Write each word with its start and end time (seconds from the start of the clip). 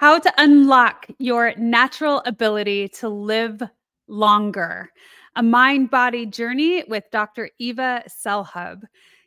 How 0.00 0.18
to 0.18 0.32
unlock 0.38 1.08
your 1.18 1.52
natural 1.58 2.22
ability 2.24 2.88
to 3.00 3.10
live 3.10 3.62
longer. 4.08 4.88
A 5.36 5.42
mind 5.42 5.90
body 5.90 6.24
journey 6.24 6.82
with 6.88 7.04
Dr. 7.12 7.50
Eva 7.58 8.04
Selhub. 8.08 8.80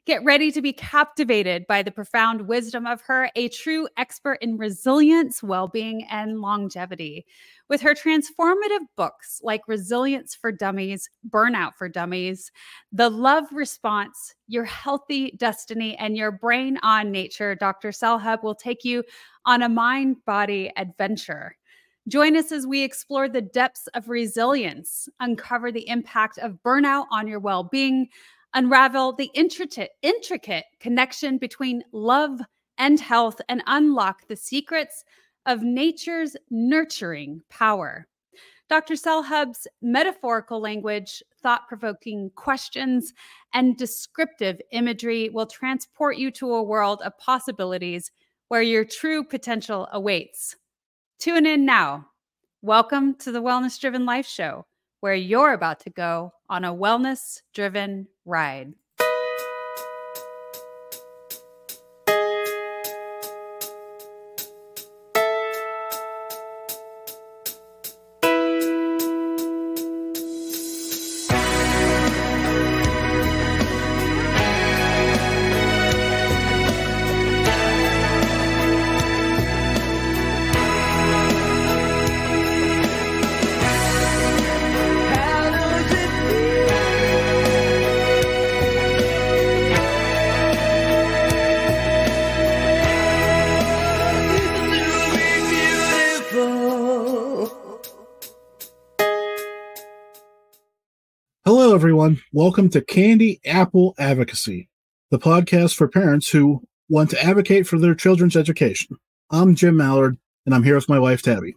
Get 0.06 0.22
ready 0.26 0.52
to 0.52 0.62
be 0.62 0.74
captivated 0.74 1.66
by 1.66 1.82
the 1.82 1.90
profound 1.90 2.42
wisdom 2.42 2.86
of 2.86 3.00
her, 3.04 3.30
a 3.38 3.48
true 3.48 3.88
expert 3.96 4.38
in 4.42 4.58
resilience, 4.58 5.42
well 5.42 5.70
being, 5.70 6.06
and 6.12 6.42
longevity. 6.42 7.26
With 7.70 7.80
her 7.80 7.96
transformative 7.96 8.86
books 8.98 9.40
like 9.44 9.62
Resilience 9.66 10.36
for 10.36 10.52
Dummies, 10.52 11.10
Burnout 11.30 11.76
for 11.76 11.88
Dummies, 11.88 12.52
The 12.92 13.10
Love 13.10 13.46
Response, 13.54 14.36
Your 14.50 14.66
Health 14.66 15.06
Destiny, 15.38 15.96
and 15.96 16.18
Your 16.18 16.32
Brain 16.32 16.80
on 16.84 17.10
Nature, 17.10 17.56
Dr. 17.56 17.92
Selhub 17.92 18.44
will 18.44 18.56
take 18.56 18.84
you 18.84 19.06
on 19.46 19.62
a 19.62 19.70
mind 19.70 20.18
body 20.26 20.70
adventure. 20.76 21.56
Join 22.10 22.36
us 22.36 22.52
as 22.52 22.68
we 22.68 22.84
explore 22.84 23.30
the 23.30 23.40
depths 23.40 23.88
of 23.94 24.10
resilience, 24.10 25.08
uncover 25.22 25.72
the 25.72 25.88
impact 25.88 26.40
of 26.40 26.60
burnout 26.62 27.06
on 27.10 27.26
your 27.26 27.40
well 27.40 27.64
being, 27.64 28.10
unravel 28.54 29.14
the 29.14 29.30
intricate, 29.34 29.92
intricate 30.02 30.66
connection 30.80 31.38
between 31.38 31.84
love 31.92 32.42
and 32.78 33.00
health, 33.00 33.40
and 33.50 33.64
unlock 33.68 34.28
the 34.28 34.36
secrets 34.36 35.04
of 35.46 35.62
nature's 35.62 36.36
nurturing 36.50 37.42
power. 37.50 38.08
Dr. 38.70 38.96
Selhub's 38.96 39.68
metaphorical 39.82 40.60
language, 40.60 41.22
thought 41.42 41.68
provoking 41.68 42.32
questions, 42.36 43.14
and 43.54 43.78
descriptive 43.78 44.60
imagery 44.72 45.30
will 45.30 45.46
transport 45.46 46.18
you 46.18 46.32
to 46.32 46.54
a 46.54 46.64
world 46.64 47.02
of 47.04 47.18
possibilities 47.20 48.12
where 48.48 48.62
your 48.62 48.86
true 48.86 49.24
potential 49.24 49.88
awaits. 49.92 50.56
Tune 51.20 51.46
in 51.46 51.66
now. 51.66 52.08
Welcome 52.62 53.16
to 53.16 53.32
the 53.32 53.42
Wellness 53.42 53.80
Driven 53.80 54.06
Life 54.06 54.28
Show, 54.28 54.66
where 55.02 55.14
you're 55.14 55.54
about 55.54 55.82
to 55.82 55.90
go 55.90 56.32
on 56.54 56.64
a 56.64 56.72
wellness 56.72 57.42
driven 57.52 58.08
ride. 58.26 58.74
Welcome 102.36 102.70
to 102.70 102.82
Candy 102.82 103.40
Apple 103.46 103.94
Advocacy, 104.00 104.68
the 105.12 105.20
podcast 105.20 105.76
for 105.76 105.88
parents 105.88 106.28
who 106.28 106.64
want 106.90 107.12
to 107.12 107.24
advocate 107.24 107.68
for 107.68 107.78
their 107.78 107.94
children's 107.94 108.36
education. 108.36 108.98
I'm 109.30 109.54
Jim 109.54 109.78
Mallard, 109.78 110.18
and 110.48 110.56
I'm 110.56 110.64
here 110.64 110.74
with 110.74 110.90
my 110.90 110.98
wife, 110.98 111.22
Tabby. 111.22 111.56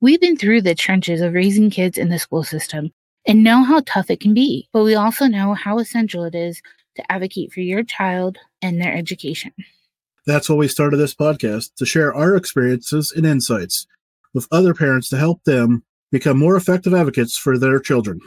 We've 0.00 0.20
been 0.20 0.36
through 0.36 0.62
the 0.62 0.74
trenches 0.74 1.20
of 1.20 1.32
raising 1.32 1.70
kids 1.70 1.96
in 1.96 2.08
the 2.08 2.18
school 2.18 2.42
system 2.42 2.90
and 3.24 3.44
know 3.44 3.62
how 3.62 3.82
tough 3.86 4.10
it 4.10 4.18
can 4.18 4.34
be, 4.34 4.68
but 4.72 4.82
we 4.82 4.96
also 4.96 5.26
know 5.26 5.54
how 5.54 5.78
essential 5.78 6.24
it 6.24 6.34
is 6.34 6.60
to 6.96 7.12
advocate 7.12 7.52
for 7.52 7.60
your 7.60 7.84
child 7.84 8.36
and 8.62 8.80
their 8.80 8.92
education. 8.92 9.52
That's 10.26 10.48
why 10.48 10.56
we 10.56 10.66
started 10.66 10.96
this 10.96 11.14
podcast 11.14 11.72
to 11.76 11.86
share 11.86 12.12
our 12.12 12.34
experiences 12.34 13.12
and 13.16 13.24
insights 13.24 13.86
with 14.34 14.48
other 14.50 14.74
parents 14.74 15.08
to 15.10 15.18
help 15.18 15.44
them 15.44 15.84
become 16.10 16.36
more 16.36 16.56
effective 16.56 16.94
advocates 16.94 17.38
for 17.38 17.56
their 17.56 17.78
children. 17.78 18.18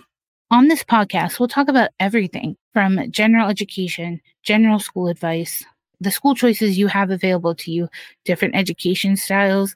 On 0.52 0.68
this 0.68 0.84
podcast, 0.84 1.40
we'll 1.40 1.48
talk 1.48 1.68
about 1.68 1.92
everything 2.00 2.58
from 2.74 3.12
general 3.12 3.50
education, 3.50 4.20
general 4.42 4.80
school 4.80 5.08
advice, 5.08 5.64
the 6.02 6.10
school 6.10 6.34
choices 6.34 6.76
you 6.76 6.88
have 6.88 7.12
available 7.12 7.54
to 7.54 7.72
you, 7.72 7.88
different 8.26 8.56
education 8.56 9.16
styles, 9.16 9.76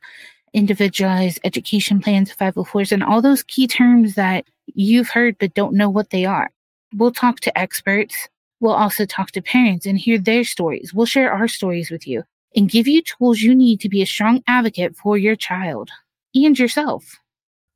individualized 0.51 1.39
education 1.43 2.01
plans, 2.01 2.33
504s, 2.33 2.91
and 2.91 3.03
all 3.03 3.21
those 3.21 3.43
key 3.43 3.67
terms 3.67 4.15
that 4.15 4.45
you've 4.73 5.09
heard 5.09 5.37
but 5.37 5.53
don't 5.53 5.75
know 5.75 5.91
what 5.91 6.09
they 6.09 6.25
are. 6.25 6.49
We'll 6.95 7.11
talk 7.11 7.39
to 7.41 7.55
experts. 7.55 8.27
We'll 8.59 8.73
also 8.73 9.05
talk 9.05 9.29
to 9.33 9.43
parents 9.43 9.85
and 9.85 9.99
hear 9.99 10.17
their 10.17 10.43
stories. 10.43 10.91
We'll 10.91 11.05
share 11.05 11.31
our 11.31 11.47
stories 11.47 11.91
with 11.91 12.07
you 12.07 12.23
and 12.55 12.67
give 12.67 12.87
you 12.87 13.03
tools 13.03 13.41
you 13.41 13.53
need 13.53 13.79
to 13.81 13.89
be 13.89 14.01
a 14.01 14.07
strong 14.07 14.41
advocate 14.47 14.95
for 14.95 15.19
your 15.19 15.35
child 15.35 15.91
and 16.33 16.57
yourself. 16.57 17.19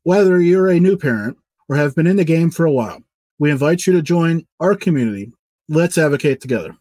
Whether 0.02 0.42
you're 0.42 0.70
a 0.70 0.80
new 0.80 0.98
parent 0.98 1.38
or 1.70 1.76
have 1.76 1.96
been 1.96 2.08
in 2.08 2.16
the 2.16 2.26
game 2.26 2.50
for 2.50 2.66
a 2.66 2.72
while, 2.72 3.02
we 3.40 3.52
invite 3.52 3.86
you 3.86 3.94
to 3.94 4.02
join 4.02 4.46
our 4.60 4.76
community. 4.76 5.32
Let's 5.70 5.98
advocate 5.98 6.42
together. 6.42 6.76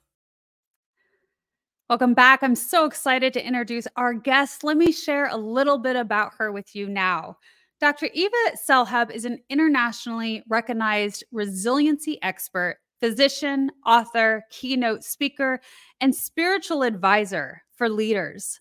Welcome 1.88 2.14
back. 2.14 2.42
I'm 2.42 2.56
so 2.56 2.84
excited 2.84 3.32
to 3.34 3.46
introduce 3.46 3.86
our 3.96 4.12
guest. 4.12 4.64
Let 4.64 4.76
me 4.76 4.90
share 4.90 5.26
a 5.26 5.36
little 5.36 5.78
bit 5.78 5.94
about 5.94 6.32
her 6.38 6.50
with 6.50 6.74
you 6.74 6.88
now. 6.88 7.36
Dr. 7.80 8.08
Eva 8.12 8.32
Selhub 8.68 9.10
is 9.10 9.24
an 9.24 9.38
internationally 9.50 10.42
recognized 10.48 11.22
resiliency 11.30 12.18
expert, 12.22 12.78
physician, 13.00 13.70
author, 13.84 14.42
keynote 14.50 15.04
speaker, 15.04 15.60
and 16.00 16.14
spiritual 16.14 16.82
advisor 16.82 17.62
for 17.74 17.88
leaders. 17.88 18.60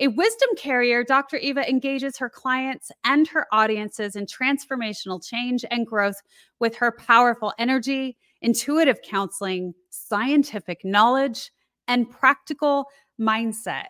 A 0.00 0.06
wisdom 0.06 0.50
carrier, 0.56 1.02
Dr. 1.02 1.38
Eva 1.38 1.68
engages 1.68 2.18
her 2.18 2.30
clients 2.30 2.92
and 3.02 3.26
her 3.28 3.46
audiences 3.50 4.14
in 4.14 4.26
transformational 4.26 5.24
change 5.24 5.64
and 5.72 5.84
growth 5.84 6.22
with 6.60 6.76
her 6.76 6.92
powerful 6.92 7.52
energy, 7.58 8.16
intuitive 8.40 9.02
counseling, 9.02 9.74
scientific 9.90 10.84
knowledge, 10.84 11.50
and 11.88 12.08
practical 12.08 12.86
mindset. 13.20 13.86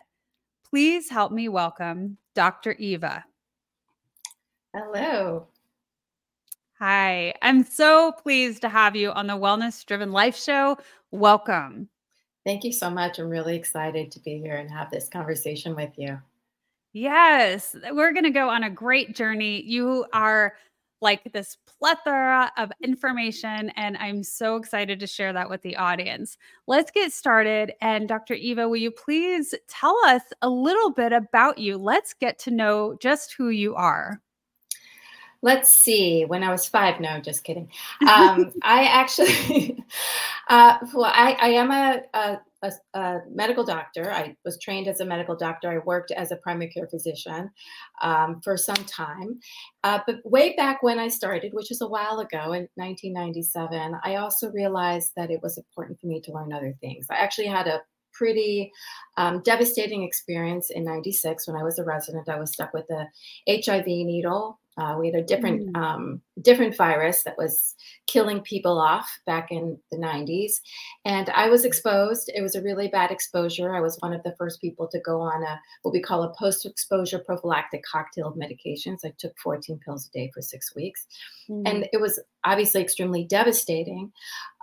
Please 0.67 1.09
help 1.09 1.31
me 1.31 1.47
welcome 1.47 2.17
Dr. 2.33 2.73
Eva. 2.73 3.23
Hello. 4.73 5.47
Hi, 6.79 7.35
I'm 7.43 7.63
so 7.63 8.13
pleased 8.13 8.61
to 8.61 8.69
have 8.69 8.95
you 8.95 9.11
on 9.11 9.27
the 9.27 9.33
Wellness 9.33 9.85
Driven 9.85 10.11
Life 10.11 10.37
Show. 10.37 10.77
Welcome. 11.11 11.89
Thank 12.49 12.63
you 12.63 12.73
so 12.73 12.89
much. 12.89 13.19
I'm 13.19 13.29
really 13.29 13.55
excited 13.55 14.09
to 14.09 14.19
be 14.21 14.39
here 14.39 14.55
and 14.55 14.71
have 14.71 14.89
this 14.89 15.07
conversation 15.07 15.75
with 15.75 15.91
you. 15.97 16.19
Yes, 16.93 17.75
we're 17.91 18.11
going 18.11 18.23
to 18.23 18.31
go 18.31 18.49
on 18.49 18.63
a 18.63 18.71
great 18.71 19.13
journey. 19.15 19.61
You 19.61 20.07
are 20.13 20.55
like 20.99 21.31
this 21.31 21.57
plethora 21.67 22.51
of 22.57 22.71
information, 22.81 23.69
and 23.75 23.97
I'm 23.97 24.23
so 24.23 24.55
excited 24.55 24.99
to 24.99 25.05
share 25.05 25.31
that 25.31 25.47
with 25.47 25.61
the 25.61 25.77
audience. 25.77 26.39
Let's 26.65 26.89
get 26.89 27.13
started. 27.13 27.73
And 27.81 28.07
Dr. 28.07 28.33
Eva, 28.33 28.67
will 28.67 28.77
you 28.77 28.89
please 28.89 29.53
tell 29.67 29.95
us 30.07 30.23
a 30.41 30.49
little 30.49 30.89
bit 30.89 31.13
about 31.13 31.59
you? 31.59 31.77
Let's 31.77 32.15
get 32.15 32.39
to 32.39 32.49
know 32.49 32.97
just 32.99 33.35
who 33.37 33.49
you 33.49 33.75
are. 33.75 34.23
Let's 35.41 35.77
see. 35.77 36.25
When 36.25 36.43
I 36.43 36.51
was 36.51 36.67
five, 36.67 36.99
no, 36.99 37.19
just 37.21 37.43
kidding. 37.43 37.69
Um, 38.01 38.51
I 38.63 38.83
actually, 38.85 39.83
uh, 40.49 40.77
well, 40.93 41.11
I, 41.13 41.37
I 41.39 41.47
am 41.49 41.71
a, 41.71 42.01
a, 42.13 42.39
a, 42.61 42.99
a, 42.99 43.21
medical 43.31 43.63
doctor. 43.63 44.11
I 44.11 44.35
was 44.43 44.59
trained 44.59 44.89
as 44.89 44.99
a 44.99 45.05
medical 45.05 45.37
doctor. 45.37 45.69
I 45.69 45.77
worked 45.77 46.11
as 46.11 46.31
a 46.31 46.35
primary 46.37 46.69
care 46.69 46.87
physician 46.87 47.51
um, 48.01 48.41
for 48.43 48.57
some 48.57 48.83
time. 48.85 49.39
Uh, 49.85 49.99
but 50.05 50.17
way 50.25 50.55
back 50.57 50.83
when 50.83 50.99
I 50.99 51.07
started, 51.07 51.53
which 51.53 51.71
is 51.71 51.79
a 51.79 51.87
while 51.87 52.19
ago 52.19 52.51
in 52.51 52.67
1997, 52.75 53.95
I 54.03 54.15
also 54.15 54.51
realized 54.51 55.13
that 55.15 55.31
it 55.31 55.41
was 55.41 55.57
important 55.57 56.01
for 56.01 56.07
me 56.07 56.19
to 56.21 56.33
learn 56.33 56.51
other 56.51 56.75
things. 56.81 57.07
I 57.09 57.15
actually 57.15 57.47
had 57.47 57.67
a 57.67 57.81
pretty 58.11 58.71
um, 59.17 59.41
devastating 59.43 60.03
experience 60.03 60.71
in 60.71 60.83
96 60.83 61.47
when 61.47 61.55
i 61.55 61.63
was 61.63 61.77
a 61.77 61.83
resident 61.83 62.27
i 62.27 62.39
was 62.39 62.51
stuck 62.51 62.73
with 62.73 62.85
a 62.89 63.07
hiv 63.47 63.85
needle 63.85 64.59
uh, 64.79 64.95
we 64.97 65.07
had 65.07 65.15
a 65.15 65.23
different 65.23 65.73
mm. 65.73 65.77
um, 65.77 66.21
different 66.41 66.75
virus 66.75 67.23
that 67.23 67.37
was 67.37 67.75
killing 68.07 68.39
people 68.39 68.79
off 68.79 69.09
back 69.25 69.51
in 69.51 69.77
the 69.91 69.97
90s, 69.97 70.53
and 71.03 71.29
I 71.31 71.49
was 71.49 71.65
exposed. 71.65 72.31
It 72.33 72.41
was 72.41 72.55
a 72.55 72.61
really 72.61 72.87
bad 72.87 73.11
exposure. 73.11 73.75
I 73.75 73.81
was 73.81 73.97
one 73.99 74.13
of 74.13 74.23
the 74.23 74.35
first 74.37 74.61
people 74.61 74.87
to 74.87 74.99
go 75.01 75.19
on 75.19 75.43
a 75.43 75.59
what 75.81 75.91
we 75.91 76.01
call 76.01 76.23
a 76.23 76.33
post-exposure 76.39 77.19
prophylactic 77.19 77.83
cocktail 77.83 78.29
of 78.29 78.35
medications. 78.35 78.99
I 79.03 79.13
took 79.17 79.37
14 79.43 79.79
pills 79.83 80.07
a 80.07 80.11
day 80.17 80.31
for 80.33 80.41
six 80.41 80.73
weeks, 80.73 81.05
mm. 81.49 81.61
and 81.65 81.89
it 81.91 81.99
was 81.99 82.19
obviously 82.45 82.81
extremely 82.81 83.25
devastating. 83.25 84.11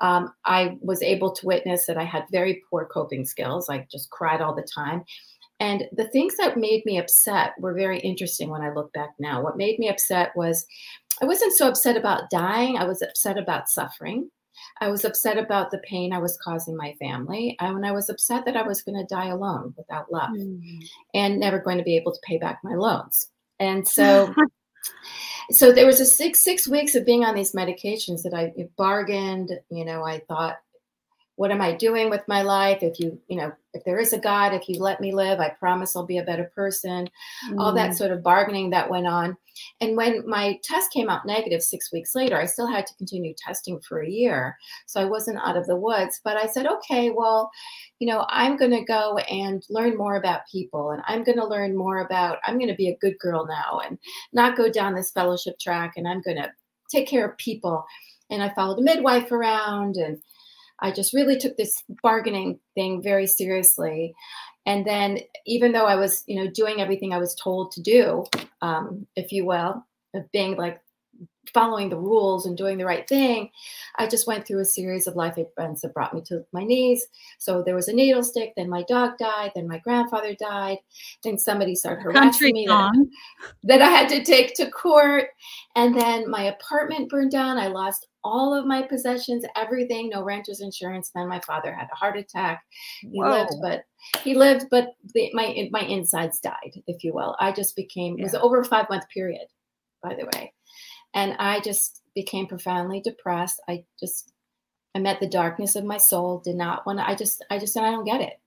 Um, 0.00 0.32
I 0.46 0.78
was 0.80 1.02
able 1.02 1.32
to 1.32 1.46
witness 1.46 1.86
that 1.86 1.98
I 1.98 2.04
had 2.04 2.24
very 2.32 2.62
poor 2.70 2.86
coping 2.86 3.26
skills. 3.26 3.68
I 3.68 3.86
just 3.90 4.08
cried 4.10 4.40
all 4.40 4.54
the 4.54 4.66
time 4.74 5.04
And 5.58 5.84
the 5.92 6.08
things 6.08 6.36
that 6.36 6.58
made 6.58 6.84
me 6.84 6.98
upset 6.98 7.54
were 7.58 7.72
very 7.72 7.98
interesting 8.00 8.50
when 8.50 8.62
I 8.62 8.72
look 8.72 8.92
back 8.92 9.10
now. 9.18 9.42
What 9.42 9.56
made 9.56 9.78
me 9.78 9.88
upset 9.88 10.32
was 10.36 10.66
I 11.22 11.24
wasn't 11.24 11.56
so 11.56 11.68
upset 11.68 11.96
about 11.96 12.30
dying, 12.30 12.76
I 12.76 12.84
was 12.84 13.02
upset 13.02 13.38
about 13.38 13.68
suffering. 13.68 14.30
I 14.80 14.88
was 14.88 15.04
upset 15.04 15.38
about 15.38 15.70
the 15.70 15.78
pain 15.78 16.12
I 16.12 16.18
was 16.18 16.38
causing 16.42 16.76
my 16.76 16.94
family. 16.98 17.56
And 17.60 17.86
I 17.86 17.92
was 17.92 18.08
upset 18.08 18.44
that 18.46 18.56
I 18.56 18.66
was 18.66 18.82
going 18.82 18.96
to 18.96 19.14
die 19.14 19.28
alone 19.28 19.74
without 19.76 20.10
love 20.10 20.30
mm. 20.30 20.88
and 21.14 21.38
never 21.38 21.58
going 21.58 21.78
to 21.78 21.84
be 21.84 21.96
able 21.96 22.12
to 22.12 22.20
pay 22.24 22.38
back 22.38 22.60
my 22.62 22.74
loans. 22.74 23.30
And 23.58 23.86
so 23.88 24.34
so 25.50 25.72
there 25.72 25.86
was 25.86 26.00
a 26.00 26.06
six 26.06 26.42
six 26.42 26.66
weeks 26.66 26.94
of 26.94 27.06
being 27.06 27.24
on 27.24 27.34
these 27.34 27.52
medications 27.52 28.22
that 28.22 28.34
I 28.34 28.52
bargained. 28.76 29.52
You 29.70 29.84
know, 29.84 30.04
I 30.04 30.20
thought 30.28 30.56
what 31.36 31.50
am 31.50 31.60
I 31.60 31.72
doing 31.72 32.08
with 32.08 32.22
my 32.26 32.42
life? 32.42 32.82
If 32.82 32.98
you, 32.98 33.20
you 33.28 33.36
know, 33.36 33.52
if 33.74 33.84
there 33.84 33.98
is 33.98 34.14
a 34.14 34.18
God, 34.18 34.54
if 34.54 34.68
you 34.68 34.80
let 34.80 35.02
me 35.02 35.12
live, 35.12 35.38
I 35.38 35.50
promise 35.50 35.94
I'll 35.94 36.06
be 36.06 36.16
a 36.16 36.24
better 36.24 36.50
person. 36.54 37.08
Mm. 37.50 37.60
All 37.60 37.74
that 37.74 37.90
mm. 37.90 37.94
sort 37.94 38.10
of 38.10 38.22
bargaining 38.22 38.70
that 38.70 38.88
went 38.88 39.06
on. 39.06 39.36
And 39.82 39.96
when 39.98 40.26
my 40.26 40.58
test 40.64 40.92
came 40.92 41.10
out 41.10 41.26
negative 41.26 41.62
six 41.62 41.92
weeks 41.92 42.14
later, 42.14 42.38
I 42.38 42.46
still 42.46 42.66
had 42.66 42.86
to 42.86 42.94
continue 42.96 43.34
testing 43.36 43.80
for 43.80 44.00
a 44.00 44.08
year. 44.08 44.56
So 44.86 44.98
I 45.00 45.04
wasn't 45.04 45.38
out 45.44 45.58
of 45.58 45.66
the 45.66 45.76
woods. 45.76 46.20
But 46.24 46.38
I 46.38 46.46
said, 46.46 46.66
okay, 46.66 47.10
well, 47.10 47.50
you 47.98 48.06
know, 48.06 48.24
I'm 48.30 48.56
going 48.56 48.70
to 48.70 48.84
go 48.84 49.18
and 49.18 49.62
learn 49.68 49.96
more 49.96 50.16
about 50.16 50.48
people. 50.50 50.92
And 50.92 51.02
I'm 51.06 51.22
going 51.22 51.38
to 51.38 51.46
learn 51.46 51.76
more 51.76 51.98
about, 51.98 52.38
I'm 52.44 52.58
going 52.58 52.70
to 52.70 52.74
be 52.74 52.88
a 52.88 52.98
good 52.98 53.18
girl 53.18 53.46
now 53.46 53.80
and 53.84 53.98
not 54.32 54.56
go 54.56 54.70
down 54.70 54.94
this 54.94 55.10
fellowship 55.10 55.58
track. 55.58 55.94
And 55.96 56.08
I'm 56.08 56.22
going 56.22 56.38
to 56.38 56.50
take 56.90 57.06
care 57.06 57.28
of 57.28 57.36
people. 57.36 57.84
And 58.30 58.42
I 58.42 58.54
followed 58.54 58.78
a 58.78 58.82
midwife 58.82 59.30
around 59.30 59.96
and 59.96 60.18
I 60.80 60.90
just 60.90 61.14
really 61.14 61.38
took 61.38 61.56
this 61.56 61.82
bargaining 62.02 62.58
thing 62.74 63.02
very 63.02 63.26
seriously. 63.26 64.14
And 64.66 64.84
then, 64.84 65.20
even 65.46 65.72
though 65.72 65.86
I 65.86 65.94
was, 65.94 66.24
you 66.26 66.36
know, 66.36 66.50
doing 66.50 66.80
everything 66.80 67.12
I 67.12 67.18
was 67.18 67.34
told 67.36 67.70
to 67.72 67.82
do, 67.82 68.24
um, 68.62 69.06
if 69.14 69.30
you 69.30 69.46
will, 69.46 69.84
of 70.14 70.30
being 70.32 70.56
like 70.56 70.80
following 71.54 71.88
the 71.88 71.96
rules 71.96 72.46
and 72.46 72.56
doing 72.56 72.76
the 72.76 72.84
right 72.84 73.08
thing, 73.08 73.50
I 73.98 74.06
just 74.06 74.26
went 74.26 74.46
through 74.46 74.60
a 74.60 74.64
series 74.64 75.06
of 75.06 75.14
life 75.14 75.38
events 75.38 75.82
that 75.82 75.94
brought 75.94 76.14
me 76.14 76.20
to 76.26 76.44
my 76.52 76.64
knees. 76.64 77.06
So 77.38 77.62
there 77.62 77.76
was 77.76 77.88
a 77.88 77.92
needle 77.92 78.24
stick, 78.24 78.52
then 78.56 78.68
my 78.68 78.82
dog 78.88 79.18
died, 79.18 79.52
then 79.54 79.68
my 79.68 79.78
grandfather 79.78 80.34
died, 80.34 80.78
then 81.22 81.38
somebody 81.38 81.74
started 81.74 82.02
harassing 82.02 82.22
Country 82.22 82.52
me 82.52 82.66
that, 82.66 82.92
that 83.62 83.82
I 83.82 83.88
had 83.88 84.08
to 84.10 84.24
take 84.24 84.54
to 84.56 84.70
court, 84.70 85.28
and 85.76 85.94
then 85.98 86.28
my 86.28 86.42
apartment 86.42 87.08
burned 87.08 87.30
down. 87.30 87.58
I 87.58 87.68
lost 87.68 88.08
all 88.26 88.52
of 88.52 88.66
my 88.66 88.82
possessions, 88.82 89.44
everything, 89.54 90.08
no 90.08 90.22
renter's 90.22 90.60
insurance. 90.60 91.10
Then 91.14 91.28
my 91.28 91.40
father 91.40 91.72
had 91.72 91.88
a 91.92 91.94
heart 91.94 92.16
attack. 92.16 92.64
He 93.00 93.22
Whoa. 93.22 93.30
lived, 93.30 93.54
but 93.62 93.84
he 94.22 94.34
lived, 94.34 94.66
but 94.70 94.88
the, 95.14 95.30
my 95.32 95.68
my 95.70 95.82
insides 95.82 96.40
died, 96.40 96.82
if 96.88 97.04
you 97.04 97.14
will. 97.14 97.36
I 97.38 97.52
just 97.52 97.76
became 97.76 98.16
yeah. 98.16 98.22
it 98.22 98.24
was 98.24 98.34
over 98.34 98.60
a 98.60 98.64
five 98.64 98.90
month 98.90 99.08
period, 99.08 99.46
by 100.02 100.14
the 100.14 100.28
way, 100.34 100.52
and 101.14 101.36
I 101.38 101.60
just 101.60 102.02
became 102.14 102.48
profoundly 102.48 103.00
depressed. 103.00 103.62
I 103.68 103.84
just 104.00 104.32
I 104.96 104.98
met 104.98 105.20
the 105.20 105.28
darkness 105.28 105.76
of 105.76 105.84
my 105.84 105.98
soul. 105.98 106.40
Did 106.44 106.56
not 106.56 106.84
want 106.84 106.98
to. 106.98 107.08
I 107.08 107.14
just 107.14 107.44
I 107.50 107.58
just 107.58 107.72
said 107.72 107.84
I 107.84 107.92
don't 107.92 108.04
get 108.04 108.20
it. 108.20 108.40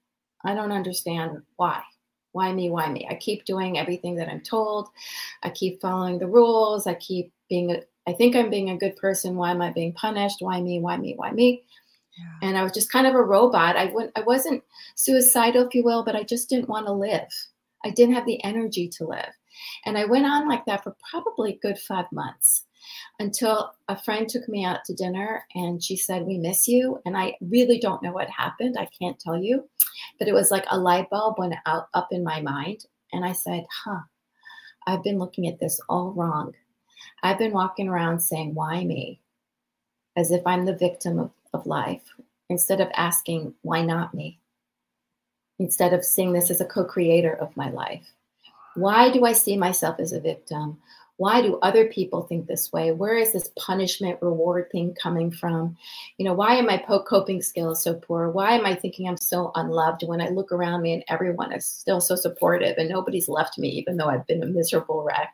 I 0.43 0.53
don't 0.53 0.73
understand 0.73 1.41
why. 1.55 1.81
Why 2.31 2.53
me? 2.53 2.69
Why 2.69 2.89
me? 2.89 3.07
I 3.09 3.15
keep 3.15 3.45
doing 3.45 3.77
everything 3.77 4.15
that 4.15 4.29
I'm 4.29 4.41
told. 4.41 4.89
I 5.41 5.49
keep 5.49 5.81
following 5.81 6.19
the 6.19 6.27
rules. 6.27 6.85
I 6.85 6.93
keep 6.95 7.31
being 7.49 7.71
a, 7.71 7.81
I 8.09 8.13
think 8.13 8.35
I'm 8.35 8.49
being 8.49 8.71
a 8.71 8.77
good 8.77 8.95
person. 8.95 9.35
Why 9.35 9.51
am 9.51 9.61
I 9.61 9.71
being 9.71 9.93
punished? 9.93 10.37
Why 10.39 10.59
me? 10.61 10.79
Why 10.79 10.97
me? 10.97 11.13
Why 11.15 11.31
me? 11.31 11.61
Yeah. 12.17 12.49
And 12.49 12.57
I 12.57 12.63
was 12.63 12.71
just 12.71 12.91
kind 12.91 13.05
of 13.05 13.13
a 13.13 13.21
robot. 13.21 13.77
I 13.77 13.85
wouldn't, 13.85 14.17
I 14.17 14.21
wasn't 14.21 14.63
suicidal, 14.95 15.67
if 15.67 15.75
you 15.75 15.83
will, 15.83 16.03
but 16.03 16.15
I 16.15 16.23
just 16.23 16.49
didn't 16.49 16.69
want 16.69 16.87
to 16.87 16.91
live. 16.91 17.29
I 17.85 17.91
didn't 17.91 18.15
have 18.15 18.25
the 18.25 18.43
energy 18.43 18.87
to 18.97 19.05
live. 19.05 19.29
And 19.85 19.95
I 19.95 20.05
went 20.05 20.25
on 20.25 20.49
like 20.49 20.65
that 20.65 20.83
for 20.83 20.95
probably 21.11 21.53
a 21.53 21.59
good 21.59 21.77
five 21.77 22.05
months 22.11 22.65
until 23.19 23.73
a 23.89 24.01
friend 24.01 24.27
took 24.27 24.49
me 24.49 24.65
out 24.65 24.83
to 24.85 24.95
dinner 24.95 25.45
and 25.53 25.83
she 25.83 25.95
said, 25.95 26.25
We 26.25 26.39
miss 26.39 26.67
you. 26.67 26.99
And 27.05 27.15
I 27.15 27.35
really 27.41 27.79
don't 27.79 28.01
know 28.01 28.11
what 28.11 28.29
happened. 28.29 28.75
I 28.79 28.87
can't 28.99 29.19
tell 29.19 29.37
you. 29.37 29.69
But 30.17 30.27
it 30.27 30.33
was 30.33 30.49
like 30.49 30.65
a 30.71 30.79
light 30.79 31.11
bulb 31.11 31.35
went 31.37 31.53
out 31.67 31.89
up 31.93 32.07
in 32.11 32.23
my 32.23 32.41
mind. 32.41 32.85
And 33.13 33.23
I 33.23 33.33
said, 33.33 33.65
Huh, 33.85 33.99
I've 34.87 35.03
been 35.03 35.19
looking 35.19 35.47
at 35.47 35.59
this 35.59 35.79
all 35.89 36.11
wrong. 36.13 36.53
I've 37.23 37.37
been 37.37 37.51
walking 37.51 37.89
around 37.89 38.19
saying, 38.19 38.53
Why 38.53 38.83
me? 38.83 39.21
as 40.19 40.31
if 40.31 40.45
I'm 40.45 40.65
the 40.65 40.75
victim 40.75 41.17
of, 41.17 41.31
of 41.53 41.65
life, 41.65 42.01
instead 42.49 42.81
of 42.81 42.89
asking, 42.95 43.53
Why 43.61 43.81
not 43.81 44.13
me? 44.13 44.39
Instead 45.59 45.93
of 45.93 46.05
seeing 46.05 46.33
this 46.33 46.51
as 46.51 46.61
a 46.61 46.65
co 46.65 46.83
creator 46.83 47.35
of 47.35 47.55
my 47.55 47.69
life. 47.69 48.05
Why 48.75 49.11
do 49.11 49.25
I 49.25 49.33
see 49.33 49.57
myself 49.57 49.99
as 49.99 50.13
a 50.13 50.19
victim? 50.19 50.77
Why 51.17 51.41
do 51.41 51.59
other 51.61 51.87
people 51.87 52.21
think 52.21 52.47
this 52.47 52.71
way? 52.71 52.93
Where 52.93 53.17
is 53.17 53.33
this 53.33 53.51
punishment 53.57 54.21
reward 54.21 54.71
thing 54.71 54.95
coming 54.95 55.31
from? 55.31 55.75
You 56.17 56.23
know, 56.23 56.33
why 56.33 56.57
are 56.57 56.63
my 56.63 56.77
coping 56.77 57.41
skills 57.41 57.83
so 57.83 57.95
poor? 57.95 58.29
Why 58.29 58.53
am 58.53 58.65
I 58.65 58.73
thinking 58.73 59.05
I'm 59.05 59.17
so 59.17 59.51
unloved 59.55 60.03
when 60.07 60.21
I 60.21 60.29
look 60.29 60.53
around 60.53 60.81
me 60.81 60.93
and 60.93 61.03
everyone 61.09 61.51
is 61.51 61.65
still 61.65 61.99
so 61.99 62.15
supportive 62.15 62.77
and 62.77 62.87
nobody's 62.87 63.27
left 63.27 63.57
me, 63.57 63.67
even 63.67 63.97
though 63.97 64.07
I've 64.07 64.27
been 64.27 64.43
a 64.43 64.45
miserable 64.45 65.03
wreck? 65.03 65.33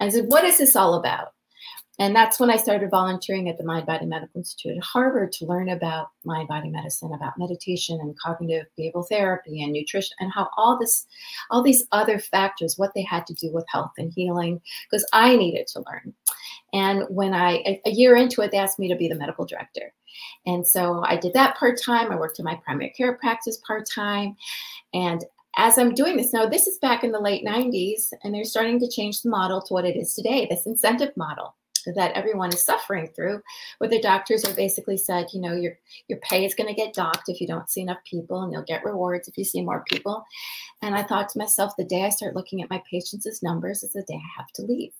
I 0.00 0.08
said, 0.08 0.26
What 0.28 0.44
is 0.44 0.58
this 0.58 0.76
all 0.76 0.94
about? 0.94 1.32
And 1.98 2.14
that's 2.14 2.38
when 2.38 2.50
I 2.50 2.56
started 2.56 2.90
volunteering 2.90 3.48
at 3.48 3.56
the 3.56 3.64
Mind 3.64 3.86
Body 3.86 4.04
Medical 4.04 4.38
Institute 4.38 4.76
at 4.76 4.82
Harvard 4.82 5.32
to 5.32 5.46
learn 5.46 5.70
about 5.70 6.08
mind 6.26 6.46
body 6.48 6.68
medicine, 6.68 7.12
about 7.14 7.38
meditation 7.38 7.98
and 8.00 8.18
cognitive 8.18 8.66
behavioral 8.78 9.08
therapy 9.08 9.62
and 9.62 9.72
nutrition, 9.72 10.14
and 10.20 10.30
how 10.30 10.50
all 10.58 10.78
this, 10.78 11.06
all 11.50 11.62
these 11.62 11.86
other 11.92 12.18
factors, 12.18 12.74
what 12.76 12.92
they 12.94 13.02
had 13.02 13.26
to 13.26 13.34
do 13.34 13.50
with 13.50 13.64
health 13.68 13.92
and 13.96 14.12
healing, 14.14 14.60
because 14.90 15.06
I 15.14 15.36
needed 15.36 15.68
to 15.68 15.84
learn. 15.86 16.12
And 16.74 17.04
when 17.08 17.32
I, 17.32 17.80
a 17.86 17.90
year 17.90 18.14
into 18.14 18.42
it, 18.42 18.50
they 18.50 18.58
asked 18.58 18.78
me 18.78 18.88
to 18.88 18.96
be 18.96 19.08
the 19.08 19.14
medical 19.14 19.46
director. 19.46 19.94
And 20.44 20.66
so 20.66 21.02
I 21.04 21.16
did 21.16 21.32
that 21.32 21.56
part 21.56 21.80
time. 21.80 22.12
I 22.12 22.16
worked 22.16 22.38
in 22.38 22.44
my 22.44 22.60
primary 22.64 22.90
care 22.90 23.14
practice 23.14 23.58
part 23.66 23.88
time. 23.88 24.36
And 24.92 25.24
as 25.56 25.78
I'm 25.78 25.94
doing 25.94 26.16
this 26.16 26.32
now, 26.32 26.46
this 26.46 26.66
is 26.66 26.78
back 26.78 27.02
in 27.02 27.12
the 27.12 27.20
late 27.20 27.44
90s, 27.44 28.12
and 28.22 28.34
they're 28.34 28.44
starting 28.44 28.78
to 28.80 28.90
change 28.90 29.22
the 29.22 29.30
model 29.30 29.62
to 29.62 29.74
what 29.74 29.84
it 29.84 29.96
is 29.96 30.14
today 30.14 30.46
this 30.50 30.66
incentive 30.66 31.16
model 31.16 31.54
that 31.94 32.12
everyone 32.12 32.52
is 32.52 32.64
suffering 32.64 33.08
through 33.14 33.40
where 33.78 33.88
the 33.88 34.00
doctors 34.00 34.44
are 34.44 34.54
basically 34.54 34.96
said 34.96 35.26
you 35.32 35.40
know 35.40 35.54
your 35.54 35.78
your 36.08 36.18
pay 36.18 36.44
is 36.44 36.54
going 36.54 36.68
to 36.68 36.74
get 36.74 36.92
docked 36.92 37.28
if 37.28 37.40
you 37.40 37.46
don't 37.46 37.70
see 37.70 37.80
enough 37.80 37.98
people 38.04 38.42
and 38.42 38.52
you'll 38.52 38.62
get 38.62 38.84
rewards 38.84 39.28
if 39.28 39.38
you 39.38 39.44
see 39.44 39.62
more 39.62 39.84
people. 39.88 40.24
And 40.82 40.94
i 40.94 41.02
thought 41.02 41.28
to 41.30 41.38
myself 41.38 41.76
the 41.76 41.84
day 41.84 42.04
i 42.04 42.08
start 42.08 42.34
looking 42.34 42.62
at 42.62 42.70
my 42.70 42.82
patients 42.90 43.42
numbers 43.42 43.82
is 43.82 43.92
the 43.92 44.02
day 44.02 44.14
i 44.16 44.40
have 44.40 44.50
to 44.54 44.62
leave. 44.62 44.92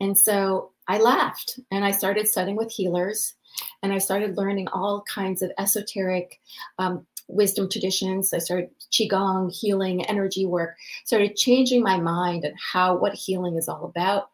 And 0.00 0.16
so 0.16 0.70
i 0.88 0.98
left 0.98 1.60
and 1.70 1.84
i 1.84 1.90
started 1.90 2.26
studying 2.26 2.56
with 2.56 2.72
healers 2.72 3.34
and 3.82 3.92
i 3.92 3.98
started 3.98 4.36
learning 4.36 4.68
all 4.68 5.02
kinds 5.02 5.42
of 5.42 5.52
esoteric 5.58 6.40
um, 6.78 7.06
wisdom 7.32 7.68
traditions. 7.68 8.32
I 8.32 8.38
started 8.38 8.70
qigong, 8.92 9.52
healing, 9.52 10.04
energy 10.06 10.46
work. 10.46 10.76
Started 11.04 11.36
changing 11.36 11.82
my 11.82 11.98
mind 11.98 12.44
and 12.44 12.54
how 12.58 12.96
what 12.96 13.14
healing 13.14 13.56
is 13.56 13.68
all 13.68 13.84
about, 13.84 14.30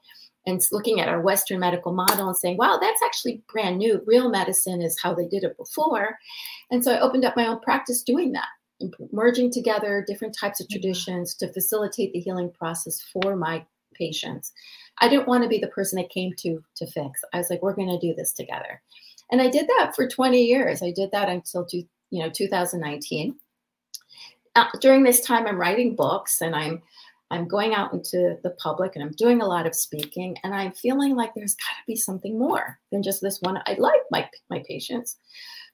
and 0.46 0.60
looking 0.72 1.00
at 1.00 1.08
our 1.08 1.20
Western 1.20 1.60
medical 1.60 1.92
model 1.92 2.28
and 2.28 2.36
saying, 2.36 2.56
"Wow, 2.56 2.78
that's 2.80 3.02
actually 3.04 3.42
brand 3.52 3.78
new. 3.78 4.02
Real 4.06 4.30
medicine 4.30 4.80
is 4.80 5.00
how 5.00 5.14
they 5.14 5.26
did 5.26 5.44
it 5.44 5.56
before." 5.56 6.18
And 6.70 6.82
so 6.82 6.92
I 6.92 7.00
opened 7.00 7.24
up 7.24 7.36
my 7.36 7.46
own 7.46 7.60
practice 7.60 8.02
doing 8.02 8.32
that, 8.32 8.48
merging 9.12 9.50
together 9.50 10.04
different 10.06 10.36
types 10.38 10.60
of 10.60 10.66
mm-hmm. 10.66 10.80
traditions 10.80 11.34
to 11.36 11.52
facilitate 11.52 12.12
the 12.12 12.20
healing 12.20 12.50
process 12.50 13.00
for 13.12 13.36
my 13.36 13.64
patients. 13.94 14.52
I 14.98 15.08
didn't 15.08 15.28
want 15.28 15.42
to 15.42 15.48
be 15.48 15.58
the 15.58 15.68
person 15.68 15.96
they 15.96 16.08
came 16.08 16.32
to 16.38 16.62
to 16.76 16.86
fix. 16.86 17.20
I 17.32 17.38
was 17.38 17.50
like, 17.50 17.62
"We're 17.62 17.74
going 17.74 17.90
to 17.90 18.06
do 18.06 18.14
this 18.14 18.32
together." 18.32 18.82
And 19.30 19.42
I 19.42 19.48
did 19.48 19.66
that 19.66 19.94
for 19.96 20.06
20 20.06 20.42
years. 20.44 20.82
I 20.82 20.92
did 20.92 21.10
that 21.10 21.28
until 21.28 21.64
two, 21.64 21.82
you 22.10 22.22
know 22.22 22.30
2019 22.30 23.36
uh, 24.54 24.64
during 24.80 25.02
this 25.02 25.20
time 25.20 25.46
i'm 25.46 25.58
writing 25.58 25.94
books 25.94 26.40
and 26.40 26.54
i'm 26.54 26.82
i'm 27.30 27.46
going 27.46 27.74
out 27.74 27.92
into 27.92 28.36
the 28.42 28.50
public 28.58 28.94
and 28.94 29.04
i'm 29.04 29.12
doing 29.12 29.40
a 29.40 29.46
lot 29.46 29.66
of 29.66 29.74
speaking 29.74 30.36
and 30.44 30.54
i'm 30.54 30.72
feeling 30.72 31.14
like 31.16 31.32
there's 31.34 31.54
got 31.54 31.80
to 31.80 31.86
be 31.86 31.96
something 31.96 32.38
more 32.38 32.78
than 32.92 33.02
just 33.02 33.20
this 33.20 33.40
one 33.42 33.58
i 33.66 33.74
like 33.78 34.02
my 34.10 34.28
my 34.50 34.62
patients 34.66 35.16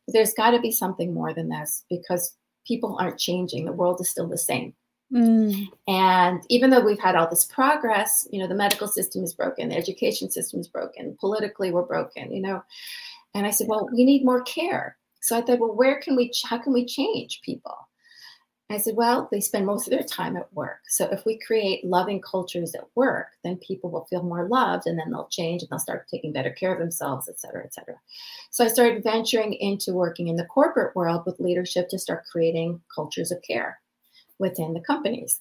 but 0.06 0.14
there's 0.14 0.34
got 0.34 0.50
to 0.50 0.60
be 0.60 0.72
something 0.72 1.14
more 1.14 1.32
than 1.32 1.48
this 1.48 1.84
because 1.88 2.36
people 2.66 2.96
aren't 3.00 3.18
changing 3.18 3.64
the 3.64 3.72
world 3.72 4.00
is 4.00 4.08
still 4.08 4.28
the 4.28 4.38
same 4.38 4.74
Mm. 5.12 5.68
And 5.88 6.42
even 6.48 6.70
though 6.70 6.80
we've 6.80 6.98
had 6.98 7.16
all 7.16 7.28
this 7.28 7.44
progress, 7.44 8.26
you 8.30 8.40
know, 8.40 8.46
the 8.46 8.54
medical 8.54 8.88
system 8.88 9.22
is 9.22 9.34
broken, 9.34 9.68
the 9.68 9.76
education 9.76 10.30
system 10.30 10.60
is 10.60 10.68
broken, 10.68 11.16
politically 11.20 11.70
we're 11.70 11.82
broken, 11.82 12.32
you 12.32 12.40
know. 12.40 12.62
And 13.34 13.46
I 13.46 13.50
said, 13.50 13.68
well, 13.68 13.88
we 13.92 14.04
need 14.04 14.24
more 14.24 14.42
care. 14.42 14.96
So 15.22 15.38
I 15.38 15.40
thought, 15.40 15.60
well, 15.60 15.74
where 15.74 16.00
can 16.00 16.16
we, 16.16 16.30
how 16.44 16.58
can 16.58 16.72
we 16.72 16.84
change 16.84 17.40
people? 17.42 17.88
I 18.70 18.78
said, 18.78 18.96
well, 18.96 19.28
they 19.30 19.40
spend 19.40 19.66
most 19.66 19.86
of 19.86 19.90
their 19.90 20.02
time 20.02 20.34
at 20.34 20.50
work. 20.54 20.80
So 20.88 21.04
if 21.12 21.26
we 21.26 21.38
create 21.38 21.84
loving 21.84 22.22
cultures 22.22 22.74
at 22.74 22.88
work, 22.94 23.26
then 23.44 23.58
people 23.58 23.90
will 23.90 24.06
feel 24.06 24.22
more 24.22 24.48
loved 24.48 24.86
and 24.86 24.98
then 24.98 25.10
they'll 25.10 25.28
change 25.28 25.60
and 25.60 25.68
they'll 25.68 25.78
start 25.78 26.08
taking 26.08 26.32
better 26.32 26.50
care 26.50 26.72
of 26.72 26.78
themselves, 26.78 27.28
et 27.28 27.38
cetera, 27.38 27.64
et 27.64 27.74
cetera. 27.74 27.96
So 28.50 28.64
I 28.64 28.68
started 28.68 29.04
venturing 29.04 29.52
into 29.54 29.92
working 29.92 30.28
in 30.28 30.36
the 30.36 30.46
corporate 30.46 30.96
world 30.96 31.24
with 31.26 31.38
leadership 31.38 31.90
to 31.90 31.98
start 31.98 32.24
creating 32.32 32.80
cultures 32.94 33.30
of 33.30 33.42
care. 33.42 33.81
Within 34.38 34.74
the 34.74 34.80
companies. 34.80 35.40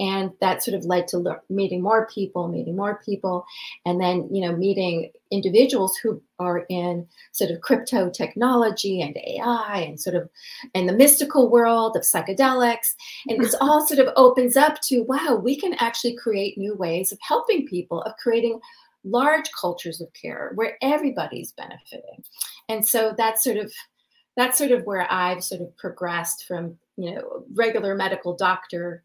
And 0.00 0.30
that 0.40 0.62
sort 0.62 0.76
of 0.76 0.84
led 0.84 1.08
to 1.08 1.40
meeting 1.48 1.82
more 1.82 2.08
people, 2.12 2.48
meeting 2.48 2.76
more 2.76 3.00
people, 3.04 3.44
and 3.86 4.00
then, 4.00 4.28
you 4.32 4.40
know, 4.44 4.56
meeting 4.56 5.10
individuals 5.30 5.96
who 5.96 6.22
are 6.38 6.66
in 6.68 7.06
sort 7.32 7.50
of 7.50 7.60
crypto 7.60 8.10
technology 8.10 9.00
and 9.00 9.16
AI 9.16 9.84
and 9.86 10.00
sort 10.00 10.16
of 10.16 10.28
in 10.74 10.86
the 10.86 10.92
mystical 10.92 11.50
world 11.50 11.96
of 11.96 12.02
psychedelics. 12.02 12.94
And 13.28 13.42
it's 13.42 13.56
all 13.60 13.86
sort 13.86 14.00
of 14.00 14.12
opens 14.16 14.56
up 14.56 14.80
to, 14.82 15.02
wow, 15.02 15.40
we 15.42 15.56
can 15.58 15.74
actually 15.74 16.16
create 16.16 16.58
new 16.58 16.74
ways 16.74 17.12
of 17.12 17.18
helping 17.20 17.66
people, 17.66 18.02
of 18.02 18.16
creating 18.16 18.60
large 19.04 19.50
cultures 19.52 20.00
of 20.00 20.12
care 20.14 20.52
where 20.54 20.76
everybody's 20.82 21.52
benefiting. 21.52 22.24
And 22.68 22.86
so 22.86 23.14
that's 23.16 23.44
sort 23.44 23.58
of 23.58 23.72
that's 24.36 24.58
sort 24.58 24.72
of 24.72 24.84
where 24.84 25.10
I've 25.12 25.44
sort 25.44 25.60
of 25.60 25.76
progressed 25.76 26.46
from 26.46 26.76
you 26.96 27.14
know 27.14 27.44
regular 27.54 27.94
medical 27.94 28.36
doctor 28.36 29.04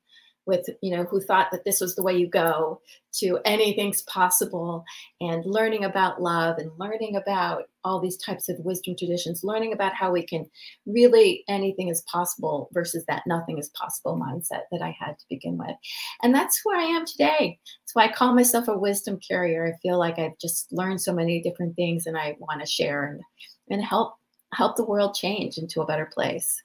with 0.49 0.67
you 0.81 0.95
know 0.95 1.03
who 1.03 1.21
thought 1.21 1.47
that 1.51 1.63
this 1.63 1.79
was 1.79 1.95
the 1.95 2.01
way 2.01 2.17
you 2.17 2.27
go 2.27 2.81
to 3.13 3.39
anything's 3.45 4.01
possible 4.03 4.83
and 5.21 5.45
learning 5.45 5.83
about 5.83 6.21
love 6.21 6.57
and 6.57 6.71
learning 6.77 7.15
about 7.15 7.63
all 7.83 7.99
these 7.99 8.17
types 8.17 8.49
of 8.49 8.57
wisdom 8.59 8.95
traditions 8.97 9.43
learning 9.43 9.71
about 9.71 9.93
how 9.93 10.11
we 10.11 10.25
can 10.25 10.45
really 10.85 11.43
anything 11.47 11.87
is 11.87 12.01
possible 12.01 12.69
versus 12.73 13.05
that 13.07 13.23
nothing 13.27 13.57
is 13.57 13.69
possible 13.69 14.19
mindset 14.19 14.63
that 14.71 14.81
i 14.81 14.95
had 14.99 15.17
to 15.17 15.25
begin 15.29 15.57
with. 15.57 15.75
And 16.23 16.33
that's 16.33 16.59
who 16.61 16.73
i 16.73 16.81
am 16.81 17.05
today. 17.05 17.59
That's 17.83 17.93
why 17.93 18.05
i 18.05 18.11
call 18.11 18.33
myself 18.33 18.67
a 18.67 18.77
wisdom 18.77 19.19
carrier. 19.25 19.67
I 19.73 19.77
feel 19.81 19.99
like 19.99 20.19
i've 20.19 20.37
just 20.39 20.71
learned 20.73 21.01
so 21.01 21.13
many 21.13 21.41
different 21.41 21.75
things 21.75 22.05
and 22.05 22.17
i 22.17 22.35
want 22.39 22.59
to 22.61 22.65
share 22.65 23.05
and, 23.05 23.21
and 23.69 23.83
help 23.83 24.15
help 24.53 24.75
the 24.75 24.85
world 24.85 25.13
change 25.13 25.57
into 25.57 25.81
a 25.81 25.85
better 25.85 26.09
place 26.11 26.61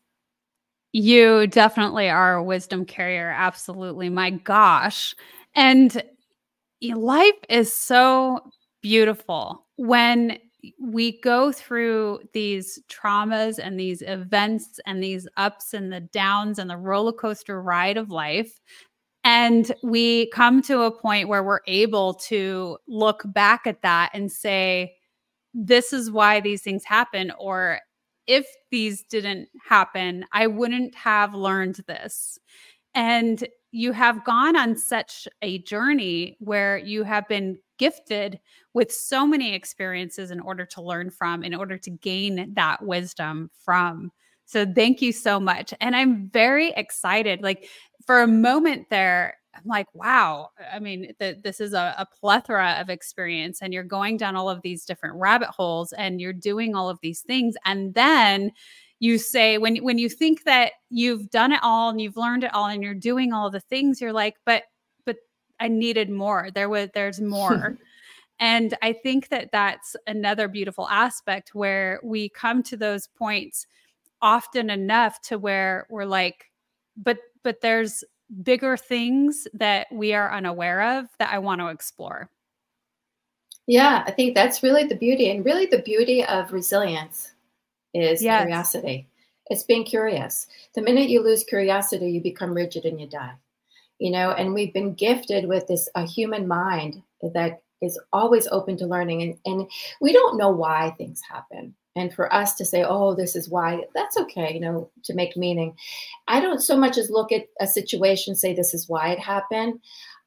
you 0.94 1.48
definitely 1.48 2.08
are 2.08 2.36
a 2.36 2.42
wisdom 2.42 2.84
carrier. 2.84 3.34
Absolutely. 3.36 4.08
My 4.08 4.30
gosh. 4.30 5.12
And 5.56 6.00
life 6.80 7.34
is 7.48 7.72
so 7.72 8.50
beautiful 8.80 9.66
when 9.76 10.38
we 10.80 11.20
go 11.20 11.50
through 11.50 12.20
these 12.32 12.78
traumas 12.88 13.58
and 13.58 13.78
these 13.78 14.02
events 14.02 14.78
and 14.86 15.02
these 15.02 15.26
ups 15.36 15.74
and 15.74 15.92
the 15.92 16.00
downs 16.00 16.60
and 16.60 16.70
the 16.70 16.76
roller 16.76 17.12
coaster 17.12 17.60
ride 17.60 17.96
of 17.96 18.10
life. 18.10 18.60
And 19.24 19.72
we 19.82 20.30
come 20.30 20.62
to 20.62 20.82
a 20.82 20.92
point 20.92 21.28
where 21.28 21.42
we're 21.42 21.60
able 21.66 22.14
to 22.14 22.78
look 22.86 23.22
back 23.26 23.66
at 23.66 23.82
that 23.82 24.10
and 24.14 24.30
say, 24.30 24.94
this 25.54 25.92
is 25.92 26.10
why 26.10 26.40
these 26.40 26.62
things 26.62 26.84
happen, 26.84 27.32
or 27.38 27.80
if 28.26 28.46
these 28.70 29.04
didn't 29.04 29.48
happen, 29.66 30.24
I 30.32 30.46
wouldn't 30.46 30.94
have 30.94 31.34
learned 31.34 31.80
this. 31.86 32.38
And 32.94 33.46
you 33.72 33.92
have 33.92 34.24
gone 34.24 34.56
on 34.56 34.76
such 34.76 35.26
a 35.42 35.58
journey 35.58 36.36
where 36.38 36.78
you 36.78 37.02
have 37.02 37.26
been 37.28 37.58
gifted 37.78 38.38
with 38.72 38.92
so 38.92 39.26
many 39.26 39.52
experiences 39.52 40.30
in 40.30 40.38
order 40.40 40.64
to 40.64 40.80
learn 40.80 41.10
from, 41.10 41.42
in 41.42 41.54
order 41.54 41.76
to 41.78 41.90
gain 41.90 42.54
that 42.54 42.82
wisdom 42.84 43.50
from. 43.64 44.12
So, 44.46 44.64
thank 44.64 45.02
you 45.02 45.10
so 45.12 45.40
much. 45.40 45.74
And 45.80 45.96
I'm 45.96 46.28
very 46.28 46.70
excited. 46.76 47.42
Like, 47.42 47.68
for 48.06 48.22
a 48.22 48.28
moment 48.28 48.90
there, 48.90 49.38
I'm 49.56 49.62
like, 49.66 49.86
wow. 49.94 50.50
I 50.72 50.78
mean, 50.78 51.14
the, 51.18 51.38
this 51.42 51.60
is 51.60 51.72
a, 51.72 51.94
a, 51.98 52.06
plethora 52.06 52.76
of 52.80 52.90
experience, 52.90 53.60
and 53.62 53.72
you're 53.72 53.84
going 53.84 54.16
down 54.16 54.36
all 54.36 54.50
of 54.50 54.62
these 54.62 54.84
different 54.84 55.16
rabbit 55.16 55.48
holes, 55.48 55.92
and 55.92 56.20
you're 56.20 56.32
doing 56.32 56.74
all 56.74 56.88
of 56.88 56.98
these 57.02 57.20
things, 57.20 57.54
and 57.64 57.94
then 57.94 58.52
you 59.00 59.18
say 59.18 59.58
when 59.58 59.76
when 59.78 59.98
you 59.98 60.08
think 60.08 60.44
that 60.44 60.72
you've 60.90 61.28
done 61.30 61.52
it 61.52 61.60
all 61.62 61.90
and 61.90 62.00
you've 62.00 62.16
learned 62.16 62.44
it 62.44 62.54
all, 62.54 62.66
and 62.66 62.82
you're 62.82 62.94
doing 62.94 63.32
all 63.32 63.50
the 63.50 63.60
things, 63.60 64.00
you're 64.00 64.12
like, 64.12 64.36
but 64.44 64.64
but 65.04 65.16
I 65.60 65.68
needed 65.68 66.10
more. 66.10 66.50
There 66.54 66.68
was 66.68 66.88
there's 66.94 67.20
more. 67.38 67.78
and 68.40 68.74
I 68.82 68.92
think 68.92 69.28
that 69.28 69.50
that's 69.52 69.96
another 70.06 70.48
beautiful 70.48 70.88
aspect 70.88 71.54
where 71.54 72.00
we 72.02 72.28
come 72.30 72.62
to 72.64 72.76
those 72.76 73.06
points 73.06 73.66
often 74.22 74.70
enough 74.70 75.20
to 75.22 75.38
where 75.38 75.86
we're 75.90 76.06
like, 76.06 76.50
but 76.96 77.18
but 77.42 77.60
there's 77.60 78.02
bigger 78.42 78.76
things 78.76 79.46
that 79.54 79.86
we 79.92 80.14
are 80.14 80.32
unaware 80.32 80.98
of 80.98 81.06
that 81.18 81.32
I 81.32 81.38
want 81.38 81.60
to 81.60 81.68
explore. 81.68 82.30
Yeah, 83.66 84.04
I 84.06 84.10
think 84.10 84.34
that's 84.34 84.62
really 84.62 84.84
the 84.84 84.96
beauty. 84.96 85.30
And 85.30 85.44
really, 85.44 85.66
the 85.66 85.82
beauty 85.82 86.24
of 86.24 86.52
resilience 86.52 87.32
is 87.94 88.22
yes. 88.22 88.42
curiosity. 88.42 89.08
It's 89.46 89.62
being 89.62 89.84
curious. 89.84 90.46
The 90.74 90.82
minute 90.82 91.08
you 91.08 91.22
lose 91.22 91.44
curiosity, 91.44 92.10
you 92.10 92.20
become 92.20 92.54
rigid 92.54 92.84
and 92.84 93.00
you 93.00 93.06
die. 93.06 93.34
You 93.98 94.10
know, 94.10 94.32
and 94.32 94.52
we've 94.52 94.72
been 94.72 94.94
gifted 94.94 95.46
with 95.46 95.66
this 95.66 95.88
a 95.94 96.04
human 96.04 96.48
mind 96.48 97.02
that 97.22 97.62
is 97.80 97.98
always 98.12 98.46
open 98.48 98.76
to 98.78 98.86
learning. 98.86 99.22
And, 99.22 99.38
and 99.44 99.70
we 100.00 100.12
don't 100.12 100.36
know 100.36 100.50
why 100.50 100.94
things 100.98 101.22
happen 101.30 101.74
and 101.96 102.12
for 102.12 102.32
us 102.32 102.54
to 102.54 102.64
say 102.64 102.84
oh 102.84 103.14
this 103.14 103.36
is 103.36 103.48
why 103.48 103.84
that's 103.94 104.16
okay 104.16 104.52
you 104.54 104.60
know 104.60 104.90
to 105.04 105.14
make 105.14 105.36
meaning. 105.36 105.76
I 106.28 106.40
don't 106.40 106.60
so 106.60 106.76
much 106.76 106.98
as 106.98 107.10
look 107.10 107.32
at 107.32 107.46
a 107.60 107.66
situation 107.66 108.34
say 108.34 108.54
this 108.54 108.74
is 108.74 108.88
why 108.88 109.10
it 109.10 109.18
happened. 109.18 109.80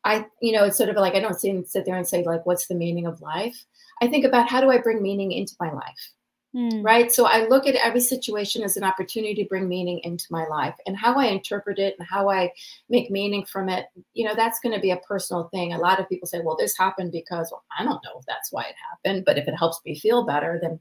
I 0.04 0.26
you 0.42 0.54
know 0.54 0.66
it's 0.66 0.78
sort 0.78 0.90
of 0.90 0.96
like 0.96 1.16
i 1.16 1.20
don't 1.20 1.40
sit 1.40 1.86
there 1.86 1.98
and 1.98 2.08
say 2.08 2.24
like 2.24 2.46
what's 2.46 2.68
the 2.68 2.76
meaning 2.76 3.08
of 3.08 3.22
life? 3.22 3.66
I 4.02 4.08
think 4.08 4.26
about 4.26 4.50
how 4.50 4.62
do 4.62 4.70
i 4.70 4.78
bring 4.78 5.02
meaning 5.02 5.32
into 5.32 5.56
my 5.60 5.72
life 5.72 6.14
mm. 6.58 6.84
right 6.84 7.12
so 7.12 7.26
i 7.26 7.46
look 7.48 7.68
at 7.68 7.76
every 7.76 8.00
situation 8.00 8.64
as 8.64 8.76
an 8.78 8.84
opportunity 8.84 9.36
to 9.36 9.48
bring 9.50 9.68
meaning 9.68 10.00
into 10.04 10.26
my 10.32 10.46
life 10.48 10.76
and 10.86 10.98
how 10.98 11.16
i 11.16 11.26
interpret 11.26 11.78
it 11.78 11.96
and 12.00 12.08
how 12.08 12.30
i 12.30 12.52
make 12.90 13.12
meaning 13.12 13.46
from 13.46 13.70
it 13.70 13.86
you 14.14 14.26
know 14.26 14.36
that's 14.36 14.60
going 14.60 14.74
to 14.74 14.82
be 14.82 14.92
a 14.92 14.98
personal 14.98 15.50
thing 15.54 15.74
a 15.74 15.78
lot 15.78 16.00
of 16.00 16.10
people 16.10 16.28
say 16.28 16.42
well 16.44 16.58
this 16.58 16.78
happened 16.78 17.12
because 17.12 17.50
well, 17.52 17.64
i 17.78 17.84
don't 17.84 18.04
know 18.04 18.20
if 18.20 18.26
that's 18.26 18.52
why 18.52 18.64
it 18.64 18.76
happened 18.90 19.24
but 19.26 19.38
if 19.38 19.48
it 19.48 19.56
helps 19.56 19.80
me 19.86 19.98
feel 19.98 20.26
better 20.26 20.60
then 20.62 20.80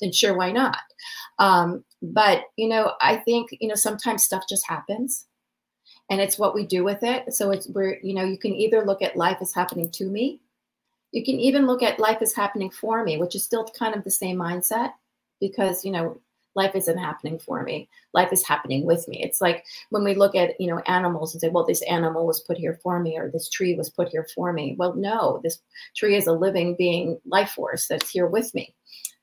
then 0.00 0.12
sure, 0.12 0.36
why 0.36 0.52
not? 0.52 0.78
Um, 1.38 1.84
but, 2.02 2.44
you 2.56 2.68
know, 2.68 2.92
I 3.00 3.16
think, 3.16 3.50
you 3.60 3.68
know, 3.68 3.74
sometimes 3.74 4.24
stuff 4.24 4.44
just 4.48 4.66
happens 4.66 5.26
and 6.10 6.20
it's 6.20 6.38
what 6.38 6.54
we 6.54 6.66
do 6.66 6.84
with 6.84 7.02
it. 7.02 7.32
So 7.34 7.50
it's 7.50 7.68
where, 7.68 7.98
you 8.02 8.14
know, 8.14 8.24
you 8.24 8.38
can 8.38 8.54
either 8.54 8.84
look 8.84 9.02
at 9.02 9.16
life 9.16 9.38
as 9.40 9.54
happening 9.54 9.90
to 9.92 10.06
me, 10.06 10.40
you 11.12 11.24
can 11.24 11.40
even 11.40 11.66
look 11.66 11.82
at 11.82 11.98
life 11.98 12.18
as 12.20 12.34
happening 12.34 12.70
for 12.70 13.02
me, 13.04 13.16
which 13.16 13.34
is 13.34 13.44
still 13.44 13.66
kind 13.78 13.94
of 13.94 14.04
the 14.04 14.10
same 14.10 14.36
mindset 14.36 14.92
because, 15.40 15.84
you 15.84 15.92
know, 15.92 16.20
life 16.54 16.74
isn't 16.74 16.96
happening 16.96 17.38
for 17.38 17.62
me 17.62 17.86
life 18.14 18.32
is 18.32 18.42
happening 18.42 18.86
with 18.86 19.06
me 19.08 19.22
it's 19.22 19.42
like 19.42 19.62
when 19.90 20.02
we 20.02 20.14
look 20.14 20.34
at 20.34 20.58
you 20.58 20.66
know 20.66 20.78
animals 20.86 21.34
and 21.34 21.40
say 21.42 21.50
well 21.50 21.66
this 21.66 21.82
animal 21.82 22.26
was 22.26 22.40
put 22.40 22.56
here 22.56 22.80
for 22.82 22.98
me 22.98 23.14
or 23.18 23.30
this 23.30 23.50
tree 23.50 23.74
was 23.74 23.90
put 23.90 24.08
here 24.08 24.26
for 24.34 24.54
me 24.54 24.74
well 24.78 24.94
no 24.94 25.38
this 25.42 25.58
tree 25.94 26.16
is 26.16 26.26
a 26.26 26.32
living 26.32 26.74
being 26.74 27.20
life 27.26 27.50
force 27.50 27.86
that's 27.88 28.08
here 28.08 28.26
with 28.26 28.54
me 28.54 28.74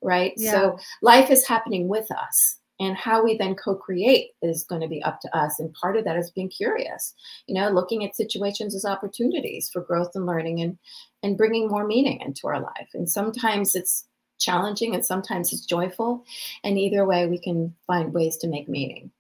right? 0.03 0.33
Yeah. 0.37 0.51
So 0.51 0.79
life 1.01 1.31
is 1.31 1.47
happening 1.47 1.87
with 1.87 2.11
us. 2.11 2.59
And 2.79 2.97
how 2.97 3.23
we 3.23 3.37
then 3.37 3.55
co 3.55 3.75
create 3.75 4.31
is 4.41 4.65
going 4.67 4.81
to 4.81 4.87
be 4.87 5.01
up 5.03 5.21
to 5.21 5.37
us. 5.37 5.59
And 5.59 5.73
part 5.73 5.95
of 5.95 6.05
that 6.05 6.17
is 6.17 6.31
being 6.31 6.49
curious, 6.49 7.13
you 7.47 7.53
know, 7.53 7.69
looking 7.69 8.03
at 8.03 8.15
situations 8.15 8.75
as 8.75 8.83
opportunities 8.83 9.69
for 9.71 9.81
growth 9.81 10.11
and 10.15 10.25
learning 10.25 10.59
and, 10.59 10.77
and 11.21 11.37
bringing 11.37 11.69
more 11.69 11.85
meaning 11.85 12.19
into 12.21 12.47
our 12.47 12.59
life. 12.59 12.89
And 12.93 13.09
sometimes 13.09 13.75
it's 13.75 14.05
challenging 14.43 14.95
and 14.95 15.05
sometimes 15.05 15.53
it's 15.53 15.65
joyful. 15.65 16.25
And 16.63 16.77
either 16.77 17.05
way, 17.05 17.27
we 17.27 17.39
can 17.39 17.73
find 17.87 18.13
ways 18.13 18.37
to 18.37 18.47
make 18.47 18.67
meaning. 18.67 19.11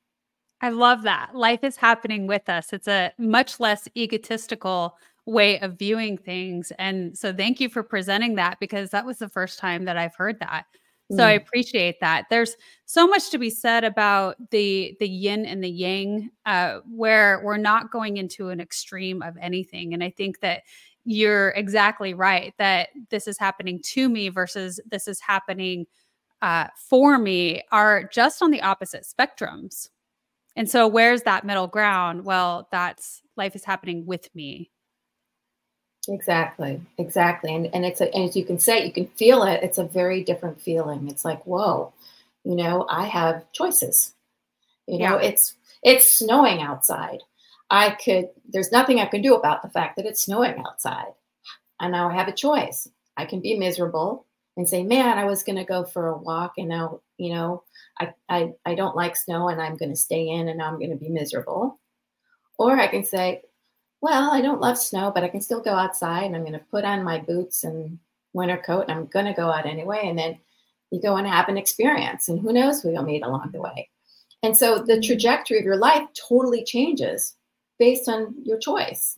I 0.61 0.69
love 0.69 1.03
that. 1.03 1.35
Life 1.35 1.63
is 1.63 1.75
happening 1.75 2.25
with 2.25 2.47
us. 2.47 2.71
It's 2.71 2.87
a 2.87 3.11
much 3.17 3.59
less 3.59 3.87
egotistical 3.97 4.97
way 5.25 5.59
of 5.59 5.77
viewing 5.77 6.17
things. 6.17 6.71
And 6.79 7.17
so 7.17 7.33
thank 7.33 7.59
you 7.59 7.69
for 7.69 7.83
presenting 7.83 8.35
that 8.35 8.59
because 8.59 8.89
that 8.91 9.05
was 9.05 9.19
the 9.19 9.29
first 9.29 9.59
time 9.59 9.85
that 9.85 9.97
I've 9.97 10.15
heard 10.15 10.39
that. 10.39 10.65
So 11.11 11.17
mm. 11.17 11.25
I 11.25 11.31
appreciate 11.31 11.99
that. 11.99 12.25
There's 12.29 12.55
so 12.85 13.07
much 13.07 13.29
to 13.31 13.37
be 13.37 13.49
said 13.49 13.83
about 13.83 14.35
the 14.51 14.95
the 14.99 15.07
yin 15.07 15.45
and 15.45 15.63
the 15.63 15.69
yang, 15.69 16.31
uh, 16.45 16.79
where 16.89 17.41
we're 17.43 17.57
not 17.57 17.91
going 17.91 18.17
into 18.17 18.49
an 18.49 18.59
extreme 18.59 19.21
of 19.21 19.35
anything. 19.39 19.93
And 19.93 20.03
I 20.03 20.11
think 20.11 20.39
that 20.39 20.63
you're 21.05 21.49
exactly 21.49 22.13
right 22.13 22.53
that 22.57 22.89
this 23.09 23.27
is 23.27 23.37
happening 23.37 23.81
to 23.83 24.07
me 24.09 24.29
versus 24.29 24.79
this 24.89 25.07
is 25.07 25.19
happening 25.19 25.85
uh, 26.41 26.67
for 26.89 27.17
me 27.17 27.63
are 27.71 28.03
just 28.03 28.41
on 28.41 28.51
the 28.51 28.61
opposite 28.61 29.05
spectrums. 29.05 29.89
And 30.55 30.69
so, 30.69 30.87
where's 30.87 31.23
that 31.23 31.45
middle 31.45 31.67
ground? 31.67 32.25
Well, 32.25 32.67
that's 32.71 33.21
life 33.37 33.55
is 33.55 33.63
happening 33.63 34.05
with 34.05 34.29
me. 34.35 34.69
Exactly, 36.09 36.81
exactly. 36.97 37.55
And 37.55 37.73
and 37.73 37.85
it's 37.85 38.01
a, 38.01 38.13
and 38.13 38.29
as 38.29 38.35
you 38.35 38.45
can 38.45 38.59
say, 38.59 38.85
you 38.85 38.91
can 38.91 39.07
feel 39.07 39.43
it. 39.43 39.63
It's 39.63 39.77
a 39.77 39.85
very 39.85 40.23
different 40.23 40.61
feeling. 40.61 41.09
It's 41.09 41.25
like, 41.25 41.45
whoa, 41.45 41.93
you 42.43 42.55
know, 42.55 42.85
I 42.89 43.05
have 43.05 43.51
choices. 43.53 44.13
You 44.85 44.99
know, 44.99 45.19
yeah. 45.19 45.29
it's 45.29 45.55
it's 45.81 46.19
snowing 46.19 46.61
outside. 46.61 47.19
I 47.73 47.89
could 47.89 48.29
there's 48.47 48.71
nothing 48.71 48.99
I 48.99 49.07
can 49.07 49.23
do 49.23 49.33
about 49.33 49.63
the 49.63 49.69
fact 49.69 49.97
that 49.97 50.05
it's 50.05 50.25
snowing 50.25 50.63
outside. 50.65 51.11
And 51.79 51.91
now 51.91 52.07
I 52.07 52.13
have 52.13 52.27
a 52.27 52.33
choice. 52.33 52.87
I 53.17 53.25
can 53.25 53.41
be 53.41 53.57
miserable 53.57 54.27
and 54.55 54.69
say, 54.69 54.83
man, 54.83 55.17
I 55.17 55.25
was 55.25 55.41
gonna 55.41 55.65
go 55.65 55.83
for 55.83 56.07
a 56.07 56.17
walk 56.17 56.53
and 56.57 56.69
now, 56.69 57.01
you 57.17 57.33
know, 57.33 57.63
I 57.99 58.13
I, 58.29 58.53
I 58.63 58.75
don't 58.75 58.95
like 58.95 59.15
snow 59.15 59.49
and 59.49 59.59
I'm 59.59 59.75
gonna 59.75 59.95
stay 59.95 60.29
in 60.29 60.49
and 60.49 60.59
now 60.59 60.67
I'm 60.67 60.79
gonna 60.79 60.97
be 60.97 61.09
miserable. 61.09 61.79
Or 62.59 62.79
I 62.79 62.87
can 62.87 63.03
say, 63.03 63.41
well, 64.01 64.29
I 64.29 64.41
don't 64.41 64.61
love 64.61 64.77
snow, 64.77 65.11
but 65.15 65.23
I 65.23 65.29
can 65.29 65.41
still 65.41 65.61
go 65.61 65.73
outside 65.73 66.25
and 66.25 66.35
I'm 66.35 66.43
going 66.43 66.53
to 66.53 66.59
put 66.59 66.83
on 66.83 67.03
my 67.03 67.19
boots 67.19 67.63
and 67.63 67.97
winter 68.33 68.57
coat 68.57 68.85
and 68.87 68.91
I'm 68.91 69.05
going 69.07 69.25
to 69.25 69.33
go 69.33 69.49
out 69.49 69.65
anyway. 69.65 70.01
And 70.03 70.19
then 70.19 70.37
you 70.91 71.01
go 71.01 71.15
and 71.15 71.25
have 71.25 71.49
an 71.49 71.57
experience, 71.57 72.29
and 72.29 72.39
who 72.39 72.53
knows 72.53 72.81
who 72.83 72.91
you'll 72.91 73.01
meet 73.01 73.23
along 73.23 73.49
the 73.51 73.61
way. 73.61 73.89
And 74.43 74.55
so 74.55 74.77
the 74.77 74.93
mm-hmm. 74.93 75.01
trajectory 75.01 75.57
of 75.57 75.65
your 75.65 75.77
life 75.77 76.03
totally 76.29 76.63
changes 76.63 77.35
based 77.79 78.07
on 78.09 78.35
your 78.43 78.57
choice. 78.57 79.17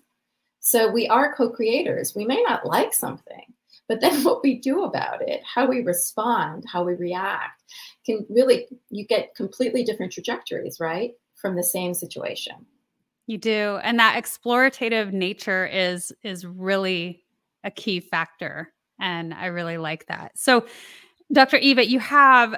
So 0.60 0.92
we 0.92 1.08
are 1.08 1.36
co 1.36 1.50
creators. 1.50 2.16
We 2.16 2.26
may 2.26 2.42
not 2.42 2.66
like 2.66 2.94
something, 2.94 3.54
but 3.88 4.02
then 4.02 4.24
what 4.24 4.44
we 4.44 4.60
do 4.60 4.84
about 4.84 5.22
it, 5.22 5.42
how 5.44 5.68
we 5.68 5.82
respond, 5.82 6.66
how 6.72 6.84
we 6.84 6.96
react, 6.96 7.64
can 8.06 8.26
really, 8.30 8.68
you 8.90 9.06
get 9.06 9.36
completely 9.36 9.84
different 9.84 10.12
trajectories, 10.12 10.80
right? 10.80 11.12
From 11.36 11.56
the 11.56 11.64
same 11.64 11.94
situation. 11.94 12.66
You 13.28 13.38
do. 13.38 13.80
And 13.84 14.00
that 14.00 14.22
explorative 14.22 15.12
nature 15.12 15.66
is 15.66 16.14
is 16.24 16.46
really 16.46 17.24
a 17.64 17.72
key 17.72 18.00
factor. 18.00 18.72
And 19.00 19.34
I 19.34 19.48
really 19.48 19.78
like 19.78 20.06
that. 20.08 20.38
So 20.38 20.66
Dr. 21.34 21.58
Eva, 21.58 21.88
you 21.88 22.00
have 22.00 22.56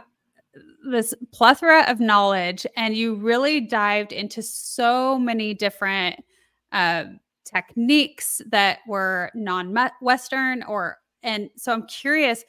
this 0.90 1.14
plethora 1.32 1.84
of 1.88 2.00
knowledge 2.00 2.66
and 2.76 2.96
you 2.96 3.16
really 3.16 3.62
dived 3.62 4.12
into 4.12 4.42
so 4.42 5.18
many 5.18 5.54
different 5.54 6.24
uh, 6.72 7.06
techniques 7.46 8.42
that 8.50 8.80
were 8.88 9.32
non-western 9.34 10.64
or 10.64 10.98
and 11.24 11.50
so 11.56 11.72
i'm 11.72 11.86
curious 11.88 12.44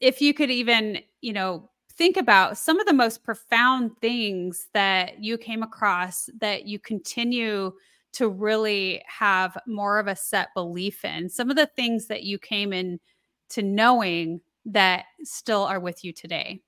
if 0.00 0.20
you 0.20 0.32
could 0.32 0.50
even 0.50 0.98
you 1.20 1.32
know 1.32 1.68
think 1.96 2.16
about 2.16 2.58
some 2.58 2.78
of 2.78 2.86
the 2.86 2.92
most 2.92 3.24
profound 3.24 3.90
things 4.00 4.68
that 4.74 5.22
you 5.22 5.36
came 5.38 5.62
across 5.62 6.28
that 6.40 6.66
you 6.66 6.78
continue 6.78 7.72
to 8.12 8.28
really 8.28 9.02
have 9.06 9.58
more 9.66 9.98
of 9.98 10.06
a 10.06 10.16
set 10.16 10.48
belief 10.54 11.04
in 11.04 11.28
some 11.28 11.50
of 11.50 11.56
the 11.56 11.66
things 11.66 12.06
that 12.06 12.22
you 12.22 12.38
came 12.38 12.72
in 12.72 12.98
to 13.50 13.62
knowing 13.62 14.40
that 14.64 15.04
still 15.22 15.62
are 15.62 15.80
with 15.80 16.04
you 16.04 16.12
today? 16.12 16.60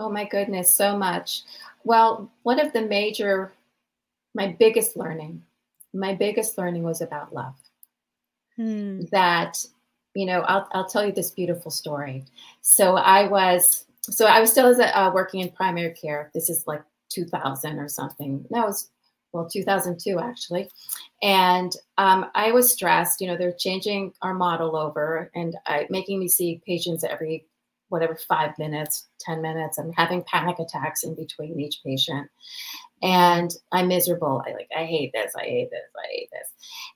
Oh 0.00 0.08
my 0.08 0.24
goodness, 0.24 0.74
so 0.74 0.96
much. 0.96 1.42
Well, 1.84 2.32
one 2.42 2.58
of 2.58 2.72
the 2.72 2.80
major, 2.80 3.52
my 4.34 4.56
biggest 4.58 4.96
learning, 4.96 5.42
my 5.92 6.14
biggest 6.14 6.56
learning 6.56 6.84
was 6.84 7.02
about 7.02 7.34
love. 7.34 7.54
Hmm. 8.56 9.02
That, 9.12 9.62
you 10.14 10.24
know, 10.24 10.40
I'll, 10.40 10.66
I'll 10.72 10.88
tell 10.88 11.04
you 11.04 11.12
this 11.12 11.32
beautiful 11.32 11.70
story. 11.70 12.24
So 12.62 12.96
I 12.96 13.28
was, 13.28 13.84
so 14.00 14.24
I 14.24 14.40
was 14.40 14.50
still 14.50 14.68
as 14.68 14.78
a, 14.78 14.98
uh, 14.98 15.12
working 15.12 15.40
in 15.40 15.50
primary 15.50 15.92
care. 15.92 16.30
This 16.32 16.48
is 16.48 16.66
like 16.66 16.82
2000 17.10 17.78
or 17.78 17.88
something. 17.88 18.46
No, 18.48 18.62
it 18.62 18.66
was 18.68 18.88
well 19.32 19.48
2002 19.48 20.18
actually 20.18 20.68
and 21.22 21.76
um, 21.98 22.26
i 22.34 22.50
was 22.50 22.72
stressed 22.72 23.20
you 23.20 23.28
know 23.28 23.36
they're 23.36 23.52
changing 23.52 24.12
our 24.22 24.34
model 24.34 24.74
over 24.74 25.30
and 25.36 25.56
I, 25.66 25.86
making 25.88 26.18
me 26.18 26.26
see 26.26 26.60
patients 26.66 27.04
every 27.04 27.46
whatever 27.90 28.16
five 28.28 28.58
minutes 28.58 29.08
10 29.20 29.42
minutes 29.42 29.78
i'm 29.78 29.92
having 29.92 30.24
panic 30.24 30.58
attacks 30.58 31.04
in 31.04 31.14
between 31.14 31.60
each 31.60 31.80
patient. 31.84 32.28
And 33.02 33.50
i'm 33.72 33.88
miserable. 33.88 34.42
I 34.46 34.52
like 34.52 34.70
i 34.76 34.84
hate 34.84 35.12
this 35.12 35.32
i 35.36 35.44
hate 35.44 35.70
this 35.70 35.80
i 35.96 36.06
hate 36.10 36.30
this. 36.32 36.48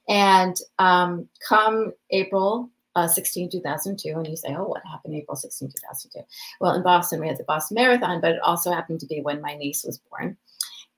And 0.08 0.56
um, 0.78 1.28
come 1.48 1.92
april 2.10 2.70
uh, 2.96 3.08
16, 3.08 3.50
2002, 3.50 4.10
and 4.10 4.26
you 4.26 4.36
say, 4.36 4.54
oh, 4.54 4.68
what 4.68 4.82
happened 4.90 5.14
April 5.14 5.36
16, 5.36 5.68
2002? 5.68 6.20
Well, 6.60 6.74
in 6.74 6.82
Boston, 6.82 7.20
we 7.20 7.26
had 7.26 7.38
the 7.38 7.44
Boston 7.44 7.74
Marathon, 7.74 8.20
but 8.20 8.32
it 8.32 8.40
also 8.40 8.70
happened 8.70 9.00
to 9.00 9.06
be 9.06 9.20
when 9.20 9.42
my 9.42 9.54
niece 9.56 9.82
was 9.84 10.00
born. 10.10 10.36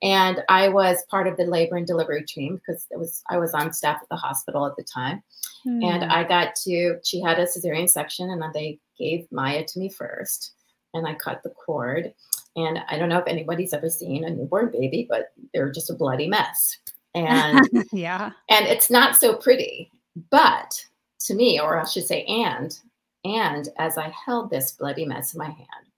And 0.03 0.43
I 0.49 0.69
was 0.69 1.05
part 1.11 1.27
of 1.27 1.37
the 1.37 1.45
labor 1.45 1.77
and 1.77 1.87
delivery 1.87 2.25
team 2.27 2.57
because 2.57 2.87
it 2.91 2.99
was 2.99 3.23
I 3.31 3.39
was 3.39 3.55
on 3.55 3.73
staff 3.73 3.99
at 4.03 4.09
the 4.11 4.17
hospital 4.17 4.67
at 4.67 4.77
the 4.77 4.85
time, 4.85 5.23
mm. 5.67 5.85
and 5.85 6.05
I 6.05 6.25
got 6.25 6.55
to 6.65 6.99
she 7.05 7.21
had 7.21 7.39
a 7.39 7.47
cesarean 7.47 7.89
section, 7.89 8.31
and 8.31 8.43
they 8.55 8.79
gave 8.99 9.27
Maya 9.31 9.65
to 9.65 9.79
me 9.79 9.89
first, 9.89 10.53
and 10.95 11.07
I 11.07 11.15
cut 11.15 11.43
the 11.43 11.51
cord, 11.51 12.13
and 12.57 12.79
I 12.89 12.99
don't 12.99 13.09
know 13.09 13.19
if 13.19 13.27
anybody's 13.27 13.73
ever 13.73 13.89
seen 13.89 14.25
a 14.25 14.31
newborn 14.31 14.71
baby, 14.71 15.07
but 15.09 15.33
they're 15.53 15.71
just 15.71 15.91
a 15.91 15.95
bloody 15.95 16.29
mess, 16.29 16.79
and 17.15 17.69
yeah, 17.93 18.31
and 18.49 18.67
it's 18.67 18.91
not 18.91 19.17
so 19.17 19.35
pretty, 19.35 19.91
but 20.31 20.85
to 21.21 21.35
me, 21.35 21.61
or 21.61 21.81
I 21.81 21.85
should 21.85 22.07
say, 22.07 22.25
and 22.25 22.79
and 23.25 23.69
as 23.79 23.99
I 23.99 24.13
held 24.25 24.51
this 24.51 24.73
bloody 24.73 25.05
mess 25.05 25.35
in 25.35 25.39
my 25.39 25.47
hand, 25.47 25.91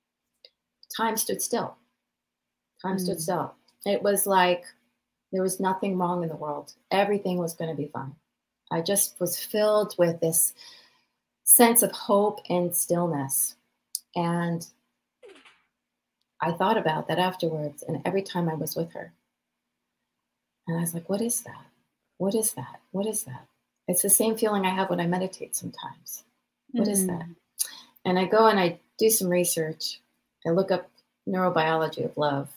time 0.96 1.16
stood 1.16 1.42
still. 1.42 1.76
Time 2.80 2.96
mm. 2.96 3.00
stood 3.00 3.16
hmm. 3.16 3.22
still 3.22 3.54
it 3.88 4.02
was 4.02 4.26
like 4.26 4.64
there 5.32 5.42
was 5.42 5.60
nothing 5.60 5.98
wrong 5.98 6.22
in 6.22 6.28
the 6.28 6.36
world. 6.36 6.72
Everything 6.90 7.38
was 7.38 7.54
going 7.54 7.70
to 7.70 7.76
be 7.76 7.90
fine. 7.92 8.14
I 8.70 8.80
just 8.80 9.18
was 9.20 9.38
filled 9.38 9.94
with 9.98 10.20
this 10.20 10.54
sense 11.44 11.82
of 11.82 11.92
hope 11.92 12.40
and 12.48 12.74
stillness. 12.74 13.56
And 14.14 14.66
I 16.40 16.52
thought 16.52 16.76
about 16.76 17.08
that 17.08 17.18
afterwards 17.18 17.82
and 17.82 18.02
every 18.04 18.22
time 18.22 18.48
I 18.48 18.54
was 18.54 18.76
with 18.76 18.92
her. 18.92 19.12
And 20.66 20.76
I 20.76 20.80
was 20.80 20.94
like, 20.94 21.08
what 21.08 21.20
is 21.20 21.42
that? 21.42 21.66
What 22.18 22.34
is 22.34 22.52
that? 22.52 22.80
What 22.90 23.06
is 23.06 23.24
that? 23.24 23.46
It's 23.86 24.02
the 24.02 24.10
same 24.10 24.36
feeling 24.36 24.66
I 24.66 24.74
have 24.74 24.90
when 24.90 25.00
I 25.00 25.06
meditate 25.06 25.56
sometimes. 25.56 26.24
What 26.72 26.88
mm. 26.88 26.92
is 26.92 27.06
that? 27.06 27.22
Mm. 27.22 27.34
And 28.04 28.18
I 28.18 28.26
go 28.26 28.46
and 28.46 28.60
I 28.60 28.80
do 28.98 29.08
some 29.08 29.28
research. 29.28 30.00
I 30.46 30.50
look 30.50 30.70
up 30.70 30.90
neurobiology 31.26 32.04
of 32.04 32.16
love 32.16 32.48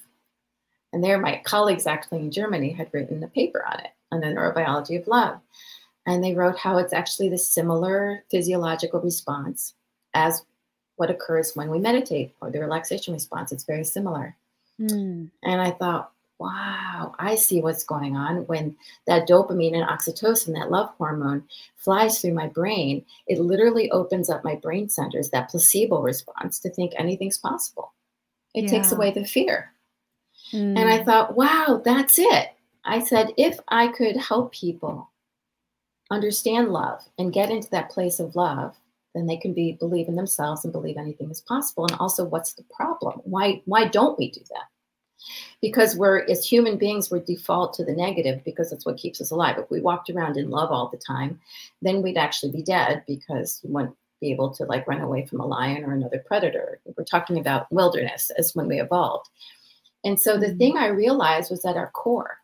and 0.93 1.04
there, 1.04 1.17
my 1.19 1.41
colleagues 1.45 1.88
actually 1.88 2.19
in 2.19 2.32
Germany 2.32 2.71
had 2.71 2.89
written 2.91 3.24
a 3.24 3.28
paper 3.28 3.65
on 3.65 3.80
it, 3.80 3.91
on 4.12 4.19
the 4.19 4.28
neurobiology 4.28 5.00
of 5.00 5.08
love. 5.08 5.39
And 6.06 6.24
they 6.24 6.34
wrote 6.34 6.58
how 6.58 6.78
it's 6.78 6.94
actually 6.94 7.30
the 7.30 7.38
similar 7.38 8.24
physiological 8.32 9.02
response 9.02 9.74
as 10.14 10.44
what 10.96 11.12
occurs 11.12 11.56
when 11.56 11.70
we 11.70 11.80
meditate 11.80 12.34
or 12.42 12.50
the 12.50 12.60
relaxation 12.60 13.14
response. 13.14 13.52
It's 13.52 13.64
very 13.64 13.84
similar. 13.84 14.36
Mm. 14.80 15.30
And 15.44 15.62
I 15.62 15.72
thought, 15.72 16.12
wow, 16.40 17.14
I 17.20 17.36
see 17.36 17.62
what's 17.62 17.84
going 17.84 18.18
on 18.18 18.48
when 18.48 18.76
that 19.06 19.28
dopamine 19.28 19.76
and 19.76 19.88
oxytocin, 19.88 20.56
that 20.56 20.72
love 20.72 20.90
hormone, 20.98 21.44
flies 21.78 22.20
through 22.20 22.34
my 22.34 22.48
brain. 22.48 23.06
It 23.28 23.40
literally 23.40 23.92
opens 23.92 24.28
up 24.28 24.44
my 24.44 24.56
brain 24.56 24.90
centers, 24.90 25.30
that 25.30 25.50
placebo 25.50 26.02
response 26.02 26.60
to 26.62 26.72
think 26.72 26.94
anything's 26.98 27.38
possible. 27.38 27.94
It 28.56 28.64
yeah. 28.64 28.72
takes 28.72 28.92
away 28.92 29.12
the 29.12 29.24
fear. 29.24 29.72
Mm. 30.52 30.80
And 30.80 30.90
I 30.90 31.00
mm. 31.00 31.06
thought, 31.06 31.36
wow, 31.36 31.80
that's 31.86 32.18
it. 32.18 32.50
I 32.84 33.02
said, 33.02 33.34
if 33.38 33.60
I 33.68 33.90
could 33.90 34.18
help 34.18 34.52
people 34.52 35.11
understand 36.12 36.69
love 36.69 37.02
and 37.17 37.34
get 37.34 37.50
into 37.50 37.69
that 37.71 37.89
place 37.89 38.19
of 38.19 38.36
love, 38.36 38.76
then 39.15 39.26
they 39.26 39.38
can 39.38 39.54
be 39.54 39.74
believe 39.74 40.08
in 40.08 40.15
themselves 40.15 40.63
and 40.63 40.71
believe 40.71 40.97
anything 40.97 41.32
is 41.32 41.41
possible. 41.41 41.86
And 41.86 41.97
also, 42.00 42.24
what's 42.24 42.54
the 42.54 42.65
problem? 42.76 43.21
Why 43.24 43.62
why 43.65 43.88
don't 43.88 44.17
we 44.19 44.30
do 44.30 44.41
that? 44.50 44.65
Because 45.62 45.95
we're 45.95 46.26
as 46.30 46.45
human 46.45 46.78
beings, 46.78 47.12
we 47.12 47.19
default 47.19 47.74
to 47.76 47.86
the 47.86 47.93
negative 47.93 48.43
because 48.43 48.69
that's 48.69 48.86
what 48.86 48.97
keeps 48.97 49.21
us 49.21 49.32
alive. 49.32 49.58
If 49.58 49.69
we 49.69 49.82
walked 49.82 50.10
around 50.10 50.38
in 50.38 50.50
love 50.50 50.71
all 50.71 50.89
the 50.89 50.97
time, 50.97 51.39
then 51.82 52.02
we'd 52.02 52.17
actually 52.17 52.52
be 52.52 52.63
dead 52.63 53.04
because 53.08 53.62
we 53.63 53.71
wouldn't 53.71 53.95
be 54.19 54.32
able 54.32 54.52
to 54.52 54.63
like 54.65 54.88
run 54.88 55.02
away 55.02 55.26
from 55.26 55.39
a 55.39 55.45
lion 55.45 55.84
or 55.84 55.93
another 55.93 56.24
predator. 56.26 56.80
We're 56.97 57.04
talking 57.04 57.39
about 57.39 57.71
wilderness 57.71 58.32
as 58.38 58.56
when 58.56 58.67
we 58.67 58.80
evolved. 58.80 59.28
And 60.04 60.19
so 60.19 60.38
the 60.38 60.47
mm-hmm. 60.47 60.58
thing 60.58 60.78
I 60.78 60.88
realized 60.88 61.52
was 61.52 61.65
at 61.65 61.76
our 61.76 61.91
core 61.91 62.38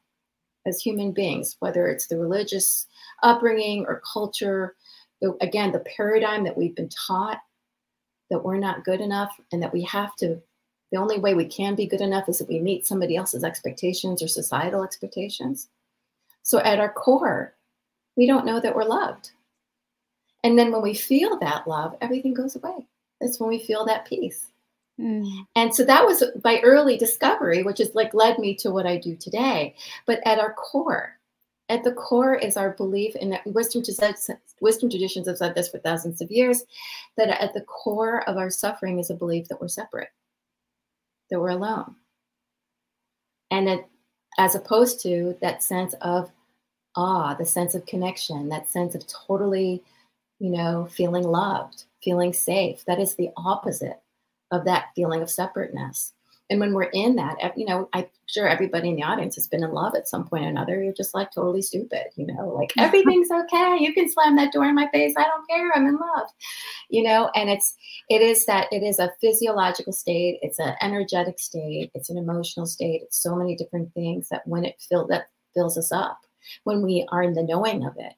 as 0.65 0.81
human 0.81 1.11
beings, 1.11 1.55
whether 1.59 1.87
it's 1.87 2.07
the 2.07 2.17
religious 2.17 2.87
upbringing 3.23 3.85
or 3.85 4.01
culture, 4.11 4.75
the, 5.21 5.35
again, 5.41 5.71
the 5.71 5.85
paradigm 5.95 6.43
that 6.43 6.57
we've 6.57 6.75
been 6.75 6.89
taught 6.89 7.39
that 8.29 8.43
we're 8.43 8.57
not 8.57 8.83
good 8.83 9.01
enough 9.01 9.31
and 9.51 9.61
that 9.61 9.73
we 9.73 9.81
have 9.83 10.15
to, 10.17 10.41
the 10.91 10.97
only 10.97 11.19
way 11.19 11.33
we 11.33 11.45
can 11.45 11.75
be 11.75 11.87
good 11.87 12.01
enough 12.01 12.27
is 12.29 12.41
if 12.41 12.47
we 12.47 12.59
meet 12.59 12.85
somebody 12.85 13.15
else's 13.15 13.43
expectations 13.43 14.21
or 14.21 14.27
societal 14.27 14.83
expectations. 14.83 15.69
So 16.43 16.59
at 16.59 16.79
our 16.79 16.91
core, 16.91 17.55
we 18.15 18.27
don't 18.27 18.45
know 18.45 18.59
that 18.59 18.75
we're 18.75 18.83
loved. 18.83 19.31
And 20.43 20.57
then 20.57 20.71
when 20.71 20.81
we 20.81 20.93
feel 20.93 21.37
that 21.39 21.67
love, 21.67 21.95
everything 22.01 22.33
goes 22.33 22.55
away. 22.55 22.87
That's 23.19 23.39
when 23.39 23.49
we 23.49 23.59
feel 23.59 23.85
that 23.85 24.05
peace. 24.05 24.47
Mm. 24.99 25.45
And 25.55 25.73
so 25.73 25.83
that 25.85 26.05
was 26.05 26.23
my 26.43 26.59
early 26.61 26.97
discovery, 26.97 27.63
which 27.63 27.79
has 27.79 27.93
like 27.95 28.13
led 28.13 28.39
me 28.39 28.55
to 28.55 28.71
what 28.71 28.85
I 28.85 28.97
do 28.97 29.15
today. 29.15 29.75
But 30.05 30.19
at 30.25 30.39
our 30.39 30.53
core, 30.53 31.16
at 31.69 31.83
the 31.83 31.91
core 31.91 32.35
is 32.35 32.55
our 32.55 32.71
belief 32.71 33.15
in 33.15 33.29
that 33.29 33.45
Western 33.45 33.83
traditions 33.83 35.27
have 35.27 35.37
said 35.37 35.55
this 35.55 35.69
for 35.69 35.79
thousands 35.79 36.21
of 36.21 36.31
years, 36.31 36.63
that 37.17 37.29
at 37.29 37.53
the 37.53 37.61
core 37.61 38.27
of 38.29 38.37
our 38.37 38.49
suffering 38.49 38.99
is 38.99 39.09
a 39.09 39.15
belief 39.15 39.47
that 39.49 39.59
we're 39.59 39.67
separate, 39.67 40.09
that 41.29 41.39
we're 41.39 41.49
alone. 41.49 41.95
And 43.51 43.67
it, 43.67 43.85
as 44.39 44.55
opposed 44.55 45.01
to 45.01 45.37
that 45.41 45.63
sense 45.63 45.93
of 46.01 46.31
awe, 46.95 47.33
the 47.33 47.45
sense 47.45 47.75
of 47.75 47.85
connection, 47.85 48.49
that 48.49 48.69
sense 48.69 48.95
of 48.95 49.05
totally, 49.07 49.83
you 50.39 50.49
know, 50.49 50.87
feeling 50.91 51.23
loved, 51.23 51.83
feeling 52.03 52.33
safe. 52.33 52.85
That 52.85 52.99
is 52.99 53.15
the 53.15 53.31
opposite 53.35 53.99
of 54.51 54.65
that 54.65 54.89
feeling 54.95 55.21
of 55.21 55.29
separateness. 55.29 56.13
And 56.49 56.59
when 56.59 56.73
we're 56.73 56.83
in 56.83 57.17
that, 57.17 57.57
you 57.57 57.65
know, 57.65 57.89
I'm 57.93 58.05
sure 58.27 58.47
everybody 58.47 58.89
in 58.89 58.95
the 58.95 59.03
audience 59.03 59.35
has 59.35 59.47
been 59.47 59.63
in 59.63 59.71
love 59.71 59.95
at 59.95 60.07
some 60.07 60.27
point 60.27 60.45
or 60.45 60.49
another. 60.49 60.81
You're 60.81 60.93
just 60.93 61.13
like 61.13 61.31
totally 61.31 61.61
stupid, 61.61 62.05
you 62.15 62.25
know, 62.25 62.49
like 62.49 62.71
everything's 62.77 63.29
okay. 63.31 63.77
You 63.79 63.93
can 63.93 64.09
slam 64.09 64.35
that 64.37 64.53
door 64.53 64.65
in 64.65 64.75
my 64.75 64.87
face. 64.93 65.13
I 65.17 65.23
don't 65.23 65.47
care. 65.47 65.71
I'm 65.75 65.87
in 65.87 65.95
love, 65.95 66.27
you 66.89 67.03
know. 67.03 67.29
And 67.35 67.49
it's 67.49 67.75
it 68.09 68.21
is 68.21 68.45
that 68.45 68.67
it 68.71 68.83
is 68.83 68.99
a 68.99 69.11
physiological 69.19 69.93
state. 69.93 70.39
It's 70.41 70.59
an 70.59 70.75
energetic 70.81 71.39
state. 71.39 71.91
It's 71.93 72.09
an 72.09 72.17
emotional 72.17 72.65
state. 72.65 73.01
It's 73.03 73.21
so 73.21 73.35
many 73.35 73.55
different 73.55 73.93
things 73.93 74.29
that 74.29 74.47
when 74.47 74.63
it 74.63 74.79
fill 74.79 75.07
that 75.07 75.27
fills 75.53 75.77
us 75.77 75.91
up, 75.91 76.21
when 76.63 76.81
we 76.81 77.05
are 77.11 77.23
in 77.23 77.33
the 77.33 77.43
knowing 77.43 77.85
of 77.85 77.93
it, 77.97 78.13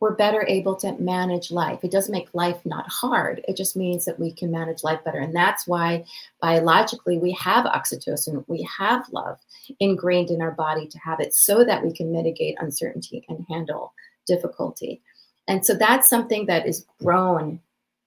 we're 0.00 0.14
better 0.14 0.44
able 0.46 0.76
to 0.76 0.92
manage 0.98 1.50
life. 1.50 1.80
It 1.82 1.90
doesn't 1.90 2.12
make 2.12 2.32
life 2.32 2.64
not 2.64 2.88
hard. 2.88 3.44
It 3.48 3.56
just 3.56 3.76
means 3.76 4.04
that 4.04 4.18
we 4.18 4.32
can 4.32 4.50
manage 4.50 4.84
life 4.84 5.02
better. 5.04 5.18
And 5.18 5.34
that's 5.34 5.66
why 5.66 6.04
biologically 6.40 7.18
we 7.18 7.32
have 7.32 7.64
oxytocin, 7.66 8.44
we 8.46 8.68
have 8.78 9.08
love 9.10 9.38
ingrained 9.80 10.30
in 10.30 10.40
our 10.40 10.52
body 10.52 10.86
to 10.86 10.98
have 10.98 11.20
it 11.20 11.34
so 11.34 11.64
that 11.64 11.84
we 11.84 11.92
can 11.92 12.12
mitigate 12.12 12.56
uncertainty 12.60 13.24
and 13.28 13.44
handle 13.48 13.92
difficulty. 14.26 15.02
And 15.48 15.64
so 15.64 15.74
that's 15.74 16.08
something 16.08 16.46
that 16.46 16.66
is 16.66 16.86
grown, 17.02 17.60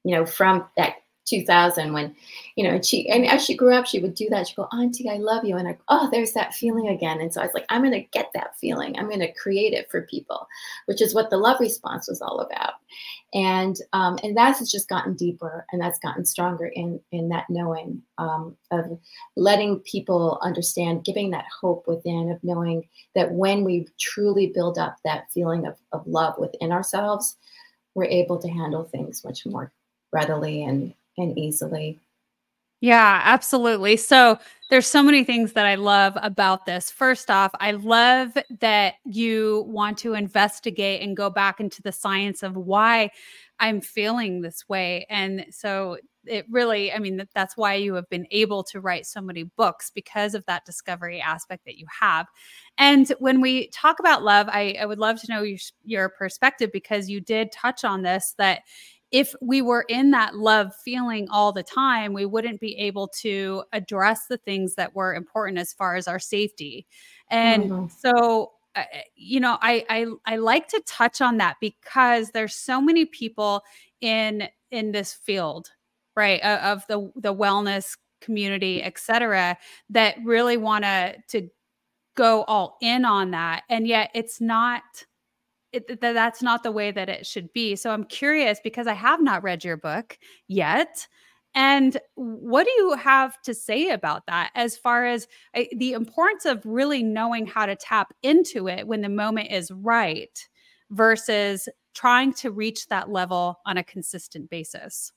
you 0.04 0.16
know, 0.16 0.26
from 0.26 0.66
that 0.78 0.96
2000 1.32 1.94
when 1.94 2.16
you 2.56 2.64
know 2.64 2.82
she 2.82 3.10
and 3.10 3.26
as 3.26 3.44
she 3.44 3.56
grew 3.56 3.74
up 3.74 3.88
she 3.88 4.00
would 4.00 4.14
do 4.14 4.30
that. 4.30 4.48
She'd 4.48 4.58
go 4.58 4.68
auntie 4.74 5.10
i 5.10 5.18
love 5.18 5.46
you. 5.46 5.58
And 5.58 5.68
i 5.68 5.78
oh 5.88 6.10
there's 6.12 6.34
that 6.34 6.54
feeling 6.54 6.90
again. 6.90 7.22
And 7.22 7.34
so 7.34 7.42
i 7.42 7.46
was 7.46 7.54
like 7.54 7.66
i'm 7.70 7.82
going 7.82 7.94
to 7.94 8.08
get 8.12 8.30
that 8.34 8.58
feeling. 8.60 8.98
I'm 8.98 9.08
going 9.08 9.20
to 9.20 9.34
create 9.34 9.74
it 9.74 9.90
for 9.90 10.04
people 10.04 10.48
which 10.86 11.02
is 11.02 11.16
what 11.16 11.30
the 11.30 11.38
love 11.38 11.60
response 11.60 12.08
was 12.08 12.22
all 12.22 12.42
about. 12.42 12.74
And 13.34 13.78
um, 13.94 14.20
and 14.24 14.36
that's 14.36 14.70
just 14.70 14.90
gotten 14.90 15.14
deeper 15.16 15.66
and 15.72 15.82
that's 15.82 16.00
gotten 16.00 16.26
stronger 16.26 16.66
in 16.66 17.00
in 17.12 17.30
that 17.30 17.50
knowing 17.50 18.02
um, 18.18 18.58
of 18.72 19.00
letting 19.38 19.80
people 19.80 20.38
understand 20.42 21.06
giving 21.06 21.30
that 21.32 21.46
hope 21.62 21.88
within 21.88 22.30
of 22.32 22.44
knowing 22.44 22.88
that 23.16 23.32
when 23.32 23.64
we 23.64 23.88
truly 24.00 24.48
build 24.48 24.78
up 24.78 24.98
that 25.06 25.32
feeling 25.34 25.66
of, 25.66 25.78
of 25.94 26.06
love 26.06 26.38
within 26.38 26.72
ourselves 26.72 27.38
we're 27.94 28.06
able 28.06 28.38
to 28.40 28.50
handle 28.50 28.84
things 28.84 29.24
much 29.24 29.46
more 29.46 29.72
readily 30.12 30.64
and 30.64 30.94
and 31.18 31.38
easily. 31.38 32.00
Yeah, 32.82 33.22
absolutely. 33.24 33.96
So 33.96 34.40
there's 34.72 34.88
so 34.88 35.04
many 35.04 35.24
things 35.24 35.54
that 35.54 35.68
I 35.68 35.76
love 35.76 36.18
about 36.20 36.66
this. 36.66 36.90
First 36.90 37.30
off, 37.30 37.52
I 37.60 37.72
love 37.72 38.36
that 38.60 38.96
you 39.06 39.66
want 39.68 40.00
to 40.00 40.16
investigate 40.16 41.02
and 41.02 41.16
go 41.16 41.30
back 41.30 41.60
into 41.60 41.84
the 41.84 41.92
science 41.92 42.42
of 42.42 42.58
why 42.58 43.12
I'm 43.60 43.82
feeling 43.82 44.42
this 44.42 44.68
way. 44.68 45.06
And 45.12 45.46
so 45.52 45.98
it 46.26 46.46
really, 46.50 46.92
I 46.92 46.98
mean, 46.98 47.24
that's 47.36 47.56
why 47.56 47.76
you 47.76 47.94
have 47.94 48.10
been 48.10 48.26
able 48.32 48.64
to 48.66 48.80
write 48.80 49.06
so 49.06 49.22
many 49.22 49.44
books 49.44 49.92
because 49.94 50.34
of 50.34 50.46
that 50.48 50.66
discovery 50.66 51.22
aspect 51.22 51.66
that 51.66 51.78
you 51.78 51.86
have. 52.00 52.28
And 52.80 53.08
when 53.20 53.42
we 53.42 53.68
talk 53.70 54.00
about 54.00 54.24
love, 54.24 54.48
I, 54.50 54.76
I 54.80 54.86
would 54.86 55.00
love 55.00 55.22
to 55.22 55.32
know 55.32 55.44
your, 55.44 55.60
your 55.84 56.10
perspective 56.10 56.72
because 56.72 57.10
you 57.10 57.22
did 57.22 57.52
touch 57.52 57.84
on 57.84 58.02
this 58.02 58.34
that 58.40 58.62
if 59.12 59.36
we 59.42 59.62
were 59.62 59.86
in 59.90 60.12
that 60.12 60.36
love 60.36 60.74
feeling 60.86 61.28
all 61.30 61.52
the 61.52 61.64
time, 61.64 62.14
we 62.14 62.26
wouldn't 62.26 62.62
be 62.62 62.78
able 62.78 63.10
to 63.20 63.64
address 63.74 64.28
the 64.28 64.38
things 64.38 64.76
that 64.76 64.96
were 64.96 65.14
important 65.14 65.58
as 65.58 65.74
far 65.74 65.96
as 65.96 66.08
our 66.08 66.20
safety. 66.20 66.88
And 67.30 67.64
mm-hmm. 67.64 67.86
so, 67.88 68.54
uh, 68.76 68.84
you 69.16 69.40
know, 69.40 69.58
I, 69.62 69.86
I 69.90 70.06
I 70.26 70.38
like 70.38 70.70
to 70.70 70.82
touch 70.88 71.20
on 71.20 71.38
that 71.38 71.58
because 71.60 72.32
there's 72.32 72.56
so 72.56 72.80
many 72.80 73.06
people 73.06 73.64
in 74.00 74.48
in 74.72 74.94
this 74.94 75.14
field, 75.14 75.72
right, 76.16 76.42
of 76.42 76.88
the 76.88 77.12
the 77.18 77.36
wellness 77.36 77.98
community, 78.22 78.82
et 78.82 78.98
cetera, 78.98 79.58
that 79.90 80.16
really 80.24 80.56
want 80.56 80.86
to 80.86 81.16
to 81.30 81.50
go 82.16 82.44
all 82.44 82.78
in 82.82 83.04
on 83.04 83.32
that, 83.32 83.64
and 83.70 83.88
yet 83.88 84.10
it's 84.14 84.40
not 84.40 84.84
it, 85.74 85.88
th- 85.88 86.00
that's 86.00 86.42
not 86.42 86.64
the 86.64 86.72
way 86.72 86.92
that 86.92 87.10
it 87.10 87.26
should 87.26 87.52
be. 87.54 87.76
So 87.76 87.92
I'm 87.92 88.04
curious 88.04 88.60
because 88.64 88.88
I 88.88 88.94
have 88.94 89.22
not 89.22 89.44
read 89.44 89.64
your 89.64 89.78
book 89.78 90.18
yet. 90.48 91.08
And 91.54 91.98
what 92.16 92.66
do 92.66 92.72
you 92.72 92.94
have 92.94 93.42
to 93.42 93.54
say 93.54 93.90
about 93.90 94.26
that 94.28 94.52
as 94.56 94.78
far 94.78 95.06
as 95.06 95.28
uh, 95.56 95.64
the 95.76 95.94
importance 95.94 96.46
of 96.46 96.66
really 96.66 97.04
knowing 97.04 97.46
how 97.46 97.66
to 97.66 97.76
tap 97.76 98.14
into 98.24 98.68
it 98.68 98.88
when 98.88 99.02
the 99.02 99.10
moment 99.10 99.52
is 99.52 99.70
right 99.72 100.48
versus 100.92 101.68
trying 101.94 102.34
to 102.34 102.52
reach 102.52 102.88
that 102.88 103.10
level 103.10 103.60
on 103.66 103.78
a 103.78 103.84
consistent 103.84 104.50
basis? 104.50 105.12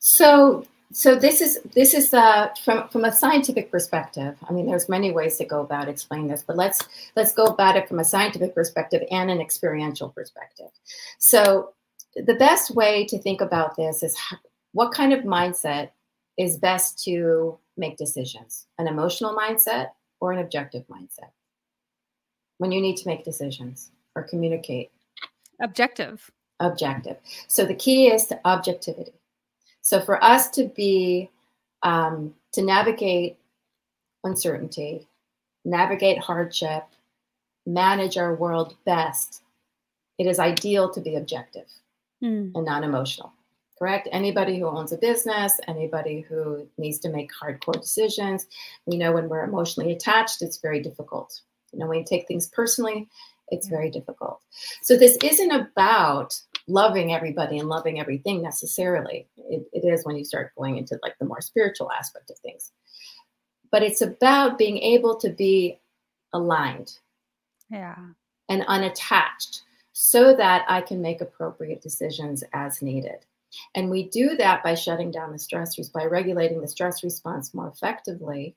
So, 0.00 0.64
so 0.92 1.14
this 1.14 1.40
is 1.40 1.60
this 1.74 1.92
is 1.92 2.14
uh, 2.14 2.48
from 2.64 2.88
from 2.88 3.04
a 3.04 3.12
scientific 3.12 3.70
perspective. 3.70 4.36
I 4.48 4.52
mean, 4.52 4.66
there's 4.66 4.88
many 4.88 5.10
ways 5.10 5.36
to 5.36 5.44
go 5.44 5.60
about 5.60 5.88
explaining 5.88 6.28
this, 6.28 6.42
but 6.42 6.56
let's 6.56 6.80
let's 7.14 7.32
go 7.32 7.44
about 7.44 7.76
it 7.76 7.88
from 7.88 7.98
a 7.98 8.04
scientific 8.04 8.54
perspective 8.54 9.02
and 9.10 9.30
an 9.30 9.40
experiential 9.40 10.08
perspective. 10.08 10.70
So, 11.18 11.74
the 12.14 12.34
best 12.34 12.70
way 12.70 13.04
to 13.06 13.18
think 13.18 13.42
about 13.42 13.76
this 13.76 14.02
is 14.02 14.16
how, 14.16 14.38
what 14.72 14.92
kind 14.92 15.12
of 15.12 15.24
mindset 15.24 15.90
is 16.38 16.56
best 16.56 17.02
to 17.04 17.58
make 17.76 17.98
decisions: 17.98 18.66
an 18.78 18.88
emotional 18.88 19.36
mindset 19.36 19.90
or 20.20 20.32
an 20.32 20.38
objective 20.38 20.86
mindset 20.88 21.30
when 22.56 22.72
you 22.72 22.80
need 22.80 22.96
to 22.96 23.06
make 23.08 23.24
decisions 23.24 23.90
or 24.14 24.22
communicate. 24.22 24.90
Objective. 25.60 26.30
Objective. 26.60 27.18
So 27.46 27.66
the 27.66 27.74
key 27.74 28.08
is 28.08 28.24
to 28.26 28.40
objectivity. 28.44 29.12
So 29.88 30.02
for 30.02 30.22
us 30.22 30.50
to 30.50 30.64
be, 30.64 31.30
um, 31.82 32.34
to 32.52 32.60
navigate 32.60 33.38
uncertainty, 34.22 35.08
navigate 35.64 36.18
hardship, 36.18 36.84
manage 37.64 38.18
our 38.18 38.34
world 38.34 38.76
best, 38.84 39.44
it 40.18 40.26
is 40.26 40.38
ideal 40.38 40.90
to 40.90 41.00
be 41.00 41.16
objective 41.16 41.64
mm. 42.22 42.52
and 42.54 42.66
non 42.66 42.84
emotional. 42.84 43.32
Correct? 43.78 44.10
Anybody 44.12 44.58
who 44.58 44.66
owns 44.66 44.92
a 44.92 44.98
business, 44.98 45.58
anybody 45.66 46.20
who 46.20 46.68
needs 46.76 46.98
to 46.98 47.08
make 47.08 47.30
hardcore 47.32 47.80
decisions, 47.80 48.46
we 48.84 48.98
know 48.98 49.12
when 49.12 49.30
we're 49.30 49.44
emotionally 49.44 49.92
attached, 49.92 50.42
it's 50.42 50.58
very 50.58 50.82
difficult. 50.82 51.40
You 51.72 51.78
know, 51.78 51.86
when 51.86 52.00
you 52.00 52.04
take 52.04 52.28
things 52.28 52.48
personally, 52.48 53.08
it's 53.48 53.68
very 53.68 53.90
difficult. 53.90 54.42
So 54.82 54.98
this 54.98 55.16
isn't 55.24 55.50
about 55.50 56.38
loving 56.68 57.14
everybody 57.14 57.58
and 57.58 57.68
loving 57.68 57.98
everything 57.98 58.42
necessarily. 58.42 59.26
It, 59.36 59.66
it 59.72 59.86
is 59.86 60.04
when 60.04 60.16
you 60.16 60.24
start 60.24 60.52
going 60.56 60.76
into 60.76 60.98
like 61.02 61.18
the 61.18 61.26
more 61.26 61.40
spiritual 61.40 61.90
aspect 61.90 62.30
of 62.30 62.38
things. 62.38 62.72
But 63.70 63.82
it's 63.82 64.02
about 64.02 64.58
being 64.58 64.78
able 64.78 65.16
to 65.16 65.30
be 65.30 65.80
aligned. 66.32 66.98
Yeah. 67.70 67.96
And 68.48 68.64
unattached 68.66 69.62
so 69.92 70.34
that 70.36 70.64
I 70.68 70.80
can 70.80 71.02
make 71.02 71.20
appropriate 71.20 71.82
decisions 71.82 72.44
as 72.52 72.80
needed. 72.80 73.26
And 73.74 73.90
we 73.90 74.08
do 74.08 74.36
that 74.36 74.62
by 74.62 74.74
shutting 74.74 75.10
down 75.10 75.32
the 75.32 75.38
stressors, 75.38 75.92
by 75.92 76.04
regulating 76.04 76.60
the 76.60 76.68
stress 76.68 77.02
response 77.02 77.52
more 77.52 77.68
effectively. 77.68 78.54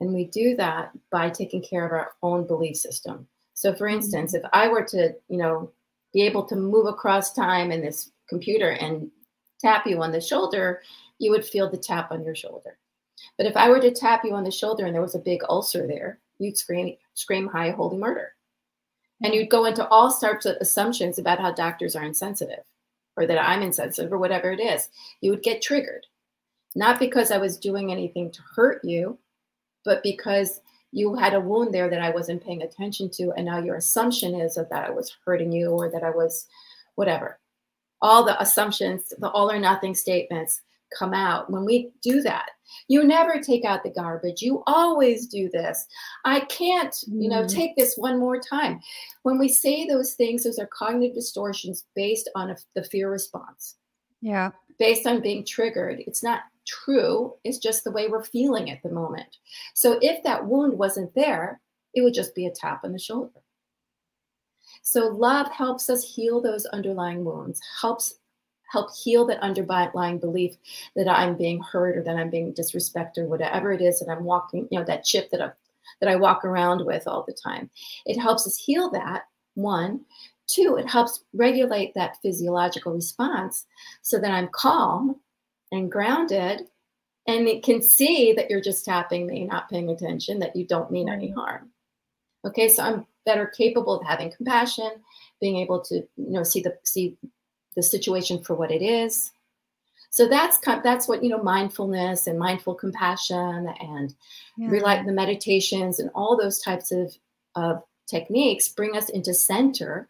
And 0.00 0.14
we 0.14 0.24
do 0.24 0.54
that 0.56 0.92
by 1.10 1.30
taking 1.30 1.62
care 1.62 1.84
of 1.84 1.92
our 1.92 2.12
own 2.22 2.46
belief 2.46 2.76
system. 2.76 3.26
So, 3.54 3.74
for 3.74 3.88
instance, 3.88 4.34
mm-hmm. 4.34 4.44
if 4.46 4.50
I 4.52 4.68
were 4.68 4.84
to, 4.84 5.14
you 5.28 5.38
know, 5.38 5.72
be 6.18 6.26
able 6.26 6.42
to 6.42 6.56
move 6.56 6.86
across 6.86 7.32
time 7.32 7.70
in 7.70 7.80
this 7.80 8.10
computer 8.28 8.70
and 8.70 9.08
tap 9.60 9.86
you 9.86 10.02
on 10.02 10.10
the 10.10 10.20
shoulder, 10.20 10.82
you 11.20 11.30
would 11.30 11.44
feel 11.44 11.70
the 11.70 11.76
tap 11.76 12.10
on 12.10 12.24
your 12.24 12.34
shoulder. 12.34 12.76
But 13.36 13.46
if 13.46 13.56
I 13.56 13.68
were 13.68 13.78
to 13.78 13.92
tap 13.92 14.24
you 14.24 14.34
on 14.34 14.42
the 14.42 14.50
shoulder 14.50 14.84
and 14.84 14.92
there 14.92 15.00
was 15.00 15.14
a 15.14 15.20
big 15.20 15.42
ulcer 15.48 15.86
there, 15.86 16.18
you'd 16.40 16.58
scream, 16.58 16.96
scream 17.14 17.46
high 17.46 17.70
holy 17.70 17.98
murder. 17.98 18.32
And 19.22 19.32
you'd 19.32 19.48
go 19.48 19.66
into 19.66 19.86
all 19.86 20.10
sorts 20.10 20.44
of 20.44 20.56
assumptions 20.56 21.20
about 21.20 21.38
how 21.38 21.52
doctors 21.52 21.94
are 21.94 22.04
insensitive 22.04 22.64
or 23.16 23.24
that 23.24 23.40
I'm 23.40 23.62
insensitive 23.62 24.12
or 24.12 24.18
whatever 24.18 24.50
it 24.50 24.60
is. 24.60 24.88
You 25.20 25.30
would 25.30 25.44
get 25.44 25.62
triggered. 25.62 26.04
Not 26.74 26.98
because 26.98 27.30
I 27.30 27.38
was 27.38 27.58
doing 27.58 27.92
anything 27.92 28.32
to 28.32 28.42
hurt 28.56 28.84
you, 28.84 29.18
but 29.84 30.02
because 30.02 30.62
you 30.92 31.14
had 31.14 31.34
a 31.34 31.40
wound 31.40 31.74
there 31.74 31.90
that 31.90 32.00
I 32.00 32.10
wasn't 32.10 32.44
paying 32.44 32.62
attention 32.62 33.10
to, 33.14 33.32
and 33.36 33.46
now 33.46 33.58
your 33.58 33.76
assumption 33.76 34.34
is 34.34 34.54
that 34.54 34.72
I 34.72 34.90
was 34.90 35.14
hurting 35.24 35.52
you 35.52 35.70
or 35.70 35.90
that 35.90 36.02
I 36.02 36.10
was 36.10 36.46
whatever. 36.94 37.38
All 38.00 38.24
the 38.24 38.40
assumptions, 38.40 39.12
the 39.18 39.28
all 39.30 39.50
or 39.50 39.58
nothing 39.58 39.94
statements 39.94 40.60
come 40.96 41.12
out 41.12 41.50
when 41.50 41.64
we 41.64 41.90
do 42.02 42.22
that. 42.22 42.50
You 42.88 43.04
never 43.04 43.40
take 43.40 43.64
out 43.64 43.82
the 43.82 43.90
garbage. 43.90 44.42
You 44.42 44.62
always 44.66 45.26
do 45.26 45.50
this. 45.52 45.86
I 46.24 46.40
can't, 46.40 46.94
you 47.06 47.28
know, 47.28 47.42
mm. 47.42 47.52
take 47.52 47.76
this 47.76 47.96
one 47.96 48.18
more 48.18 48.40
time. 48.40 48.80
When 49.22 49.38
we 49.38 49.48
say 49.48 49.86
those 49.86 50.14
things, 50.14 50.44
those 50.44 50.58
are 50.58 50.68
cognitive 50.68 51.14
distortions 51.14 51.84
based 51.94 52.30
on 52.34 52.50
a, 52.50 52.56
the 52.74 52.84
fear 52.84 53.10
response. 53.10 53.76
Yeah. 54.20 54.50
Based 54.78 55.06
on 55.06 55.20
being 55.20 55.44
triggered. 55.44 56.00
It's 56.06 56.22
not 56.22 56.42
true. 56.68 57.34
It's 57.44 57.58
just 57.58 57.82
the 57.82 57.90
way 57.90 58.08
we're 58.08 58.24
feeling 58.24 58.70
at 58.70 58.82
the 58.82 58.90
moment. 58.90 59.38
So 59.74 59.98
if 60.02 60.22
that 60.24 60.46
wound 60.46 60.78
wasn't 60.78 61.14
there, 61.14 61.60
it 61.94 62.02
would 62.02 62.14
just 62.14 62.34
be 62.34 62.46
a 62.46 62.50
tap 62.50 62.84
on 62.84 62.92
the 62.92 62.98
shoulder. 62.98 63.40
So 64.82 65.08
love 65.08 65.50
helps 65.50 65.90
us 65.90 66.04
heal 66.04 66.40
those 66.40 66.66
underlying 66.66 67.24
wounds, 67.24 67.60
helps 67.80 68.14
help 68.70 68.94
heal 68.94 69.26
that 69.26 69.40
underlying 69.40 70.18
belief 70.18 70.54
that 70.94 71.08
I'm 71.08 71.36
being 71.36 71.60
hurt 71.62 71.96
or 71.96 72.02
that 72.02 72.16
I'm 72.16 72.30
being 72.30 72.52
disrespected 72.52 73.18
or 73.18 73.26
whatever 73.26 73.72
it 73.72 73.80
is 73.80 73.98
that 74.00 74.10
I'm 74.10 74.24
walking, 74.24 74.68
you 74.70 74.78
know, 74.78 74.84
that 74.84 75.04
chip 75.04 75.30
that 75.30 75.40
I 75.40 75.50
that 76.00 76.10
I 76.10 76.16
walk 76.16 76.44
around 76.44 76.84
with 76.84 77.08
all 77.08 77.24
the 77.26 77.32
time. 77.32 77.70
It 78.04 78.20
helps 78.20 78.46
us 78.46 78.58
heal 78.58 78.90
that 78.90 79.22
one. 79.54 80.04
Two, 80.46 80.76
it 80.78 80.88
helps 80.88 81.24
regulate 81.32 81.94
that 81.94 82.18
physiological 82.22 82.92
response 82.92 83.66
so 84.02 84.18
that 84.18 84.30
I'm 84.30 84.48
calm 84.52 85.16
and 85.72 85.90
grounded 85.90 86.68
and 87.28 87.46
it 87.46 87.62
can 87.62 87.82
see 87.82 88.32
that 88.32 88.48
you're 88.48 88.62
just 88.62 88.86
tapping 88.86 89.26
me, 89.26 89.44
not 89.44 89.68
paying 89.68 89.90
attention, 89.90 90.38
that 90.38 90.56
you 90.56 90.66
don't 90.66 90.90
mean 90.90 91.10
any 91.10 91.30
harm. 91.30 91.68
Okay, 92.46 92.70
so 92.70 92.82
I'm 92.82 93.06
better 93.26 93.46
capable 93.46 94.00
of 94.00 94.06
having 94.06 94.32
compassion, 94.32 94.90
being 95.38 95.58
able 95.58 95.82
to, 95.82 95.96
you 95.96 96.08
know, 96.16 96.42
see 96.42 96.62
the 96.62 96.78
see 96.84 97.18
the 97.76 97.82
situation 97.82 98.42
for 98.42 98.54
what 98.54 98.70
it 98.70 98.80
is. 98.80 99.30
So 100.08 100.26
that's 100.26 100.58
that's 100.58 101.06
what 101.06 101.22
you 101.22 101.28
know, 101.28 101.42
mindfulness 101.42 102.26
and 102.26 102.38
mindful 102.38 102.74
compassion 102.74 103.68
and 103.78 104.14
yeah. 104.56 104.68
rely 104.70 105.02
the 105.02 105.12
meditations 105.12 105.98
and 105.98 106.10
all 106.14 106.34
those 106.34 106.62
types 106.62 106.90
of 106.90 107.14
of 107.54 107.82
techniques 108.08 108.70
bring 108.70 108.96
us 108.96 109.10
into 109.10 109.34
center 109.34 110.08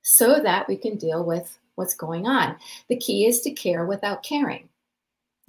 so 0.00 0.40
that 0.40 0.66
we 0.66 0.76
can 0.76 0.96
deal 0.96 1.24
with 1.24 1.58
what's 1.76 1.94
going 1.94 2.26
on. 2.26 2.56
The 2.88 2.96
key 2.96 3.26
is 3.26 3.40
to 3.42 3.50
care 3.50 3.84
without 3.86 4.22
caring. 4.22 4.68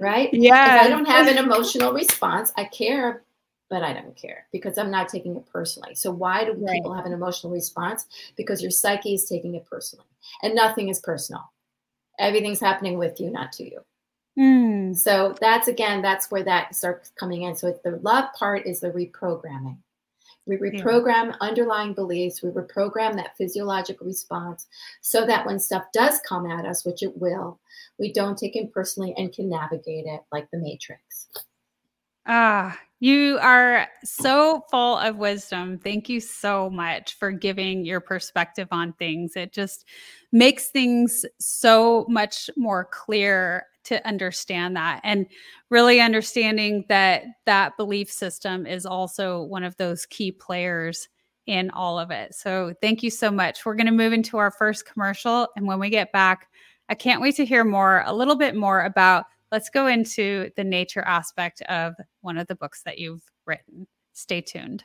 right? 0.00 0.32
Yeah. 0.32 0.76
If 0.76 0.86
I 0.86 0.88
don't 0.88 1.06
have 1.06 1.26
an 1.26 1.38
emotional 1.38 1.92
response, 1.92 2.52
I 2.56 2.64
care, 2.64 3.22
but 3.70 3.82
I 3.82 3.92
don't 3.92 4.16
care 4.16 4.46
because 4.52 4.78
I'm 4.78 4.90
not 4.90 5.08
taking 5.08 5.36
it 5.36 5.46
personally. 5.50 5.94
So 5.94 6.10
why 6.10 6.44
do 6.44 6.52
right. 6.52 6.74
people 6.74 6.94
have 6.94 7.06
an 7.06 7.12
emotional 7.12 7.52
response? 7.52 8.06
Because 8.36 8.62
your 8.62 8.70
psyche 8.70 9.14
is 9.14 9.24
taking 9.24 9.54
it 9.54 9.66
personally. 9.66 10.06
And 10.42 10.54
nothing 10.54 10.88
is 10.88 11.00
personal. 11.00 11.52
Everything's 12.18 12.60
happening 12.60 12.98
with 12.98 13.20
you, 13.20 13.30
not 13.30 13.52
to 13.52 13.64
you. 13.64 13.80
Mm. 14.38 14.96
So 14.96 15.34
that's 15.40 15.68
again, 15.68 16.00
that's 16.00 16.30
where 16.30 16.44
that 16.44 16.74
starts 16.74 17.10
coming 17.18 17.42
in. 17.42 17.56
So 17.56 17.78
the 17.84 17.98
love 18.02 18.32
part 18.34 18.66
is 18.66 18.80
the 18.80 18.90
reprogramming. 18.90 19.78
We 20.48 20.56
reprogram 20.56 21.26
yeah. 21.26 21.36
underlying 21.40 21.94
beliefs, 21.94 22.42
we 22.42 22.50
reprogram 22.50 23.14
that 23.16 23.36
physiological 23.36 24.06
response 24.06 24.66
so 25.02 25.26
that 25.26 25.46
when 25.46 25.60
stuff 25.60 25.84
does 25.92 26.18
come 26.26 26.50
at 26.50 26.64
us, 26.64 26.84
which 26.84 27.02
it 27.02 27.16
will, 27.16 27.60
we 27.98 28.12
don't 28.12 28.38
take 28.38 28.56
it 28.56 28.72
personally 28.72 29.14
and 29.16 29.32
can 29.32 29.48
navigate 29.48 30.06
it 30.06 30.22
like 30.32 30.50
the 30.50 30.58
matrix. 30.58 31.28
Ah, 32.26 32.78
you 33.00 33.38
are 33.40 33.86
so 34.04 34.64
full 34.70 34.98
of 34.98 35.16
wisdom. 35.16 35.78
Thank 35.78 36.08
you 36.08 36.20
so 36.20 36.68
much 36.68 37.14
for 37.14 37.30
giving 37.30 37.84
your 37.84 38.00
perspective 38.00 38.68
on 38.70 38.92
things. 38.94 39.36
It 39.36 39.52
just 39.52 39.86
makes 40.32 40.68
things 40.68 41.24
so 41.38 42.04
much 42.08 42.50
more 42.56 42.84
clear 42.84 43.66
to 43.88 44.06
understand 44.06 44.76
that 44.76 45.00
and 45.04 45.26
really 45.70 46.00
understanding 46.00 46.84
that 46.88 47.24
that 47.46 47.76
belief 47.76 48.10
system 48.10 48.66
is 48.66 48.86
also 48.86 49.42
one 49.42 49.64
of 49.64 49.76
those 49.76 50.06
key 50.06 50.32
players 50.32 51.08
in 51.46 51.70
all 51.70 51.98
of 51.98 52.10
it. 52.10 52.34
So, 52.34 52.74
thank 52.82 53.02
you 53.02 53.10
so 53.10 53.30
much. 53.30 53.64
We're 53.64 53.74
going 53.74 53.86
to 53.86 53.92
move 53.92 54.12
into 54.12 54.38
our 54.38 54.50
first 54.50 54.86
commercial 54.86 55.48
and 55.56 55.66
when 55.66 55.78
we 55.78 55.90
get 55.90 56.12
back, 56.12 56.48
I 56.88 56.94
can't 56.94 57.20
wait 57.20 57.36
to 57.36 57.44
hear 57.44 57.64
more, 57.64 58.02
a 58.06 58.12
little 58.12 58.36
bit 58.36 58.54
more 58.54 58.82
about. 58.84 59.26
Let's 59.50 59.70
go 59.70 59.86
into 59.86 60.50
the 60.56 60.64
nature 60.64 61.02
aspect 61.02 61.62
of 61.62 61.94
one 62.20 62.36
of 62.36 62.46
the 62.46 62.54
books 62.54 62.82
that 62.82 62.98
you've 62.98 63.22
written. 63.46 63.86
Stay 64.12 64.40
tuned. 64.42 64.84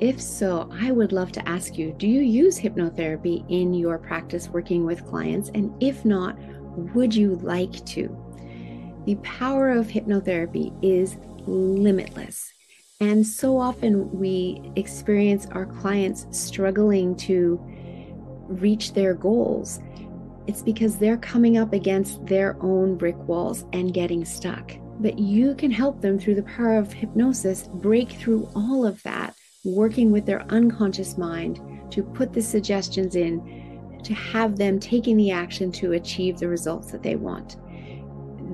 If 0.00 0.20
so, 0.20 0.70
I 0.72 0.92
would 0.92 1.10
love 1.10 1.32
to 1.32 1.48
ask 1.48 1.76
you 1.76 1.92
do 1.92 2.06
you 2.06 2.20
use 2.20 2.58
hypnotherapy 2.58 3.44
in 3.48 3.74
your 3.74 3.98
practice 3.98 4.48
working 4.48 4.84
with 4.84 5.04
clients? 5.06 5.50
And 5.54 5.74
if 5.82 6.04
not, 6.04 6.38
would 6.94 7.14
you 7.14 7.36
like 7.36 7.84
to? 7.86 8.16
The 9.06 9.16
power 9.16 9.70
of 9.70 9.88
hypnotherapy 9.88 10.72
is 10.82 11.16
limitless. 11.46 12.52
And 13.00 13.26
so 13.26 13.58
often 13.58 14.10
we 14.12 14.72
experience 14.76 15.46
our 15.46 15.66
clients 15.66 16.26
struggling 16.30 17.16
to 17.16 17.60
reach 18.48 18.92
their 18.92 19.14
goals. 19.14 19.80
It's 20.46 20.62
because 20.62 20.98
they're 20.98 21.18
coming 21.18 21.58
up 21.58 21.72
against 21.72 22.24
their 22.26 22.56
own 22.62 22.96
brick 22.96 23.16
walls 23.28 23.64
and 23.72 23.92
getting 23.92 24.24
stuck. 24.24 24.72
But 25.00 25.18
you 25.18 25.54
can 25.54 25.70
help 25.70 26.00
them 26.00 26.18
through 26.18 26.36
the 26.36 26.42
power 26.42 26.76
of 26.76 26.92
hypnosis 26.92 27.68
break 27.74 28.10
through 28.10 28.48
all 28.54 28.84
of 28.84 29.02
that, 29.04 29.34
working 29.64 30.12
with 30.12 30.26
their 30.26 30.42
unconscious 30.50 31.18
mind 31.18 31.60
to 31.90 32.02
put 32.02 32.32
the 32.32 32.42
suggestions 32.42 33.16
in 33.16 34.00
to 34.04 34.14
have 34.14 34.56
them 34.56 34.78
taking 34.78 35.16
the 35.16 35.30
action 35.30 35.72
to 35.72 35.92
achieve 35.92 36.38
the 36.38 36.48
results 36.48 36.90
that 36.92 37.02
they 37.02 37.16
want. 37.16 37.56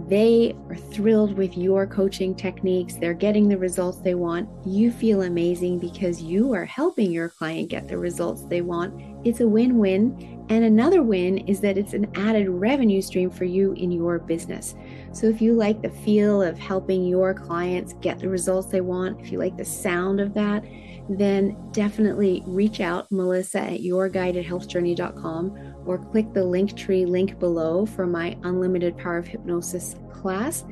They 0.08 0.54
are 0.68 0.76
thrilled 0.76 1.36
with 1.38 1.56
your 1.56 1.86
coaching 1.86 2.34
techniques. 2.34 2.94
They're 2.94 3.14
getting 3.14 3.48
the 3.48 3.56
results 3.56 3.98
they 3.98 4.14
want. 4.14 4.48
You 4.66 4.90
feel 4.90 5.22
amazing 5.22 5.78
because 5.78 6.20
you 6.20 6.52
are 6.52 6.64
helping 6.64 7.10
your 7.10 7.30
client 7.30 7.70
get 7.70 7.88
the 7.88 7.96
results 7.96 8.44
they 8.44 8.60
want. 8.60 9.00
It's 9.24 9.40
a 9.40 9.48
win 9.48 9.78
win. 9.78 10.44
And 10.50 10.64
another 10.64 11.02
win 11.02 11.38
is 11.38 11.60
that 11.60 11.78
it's 11.78 11.94
an 11.94 12.10
added 12.16 12.50
revenue 12.50 13.00
stream 13.00 13.30
for 13.30 13.44
you 13.44 13.72
in 13.72 13.90
your 13.90 14.18
business. 14.18 14.74
So 15.12 15.26
if 15.26 15.40
you 15.40 15.54
like 15.54 15.80
the 15.80 15.88
feel 15.88 16.42
of 16.42 16.58
helping 16.58 17.06
your 17.06 17.32
clients 17.32 17.94
get 17.94 18.18
the 18.18 18.28
results 18.28 18.68
they 18.68 18.82
want, 18.82 19.20
if 19.20 19.32
you 19.32 19.38
like 19.38 19.56
the 19.56 19.64
sound 19.64 20.20
of 20.20 20.34
that, 20.34 20.64
then 21.08 21.56
definitely 21.72 22.42
reach 22.46 22.80
out, 22.80 23.10
Melissa 23.10 23.60
at 23.60 23.80
yourguidedhealthjourney.com, 23.80 25.74
or 25.86 25.98
click 25.98 26.32
the 26.32 26.44
link 26.44 26.76
tree 26.76 27.04
link 27.04 27.38
below 27.38 27.84
for 27.84 28.06
my 28.06 28.36
Unlimited 28.42 28.96
Power 28.96 29.18
of 29.18 29.26
Hypnosis 29.26 29.96
class 30.12 30.64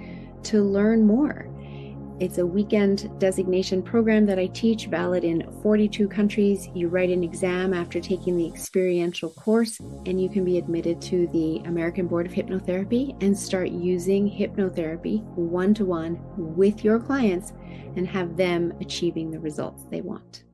to 0.44 0.62
learn 0.62 1.06
more. 1.06 1.51
It's 2.20 2.38
a 2.38 2.46
weekend 2.46 3.10
designation 3.18 3.82
program 3.82 4.26
that 4.26 4.38
I 4.38 4.46
teach, 4.48 4.86
valid 4.86 5.24
in 5.24 5.50
42 5.62 6.06
countries. 6.06 6.68
You 6.74 6.88
write 6.88 7.10
an 7.10 7.24
exam 7.24 7.74
after 7.74 8.00
taking 8.00 8.36
the 8.36 8.46
experiential 8.46 9.30
course, 9.30 9.80
and 10.06 10.20
you 10.20 10.28
can 10.28 10.44
be 10.44 10.58
admitted 10.58 11.00
to 11.02 11.26
the 11.28 11.58
American 11.64 12.06
Board 12.06 12.26
of 12.26 12.32
Hypnotherapy 12.32 13.20
and 13.22 13.36
start 13.36 13.70
using 13.70 14.30
hypnotherapy 14.30 15.24
one 15.34 15.74
to 15.74 15.84
one 15.84 16.20
with 16.36 16.84
your 16.84 17.00
clients 17.00 17.54
and 17.96 18.06
have 18.06 18.36
them 18.36 18.72
achieving 18.80 19.30
the 19.30 19.40
results 19.40 19.84
they 19.90 20.00
want. 20.00 20.44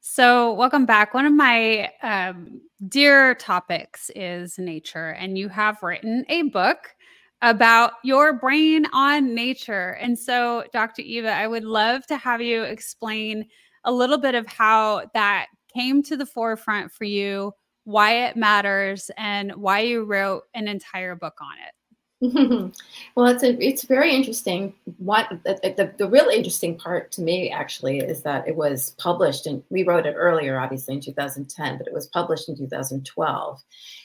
So, 0.00 0.52
welcome 0.52 0.84
back. 0.84 1.14
One 1.14 1.24
of 1.24 1.32
my 1.32 1.90
um, 2.02 2.60
dear 2.86 3.34
topics 3.36 4.10
is 4.14 4.58
nature, 4.58 5.10
and 5.10 5.38
you 5.38 5.48
have 5.48 5.82
written 5.82 6.26
a 6.28 6.42
book 6.42 6.94
about 7.42 7.94
your 8.04 8.32
brain 8.32 8.86
on 8.92 9.34
nature. 9.34 9.98
And 10.00 10.18
so, 10.18 10.64
Dr. 10.72 11.02
Eva, 11.02 11.32
I 11.32 11.46
would 11.46 11.64
love 11.64 12.06
to 12.06 12.16
have 12.16 12.40
you 12.40 12.62
explain 12.62 13.46
a 13.84 13.92
little 13.92 14.18
bit 14.18 14.36
of 14.36 14.46
how 14.46 15.10
that 15.12 15.46
came 15.74 16.02
to 16.04 16.16
the 16.16 16.26
forefront 16.26 16.92
for 16.92 17.04
you, 17.04 17.52
why 17.84 18.26
it 18.26 18.36
matters, 18.36 19.10
and 19.16 19.52
why 19.56 19.80
you 19.80 20.04
wrote 20.04 20.44
an 20.54 20.68
entire 20.68 21.16
book 21.16 21.34
on 21.40 21.54
it. 21.66 21.74
well, 23.16 23.26
it's 23.26 23.42
a, 23.42 23.60
it's 23.60 23.82
very 23.82 24.14
interesting. 24.14 24.74
What 24.98 25.28
the, 25.44 25.58
the, 25.76 25.92
the 25.98 26.08
real 26.08 26.28
interesting 26.28 26.78
part 26.78 27.10
to 27.12 27.20
me 27.20 27.50
actually 27.50 27.98
is 27.98 28.22
that 28.22 28.46
it 28.46 28.54
was 28.54 28.94
published 28.98 29.48
and 29.48 29.60
we 29.70 29.82
wrote 29.82 30.06
it 30.06 30.14
earlier, 30.16 30.60
obviously 30.60 30.94
in 30.94 31.00
2010, 31.00 31.78
but 31.78 31.88
it 31.88 31.92
was 31.92 32.06
published 32.06 32.48
in 32.48 32.56
2012. 32.56 33.60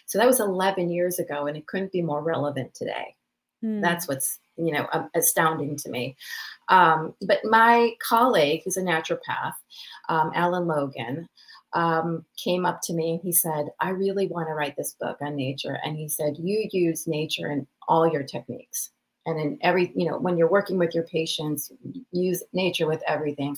So 0.08 0.18
that 0.18 0.26
was 0.26 0.40
11 0.40 0.90
years 0.90 1.20
ago, 1.20 1.46
and 1.46 1.56
it 1.56 1.68
couldn't 1.68 1.92
be 1.92 2.02
more 2.02 2.24
relevant 2.24 2.74
today. 2.74 3.14
Mm. 3.64 3.82
That's 3.82 4.08
what's 4.08 4.40
you 4.58 4.72
know 4.72 4.88
astounding 5.16 5.76
to 5.78 5.90
me. 5.90 6.16
Um, 6.70 7.14
but 7.22 7.40
my 7.44 7.92
colleague, 8.08 8.62
who's 8.64 8.78
a 8.78 8.82
naturopath, 8.82 9.54
um, 10.10 10.32
Alan 10.36 10.68
Logan, 10.68 11.28
um, 11.74 12.26
came 12.42 12.66
up 12.66 12.82
to 12.84 12.94
me 12.94 13.12
and 13.12 13.22
he 13.22 13.32
said, 13.32 13.68
I 13.80 13.90
really 13.90 14.28
want 14.28 14.48
to 14.48 14.54
write 14.54 14.76
this 14.76 14.96
book 15.00 15.18
on 15.22 15.36
nature. 15.36 15.80
And 15.84 15.98
he 15.98 16.08
said, 16.10 16.38
You 16.40 16.68
use 16.72 17.08
nature 17.08 17.52
in 17.52 17.68
all 17.88 18.12
your 18.12 18.24
techniques. 18.24 18.90
And 19.26 19.40
in 19.40 19.60
every, 19.62 19.92
you 19.94 20.10
know, 20.10 20.18
when 20.18 20.38
you're 20.38 20.50
working 20.50 20.78
with 20.78 20.96
your 20.96 21.04
patients, 21.04 21.72
use 22.12 22.44
nature 22.54 22.88
with 22.88 23.04
everything. 23.06 23.58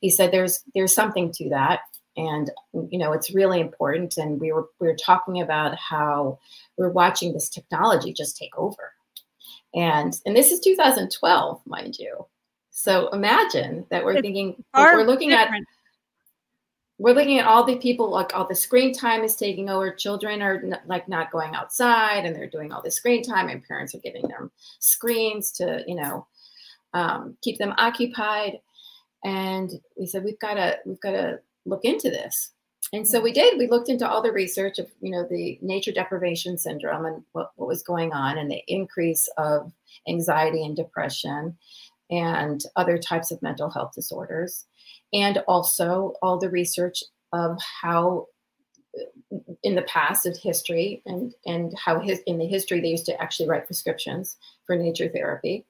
He 0.00 0.10
said, 0.10 0.32
There's 0.32 0.62
there's 0.74 0.94
something 0.94 1.30
to 1.32 1.50
that. 1.50 1.80
And 2.16 2.50
you 2.90 2.98
know, 2.98 3.12
it's 3.12 3.34
really 3.34 3.60
important. 3.60 4.16
And 4.16 4.40
we 4.40 4.52
were 4.52 4.66
we 4.80 4.88
were 4.88 4.96
talking 4.96 5.40
about 5.40 5.76
how 5.76 6.38
we're 6.76 6.90
watching 6.90 7.32
this 7.32 7.48
technology 7.48 8.12
just 8.12 8.36
take 8.36 8.56
over. 8.56 8.89
And 9.74 10.14
and 10.26 10.36
this 10.36 10.50
is 10.50 10.60
2012, 10.60 11.60
mind 11.66 11.98
you. 11.98 12.26
So 12.70 13.08
imagine 13.08 13.86
that 13.90 14.04
we're 14.04 14.14
it's 14.14 14.22
thinking 14.22 14.64
we're 14.74 15.04
looking 15.04 15.30
different. 15.30 15.62
at 15.62 15.80
we're 17.00 17.14
looking 17.14 17.38
at 17.38 17.46
all 17.46 17.64
the 17.64 17.76
people 17.76 18.10
like 18.10 18.34
all 18.34 18.46
the 18.46 18.54
screen 18.54 18.92
time 18.92 19.24
is 19.24 19.34
taking 19.34 19.70
over 19.70 19.90
children 19.90 20.42
are 20.42 20.56
n- 20.56 20.78
like 20.86 21.08
not 21.08 21.30
going 21.30 21.54
outside 21.54 22.26
and 22.26 22.36
they're 22.36 22.46
doing 22.46 22.72
all 22.72 22.82
the 22.82 22.90
screen 22.90 23.22
time 23.22 23.48
and 23.48 23.66
parents 23.66 23.94
are 23.94 24.00
giving 24.00 24.28
them 24.28 24.50
screens 24.80 25.50
to 25.50 25.82
you 25.86 25.94
know 25.94 26.26
um, 26.92 27.36
keep 27.42 27.56
them 27.58 27.72
occupied 27.78 28.58
and 29.24 29.80
we 29.98 30.06
said 30.06 30.22
we've 30.22 30.38
got 30.40 30.54
to 30.54 30.78
we've 30.84 31.00
got 31.00 31.12
to 31.12 31.40
look 31.64 31.84
into 31.84 32.10
this 32.10 32.52
and 32.92 33.06
so 33.06 33.20
we 33.20 33.32
did. 33.32 33.58
We 33.58 33.68
looked 33.68 33.88
into 33.88 34.08
all 34.08 34.22
the 34.22 34.32
research 34.32 34.78
of 34.78 34.88
you 35.00 35.10
know 35.10 35.26
the 35.28 35.58
nature 35.62 35.92
deprivation 35.92 36.58
syndrome 36.58 37.04
and 37.06 37.22
what, 37.32 37.52
what 37.56 37.68
was 37.68 37.82
going 37.82 38.12
on 38.12 38.38
and 38.38 38.50
the 38.50 38.62
increase 38.66 39.28
of 39.36 39.72
anxiety 40.08 40.64
and 40.64 40.76
depression 40.76 41.56
and 42.10 42.62
other 42.76 42.98
types 42.98 43.30
of 43.30 43.42
mental 43.42 43.70
health 43.70 43.92
disorders. 43.94 44.66
And 45.12 45.38
also 45.46 46.14
all 46.22 46.38
the 46.38 46.50
research 46.50 47.02
of 47.32 47.58
how 47.82 48.26
in 49.62 49.76
the 49.76 49.82
past 49.82 50.26
of 50.26 50.36
history 50.36 51.02
and 51.06 51.32
and 51.46 51.72
how 51.78 52.00
his, 52.00 52.20
in 52.26 52.38
the 52.38 52.46
history 52.46 52.80
they 52.80 52.88
used 52.88 53.06
to 53.06 53.22
actually 53.22 53.48
write 53.48 53.66
prescriptions 53.66 54.36
for 54.66 54.74
nature 54.74 55.08
therapy 55.08 55.64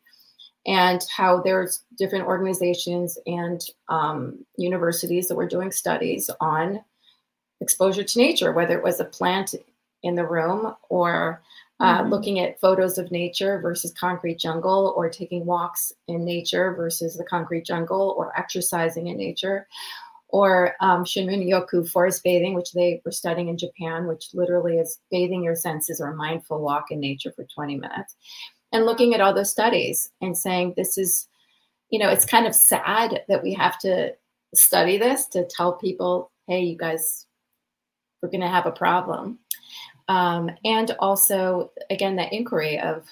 and 0.67 1.05
how 1.15 1.41
there's 1.41 1.83
different 1.97 2.27
organizations 2.27 3.19
and 3.27 3.63
um, 3.89 4.45
universities 4.57 5.29
that 5.29 5.37
were 5.37 5.49
doing 5.49 5.73
studies 5.73 6.31
on 6.41 6.83
exposure 7.61 8.05
to 8.05 8.19
nature 8.19 8.53
whether 8.53 8.77
it 8.77 8.85
was 8.85 9.01
a 9.01 9.05
plant 9.05 9.55
in 10.03 10.15
the 10.15 10.27
room 10.27 10.75
or 10.89 11.43
uh, 11.81 12.03
mm-hmm. 12.03 12.11
looking 12.11 12.41
at 12.41 12.61
photos 12.61 12.99
of 12.99 13.11
nature 13.11 13.59
versus 13.59 13.93
concrete 13.99 14.39
jungle, 14.39 14.93
or 14.97 15.09
taking 15.09 15.47
walks 15.47 15.93
in 16.09 16.25
nature 16.25 16.75
versus 16.75 17.17
the 17.17 17.25
concrete 17.25 17.65
jungle, 17.65 18.15
or 18.19 18.39
exercising 18.39 19.07
in 19.07 19.17
nature, 19.17 19.67
or 20.29 20.75
um, 20.81 21.05
Shinrin 21.05 21.49
Yoku 21.49 21.89
forest 21.89 22.23
bathing, 22.23 22.53
which 22.53 22.73
they 22.73 23.01
were 23.05 23.11
studying 23.11 23.49
in 23.49 23.57
Japan, 23.57 24.07
which 24.07 24.29
literally 24.35 24.77
is 24.77 25.01
bathing 25.11 25.43
your 25.43 25.57
senses 25.57 26.03
or 26.03 26.09
a 26.09 26.17
mindful 26.17 26.61
walk 26.61 26.91
in 26.91 27.01
nature 27.01 27.33
for 27.35 27.45
20 27.45 27.77
minutes, 27.77 28.15
and 28.73 28.85
looking 28.85 29.15
at 29.15 29.23
all 29.23 29.33
those 29.33 29.51
studies 29.51 30.11
and 30.21 30.37
saying, 30.37 30.75
this 30.77 30.99
is, 30.99 31.29
you 31.89 31.99
know, 31.99 32.11
it's 32.11 32.27
kind 32.27 32.47
of 32.47 32.55
sad 32.55 33.23
that 33.29 33.43
we 33.43 33.55
have 33.55 33.79
to 33.79 34.15
study 34.55 34.99
this 34.99 35.27
to 35.29 35.47
tell 35.47 35.73
people, 35.73 36.31
hey, 36.47 36.61
you 36.61 36.77
guys, 36.77 37.27
we're 38.23 38.31
going 38.31 38.41
to 38.41 38.49
have 38.49 38.67
a 38.67 38.73
problem. 38.73 39.39
Um, 40.09 40.51
and 40.65 40.91
also 40.99 41.71
again 41.89 42.17
that 42.17 42.33
inquiry 42.33 42.81
of 42.81 43.07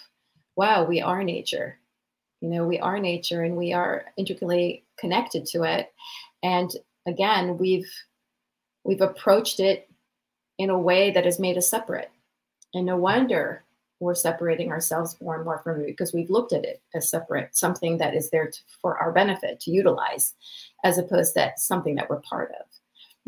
wow 0.56 0.84
we 0.84 1.00
are 1.00 1.22
nature. 1.22 1.78
You 2.40 2.50
know 2.50 2.66
we 2.66 2.78
are 2.78 2.98
nature 2.98 3.42
and 3.42 3.56
we 3.56 3.72
are 3.72 4.06
intricately 4.16 4.84
connected 4.98 5.46
to 5.46 5.62
it. 5.62 5.92
And 6.42 6.70
again 7.06 7.58
we've 7.58 7.90
we've 8.84 9.00
approached 9.00 9.60
it 9.60 9.88
in 10.58 10.70
a 10.70 10.78
way 10.78 11.12
that 11.12 11.24
has 11.24 11.38
made 11.38 11.56
us 11.56 11.68
separate. 11.68 12.10
And 12.74 12.86
no 12.86 12.96
wonder 12.96 13.64
we're 14.00 14.14
separating 14.14 14.70
ourselves 14.70 15.16
more 15.20 15.34
and 15.34 15.44
more 15.44 15.60
from 15.62 15.80
it 15.80 15.86
because 15.86 16.12
we've 16.12 16.30
looked 16.30 16.52
at 16.52 16.64
it 16.64 16.80
as 16.94 17.10
separate 17.10 17.56
something 17.56 17.98
that 17.98 18.14
is 18.14 18.30
there 18.30 18.48
to, 18.48 18.58
for 18.80 18.96
our 18.98 19.12
benefit 19.12 19.60
to 19.60 19.70
utilize 19.70 20.34
as 20.84 20.98
opposed 20.98 21.34
to 21.34 21.52
something 21.56 21.96
that 21.96 22.08
we're 22.08 22.20
part 22.20 22.52
of 22.60 22.66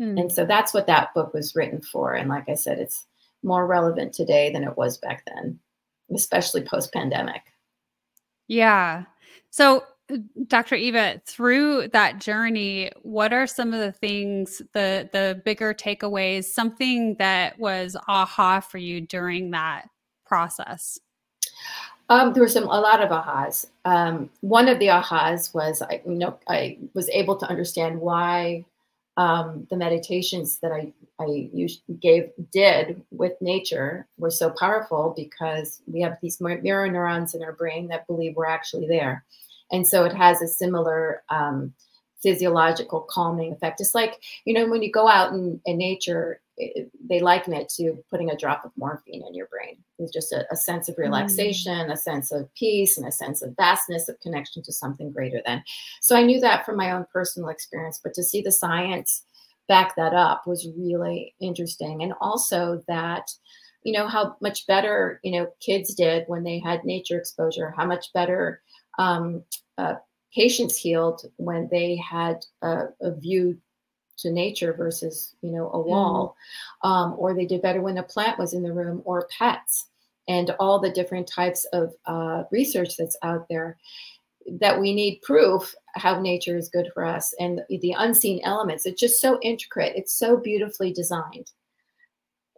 hmm. 0.01 0.17
and 0.17 0.31
so 0.31 0.45
that's 0.45 0.73
what 0.73 0.87
that 0.87 1.13
book 1.13 1.33
was 1.33 1.55
written 1.55 1.81
for 1.81 2.13
and 2.13 2.29
like 2.29 2.49
i 2.49 2.55
said 2.55 2.79
it's 2.79 3.05
more 3.43 3.65
relevant 3.65 4.13
today 4.13 4.51
than 4.51 4.63
it 4.63 4.77
was 4.77 4.97
back 4.97 5.23
then, 5.25 5.59
especially 6.13 6.61
post 6.61 6.93
pandemic. 6.93 7.41
Yeah. 8.47 9.05
So, 9.49 9.83
uh, 10.11 10.17
Dr. 10.47 10.75
Eva, 10.75 11.21
through 11.25 11.89
that 11.89 12.19
journey, 12.19 12.91
what 13.01 13.33
are 13.33 13.47
some 13.47 13.73
of 13.73 13.79
the 13.79 13.91
things, 13.91 14.61
the 14.73 15.09
the 15.11 15.41
bigger 15.45 15.73
takeaways, 15.73 16.45
something 16.45 17.15
that 17.15 17.57
was 17.59 17.95
aha 18.07 18.59
for 18.59 18.77
you 18.77 19.01
during 19.01 19.51
that 19.51 19.89
process? 20.25 20.99
Um, 22.09 22.33
there 22.33 22.43
were 22.43 22.49
some 22.49 22.65
a 22.65 22.79
lot 22.79 23.01
of 23.01 23.09
ahas. 23.09 23.67
Um, 23.85 24.29
one 24.41 24.67
of 24.67 24.79
the 24.79 24.87
ahas 24.87 25.53
was 25.53 25.81
I 25.81 26.01
you 26.05 26.15
know 26.15 26.37
I 26.47 26.77
was 26.93 27.09
able 27.09 27.37
to 27.37 27.49
understand 27.49 28.01
why 28.01 28.65
um, 29.17 29.67
the 29.69 29.77
meditations 29.77 30.59
that 30.59 30.71
I 30.71 30.93
I 31.19 31.51
gave 31.99 32.31
did 32.51 33.03
with 33.11 33.33
nature 33.41 34.07
were 34.17 34.31
so 34.31 34.49
powerful 34.49 35.13
because 35.15 35.81
we 35.85 36.01
have 36.01 36.17
these 36.21 36.41
mirror 36.41 36.89
neurons 36.89 37.35
in 37.35 37.43
our 37.43 37.53
brain 37.53 37.87
that 37.89 38.07
believe 38.07 38.35
we're 38.35 38.45
actually 38.45 38.87
there, 38.87 39.23
and 39.71 39.85
so 39.85 40.05
it 40.05 40.13
has 40.13 40.41
a 40.41 40.47
similar 40.47 41.23
um, 41.29 41.73
physiological 42.21 43.01
calming 43.09 43.51
effect. 43.53 43.81
It's 43.81 43.95
like 43.95 44.21
you 44.45 44.53
know 44.53 44.67
when 44.69 44.81
you 44.81 44.91
go 44.91 45.07
out 45.07 45.33
in, 45.33 45.59
in 45.65 45.77
nature, 45.77 46.41
it, 46.57 46.91
they 47.09 47.19
liken 47.19 47.53
it 47.53 47.69
to 47.77 48.03
putting 48.09 48.29
a 48.29 48.37
drop 48.37 48.63
of 48.65 48.71
morphine 48.77 49.23
in 49.27 49.33
your 49.33 49.47
brain. 49.47 49.77
It's 49.99 50.13
just 50.13 50.31
a, 50.31 50.45
a 50.51 50.55
sense 50.55 50.89
of 50.89 50.95
mm. 50.95 50.99
relaxation, 50.99 51.87
mm. 51.87 51.91
a 51.91 51.97
sense 51.97 52.31
of 52.31 52.53
peace, 52.55 52.97
and 52.97 53.07
a 53.07 53.11
sense 53.11 53.41
of 53.41 53.55
vastness 53.55 54.09
of 54.09 54.19
connection 54.19 54.63
to 54.63 54.71
something 54.71 55.11
greater 55.11 55.41
than. 55.45 55.63
So 56.01 56.15
I 56.15 56.23
knew 56.23 56.39
that 56.41 56.65
from 56.65 56.77
my 56.77 56.91
own 56.91 57.05
personal 57.11 57.49
experience, 57.49 57.99
but 58.03 58.13
to 58.15 58.23
see 58.23 58.41
the 58.41 58.51
science 58.51 59.23
back 59.67 59.95
that 59.95 60.13
up 60.13 60.45
was 60.45 60.67
really 60.77 61.33
interesting. 61.39 62.03
And 62.03 62.13
also 62.19 62.83
that, 62.87 63.31
you 63.83 63.93
know, 63.93 64.07
how 64.07 64.35
much 64.41 64.67
better, 64.67 65.19
you 65.23 65.31
know, 65.31 65.47
kids 65.59 65.93
did 65.95 66.25
when 66.27 66.43
they 66.43 66.59
had 66.59 66.83
nature 66.83 67.17
exposure, 67.17 67.73
how 67.75 67.85
much 67.85 68.11
better 68.13 68.61
um, 68.99 69.43
uh, 69.77 69.95
patients 70.33 70.77
healed 70.77 71.25
when 71.37 71.67
they 71.71 71.95
had 71.97 72.45
a, 72.61 72.85
a 73.01 73.15
view 73.15 73.57
to 74.17 74.31
nature 74.31 74.73
versus 74.73 75.35
you 75.41 75.51
know 75.51 75.69
a 75.69 75.77
mm-hmm. 75.77 75.89
wall 75.89 76.35
um, 76.83 77.15
or 77.17 77.33
they 77.33 77.45
did 77.45 77.61
better 77.61 77.81
when 77.81 77.97
a 77.97 78.03
plant 78.03 78.37
was 78.37 78.53
in 78.53 78.63
the 78.63 78.73
room 78.73 79.01
or 79.05 79.27
pets 79.37 79.87
and 80.27 80.51
all 80.59 80.79
the 80.79 80.91
different 80.91 81.27
types 81.27 81.65
of 81.73 81.93
uh, 82.05 82.43
research 82.51 82.95
that's 82.97 83.17
out 83.23 83.45
there 83.49 83.77
that 84.59 84.79
we 84.79 84.93
need 84.93 85.21
proof 85.21 85.73
how 85.95 86.19
nature 86.19 86.57
is 86.57 86.69
good 86.69 86.89
for 86.93 87.05
us 87.05 87.33
and 87.39 87.61
the 87.69 87.95
unseen 87.97 88.39
elements. 88.43 88.85
It's 88.85 88.99
just 88.99 89.21
so 89.21 89.39
intricate. 89.41 89.93
It's 89.95 90.13
so 90.13 90.37
beautifully 90.37 90.93
designed 90.93 91.51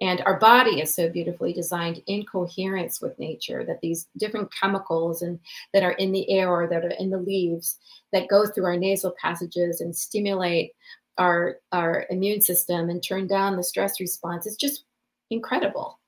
and 0.04 0.22
our 0.26 0.38
body 0.38 0.82
is 0.82 0.94
so 0.94 1.10
beautifully 1.10 1.54
designed 1.54 2.04
in 2.08 2.26
coherence 2.26 3.00
with 3.02 3.18
nature 3.18 3.64
that 3.64 3.80
these 3.80 4.10
different 4.18 4.54
chemicals 4.54 5.22
and 5.22 5.40
that 5.74 5.82
are 5.82 5.94
in 5.94 6.12
the 6.12 6.30
air 6.30 6.50
or 6.50 6.68
that 6.68 6.84
are 6.84 6.94
in 7.00 7.10
the 7.10 7.18
leaves 7.18 7.80
that 8.12 8.28
go 8.28 8.46
through 8.46 8.66
our 8.66 8.76
nasal 8.76 9.16
passages 9.20 9.80
and 9.80 9.96
stimulate 9.96 10.74
our 11.18 11.58
our 11.72 12.06
immune 12.10 12.42
system 12.42 12.90
and 12.90 13.02
turn 13.02 13.28
down 13.28 13.56
the 13.56 13.64
stress 13.64 14.02
response 14.02 14.46
it's 14.46 14.58
just 14.58 14.84
incredible. 15.30 16.00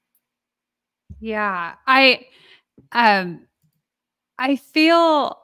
Yeah 1.22 1.76
i 1.88 2.26
um 2.92 3.48
i 4.38 4.58
feel 4.58 5.40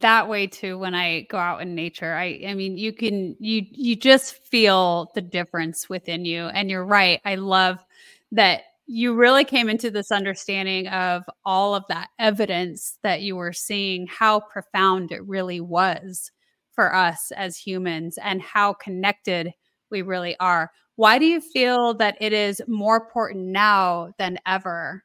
that 0.00 0.28
way 0.28 0.46
too 0.46 0.78
when 0.78 0.94
i 0.94 1.22
go 1.30 1.36
out 1.36 1.60
in 1.60 1.74
nature 1.74 2.14
i 2.14 2.40
i 2.48 2.54
mean 2.54 2.78
you 2.78 2.92
can 2.92 3.36
you 3.38 3.62
you 3.70 3.94
just 3.94 4.34
feel 4.44 5.10
the 5.14 5.20
difference 5.20 5.88
within 5.90 6.24
you 6.24 6.46
and 6.46 6.70
you're 6.70 6.86
right 6.86 7.20
i 7.24 7.34
love 7.34 7.84
that 8.32 8.62
you 8.86 9.14
really 9.14 9.44
came 9.44 9.68
into 9.68 9.90
this 9.90 10.12
understanding 10.12 10.88
of 10.88 11.24
all 11.44 11.74
of 11.74 11.84
that 11.88 12.08
evidence 12.18 12.98
that 13.02 13.22
you 13.22 13.36
were 13.36 13.52
seeing 13.52 14.06
how 14.06 14.40
profound 14.40 15.10
it 15.12 15.24
really 15.26 15.60
was 15.60 16.30
for 16.72 16.94
us 16.94 17.30
as 17.32 17.56
humans 17.56 18.18
and 18.22 18.42
how 18.42 18.74
connected 18.74 19.52
we 19.90 20.02
really 20.02 20.36
are. 20.38 20.70
Why 20.96 21.18
do 21.18 21.24
you 21.24 21.40
feel 21.40 21.94
that 21.94 22.16
it 22.20 22.32
is 22.32 22.60
more 22.66 22.96
important 22.96 23.46
now 23.46 24.12
than 24.18 24.38
ever? 24.46 25.03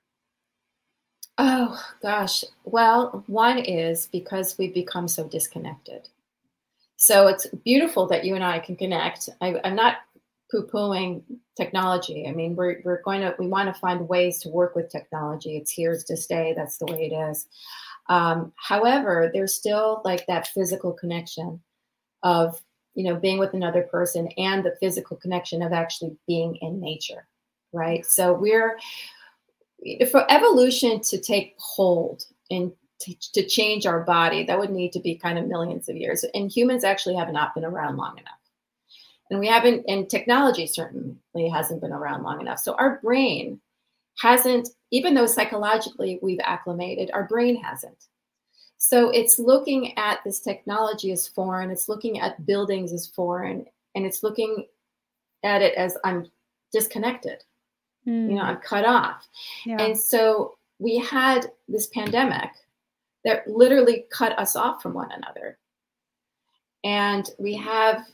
Oh 1.41 1.81
gosh. 2.01 2.43
Well, 2.65 3.23
one 3.27 3.59
is 3.59 4.09
because 4.11 4.57
we've 4.57 4.73
become 4.73 5.07
so 5.07 5.25
disconnected. 5.25 6.09
So 6.97 7.27
it's 7.27 7.47
beautiful 7.63 8.07
that 8.07 8.25
you 8.25 8.35
and 8.35 8.43
I 8.43 8.59
can 8.59 8.75
connect. 8.75 9.29
I, 9.39 9.55
am 9.63 9.73
not 9.73 9.99
poo-pooing 10.51 11.23
technology. 11.55 12.27
I 12.27 12.33
mean, 12.33 12.57
we're 12.57 12.81
we're 12.83 13.01
going 13.03 13.21
to 13.21 13.35
we 13.39 13.47
want 13.47 13.73
to 13.73 13.79
find 13.79 14.09
ways 14.09 14.39
to 14.39 14.49
work 14.49 14.75
with 14.75 14.91
technology. 14.91 15.55
It's 15.55 15.71
here 15.71 15.97
to 16.07 16.17
stay. 16.17 16.53
That's 16.57 16.77
the 16.77 16.87
way 16.87 17.09
it 17.09 17.15
is. 17.15 17.47
Um, 18.09 18.51
however, 18.57 19.31
there's 19.33 19.55
still 19.55 20.01
like 20.03 20.27
that 20.27 20.49
physical 20.49 20.91
connection 20.91 21.61
of 22.21 22.61
you 22.95 23.05
know 23.05 23.15
being 23.15 23.37
with 23.37 23.53
another 23.53 23.83
person 23.83 24.27
and 24.37 24.65
the 24.65 24.75
physical 24.81 25.15
connection 25.15 25.61
of 25.61 25.71
actually 25.71 26.17
being 26.27 26.57
in 26.57 26.81
nature, 26.81 27.29
right? 27.71 28.05
So 28.05 28.33
we're 28.33 28.77
for 30.11 30.25
evolution 30.29 31.01
to 31.01 31.19
take 31.19 31.55
hold 31.57 32.25
and 32.51 32.71
to, 33.01 33.15
to, 33.33 33.45
change 33.45 33.85
our 33.85 34.01
body, 34.01 34.43
that 34.43 34.59
would 34.59 34.71
need 34.71 34.91
to 34.93 34.99
be 34.99 35.15
kind 35.15 35.39
of 35.39 35.47
millions 35.47 35.87
of 35.87 35.95
years. 35.95 36.25
And 36.33 36.51
humans 36.51 36.83
actually 36.83 37.15
have 37.15 37.31
not 37.31 37.55
been 37.55 37.63
around 37.63 37.95
long 37.95 38.17
enough. 38.17 38.33
And 39.29 39.39
we 39.39 39.47
haven't, 39.47 39.85
and 39.87 40.09
technology 40.09 40.67
certainly 40.67 41.49
hasn't 41.53 41.81
been 41.81 41.93
around 41.93 42.23
long 42.23 42.41
enough. 42.41 42.59
So 42.59 42.73
our 42.73 42.99
brain 43.01 43.61
hasn't, 44.19 44.69
even 44.91 45.13
though 45.13 45.27
psychologically 45.27 46.19
we've 46.21 46.41
acclimated, 46.43 47.11
our 47.13 47.23
brain 47.23 47.61
hasn't. 47.61 48.05
So 48.77 49.09
it's 49.09 49.39
looking 49.39 49.97
at 49.97 50.19
this 50.25 50.39
technology 50.39 51.11
as 51.11 51.27
foreign, 51.27 51.69
it's 51.69 51.89
looking 51.89 52.19
at 52.19 52.45
buildings 52.45 52.91
as 52.91 53.07
foreign, 53.07 53.65
and 53.93 54.05
it's 54.05 54.23
looking 54.23 54.65
at 55.43 55.61
it 55.61 55.75
as 55.75 55.97
I'm 56.03 56.25
disconnected. 56.71 57.43
Mm. 58.07 58.29
You 58.29 58.35
know, 58.35 58.43
hmm. 58.43 58.49
I'm 58.49 58.57
cut 58.57 58.85
off. 58.85 59.27
Yeah. 59.65 59.81
And 59.81 59.97
so 59.97 60.57
we 60.79 60.97
had 60.97 61.51
this 61.67 61.87
pandemic 61.87 62.51
that 63.25 63.47
literally 63.47 64.05
cut 64.11 64.37
us 64.39 64.55
off 64.55 64.81
from 64.81 64.93
one 64.93 65.11
another. 65.11 65.57
And 66.83 67.29
we 67.37 67.55
have 67.55 68.05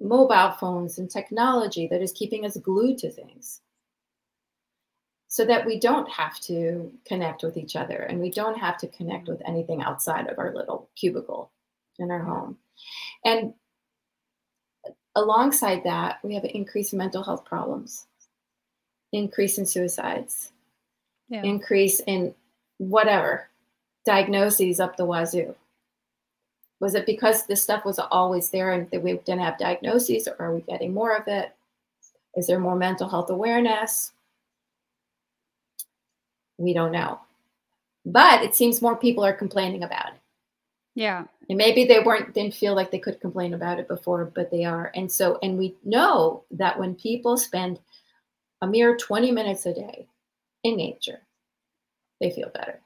mobile 0.00 0.52
phones 0.52 0.98
and 0.98 1.10
technology 1.10 1.86
that 1.88 2.02
is 2.02 2.12
keeping 2.12 2.44
us 2.44 2.56
glued 2.56 2.98
to 2.98 3.10
things 3.10 3.60
so 5.28 5.44
that 5.46 5.64
we 5.64 5.80
don't 5.80 6.10
have 6.10 6.38
to 6.40 6.92
connect 7.06 7.42
with 7.42 7.56
each 7.56 7.74
other 7.74 7.96
and 7.96 8.20
we 8.20 8.30
don't 8.30 8.58
have 8.58 8.76
to 8.76 8.88
connect 8.88 9.28
with 9.28 9.40
anything 9.46 9.82
outside 9.82 10.26
of 10.28 10.38
our 10.38 10.54
little 10.54 10.90
cubicle 10.94 11.50
in 11.98 12.10
our 12.10 12.22
home. 12.22 12.58
And 13.24 13.54
alongside 15.14 15.84
that, 15.84 16.18
we 16.22 16.34
have 16.34 16.44
increased 16.44 16.92
mental 16.92 17.22
health 17.22 17.44
problems, 17.44 18.06
increase 19.12 19.58
in 19.58 19.66
suicides, 19.66 20.52
yeah. 21.28 21.42
increase 21.42 22.00
in 22.06 22.34
whatever 22.78 23.48
diagnoses 24.04 24.80
up 24.80 24.96
the 24.96 25.04
wazoo? 25.04 25.54
Was 26.80 26.94
it 26.94 27.06
because 27.06 27.46
this 27.46 27.62
stuff 27.62 27.84
was 27.84 27.98
always 27.98 28.50
there 28.50 28.72
and 28.72 28.90
that 28.90 29.02
we 29.02 29.12
didn't 29.12 29.40
have 29.40 29.58
diagnoses, 29.58 30.26
or 30.26 30.36
are 30.40 30.54
we 30.54 30.62
getting 30.62 30.92
more 30.92 31.14
of 31.16 31.28
it? 31.28 31.54
Is 32.36 32.46
there 32.46 32.58
more 32.58 32.76
mental 32.76 33.08
health 33.08 33.30
awareness? 33.30 34.12
We 36.58 36.74
don't 36.74 36.92
know. 36.92 37.20
But 38.04 38.42
it 38.42 38.54
seems 38.54 38.82
more 38.82 38.96
people 38.96 39.24
are 39.24 39.32
complaining 39.32 39.84
about 39.84 40.08
it. 40.08 40.20
Yeah. 40.94 41.24
And 41.48 41.56
maybe 41.56 41.84
they 41.84 42.00
weren't 42.00 42.34
didn't 42.34 42.54
feel 42.54 42.74
like 42.74 42.90
they 42.90 42.98
could 42.98 43.20
complain 43.20 43.54
about 43.54 43.78
it 43.78 43.88
before, 43.88 44.24
but 44.24 44.50
they 44.50 44.64
are. 44.64 44.90
And 44.94 45.10
so 45.10 45.38
and 45.42 45.56
we 45.56 45.74
know 45.84 46.44
that 46.50 46.78
when 46.78 46.94
people 46.94 47.36
spend 47.36 47.78
a 48.62 48.66
mere 48.66 48.96
20 48.96 49.32
minutes 49.32 49.66
a 49.66 49.74
day 49.74 50.06
in 50.64 50.76
nature, 50.76 51.20
they 52.20 52.30
feel 52.30 52.48
better. 52.54 52.80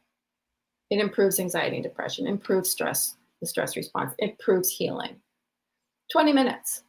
It 0.90 0.98
improves 0.98 1.38
anxiety 1.38 1.76
and 1.76 1.84
depression, 1.84 2.26
improves 2.26 2.70
stress, 2.70 3.16
the 3.40 3.46
stress 3.46 3.76
response, 3.76 4.14
improves 4.18 4.70
healing. 4.70 5.16
20 6.10 6.32
minutes. 6.32 6.82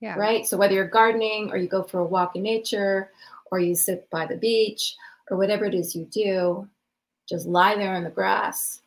Yeah. 0.00 0.14
Right. 0.16 0.46
So 0.46 0.56
whether 0.56 0.72
you're 0.72 0.88
gardening 0.88 1.50
or 1.50 1.58
you 1.58 1.68
go 1.68 1.82
for 1.82 2.00
a 2.00 2.06
walk 2.06 2.34
in 2.34 2.42
nature 2.42 3.10
or 3.52 3.60
you 3.60 3.74
sit 3.74 4.08
by 4.10 4.24
the 4.24 4.36
beach 4.36 4.96
or 5.30 5.36
whatever 5.36 5.66
it 5.66 5.74
is 5.74 5.94
you 5.94 6.06
do, 6.06 6.66
just 7.28 7.46
lie 7.46 7.74
there 7.74 7.94
in 7.94 8.04
the 8.04 8.10
grass. 8.10 8.80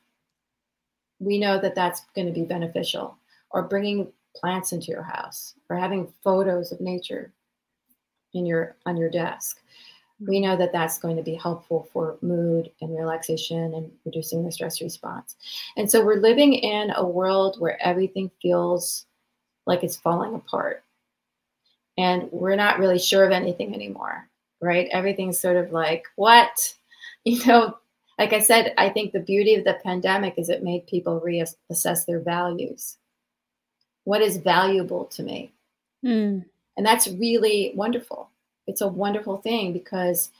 We 1.20 1.38
know 1.38 1.60
that 1.62 1.76
that's 1.76 2.02
going 2.16 2.28
to 2.28 2.34
be 2.34 2.44
beneficial. 2.44 3.16
Or 3.52 3.62
bringing 3.62 4.12
plants 4.36 4.72
into 4.72 4.88
your 4.88 5.04
house 5.04 5.54
or 5.70 5.78
having 5.78 6.12
photos 6.24 6.72
of 6.72 6.82
nature 6.82 7.32
in 8.34 8.46
your 8.46 8.76
on 8.86 8.98
your 8.98 9.10
desk 9.10 9.60
we 10.28 10.40
know 10.40 10.56
that 10.58 10.72
that's 10.72 11.00
going 11.00 11.18
to 11.18 11.24
be 11.24 11.36
helpful 11.36 11.88
for 11.92 12.18
mood 12.22 12.72
and 12.82 12.96
relaxation 12.96 13.74
and 13.74 13.92
reducing 14.06 14.44
the 14.44 14.52
stress 14.52 14.82
response. 14.82 15.36
And 15.76 15.90
so 15.90 16.04
we're 16.04 16.22
living 16.22 16.54
in 16.54 16.92
a 16.96 17.06
world 17.06 17.60
where 17.60 17.82
everything 17.82 18.32
feels 18.42 19.06
like 19.66 19.84
it's 19.84 19.98
falling 19.98 20.36
apart. 20.36 20.84
And 21.98 22.30
we're 22.32 22.56
not 22.56 22.80
really 22.80 23.00
sure 23.00 23.24
of 23.24 23.32
anything 23.32 23.74
anymore, 23.74 24.28
right? 24.62 24.88
Everything's 24.92 25.40
sort 25.40 25.58
of 25.58 25.72
like, 25.72 26.06
what? 26.16 26.74
You 27.26 27.46
know, 27.46 27.78
like 28.20 28.34
I 28.34 28.40
said, 28.40 28.74
I 28.78 28.90
think 28.90 29.14
the 29.14 29.22
beauty 29.22 29.56
of 29.56 29.64
the 29.64 29.80
pandemic 29.82 30.34
is 30.38 30.50
it 30.50 30.62
made 30.62 30.88
people 30.88 31.24
reassess 31.26 32.06
their 32.06 32.20
values. 32.20 32.98
What 34.04 34.22
is 34.22 34.36
valuable 34.36 35.06
to 35.06 35.24
me? 35.24 35.54
Mm. 36.06 36.44
And 36.78 36.86
that's 36.86 37.08
really 37.08 37.74
wonderful 37.76 38.30
it's 38.68 38.82
a 38.82 38.88
wonderful 38.88 39.38
thing 39.38 39.74
because 39.74 40.32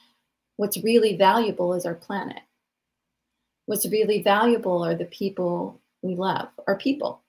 what's 0.58 0.84
really 0.84 1.18
valuable 1.18 1.74
is 1.74 1.86
our 1.86 1.96
planet. 1.96 2.42
What's 3.66 3.90
really 3.90 4.22
valuable 4.22 4.84
are 4.84 4.96
the 4.96 5.06
people 5.06 5.80
we 6.02 6.16
love, 6.16 6.50
our 6.68 6.78
people. 6.78 7.22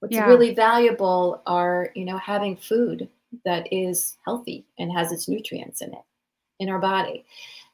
What's 0.00 0.14
yeah. 0.14 0.26
really 0.26 0.54
valuable 0.54 1.42
are, 1.46 1.90
you 1.94 2.04
know, 2.04 2.18
having 2.18 2.56
food 2.56 3.08
that 3.44 3.72
is 3.72 4.18
healthy 4.24 4.64
and 4.78 4.92
has 4.92 5.12
its 5.12 5.28
nutrients 5.28 5.80
in 5.80 5.92
it 5.92 6.02
in 6.60 6.68
our 6.68 6.78
body. 6.78 7.24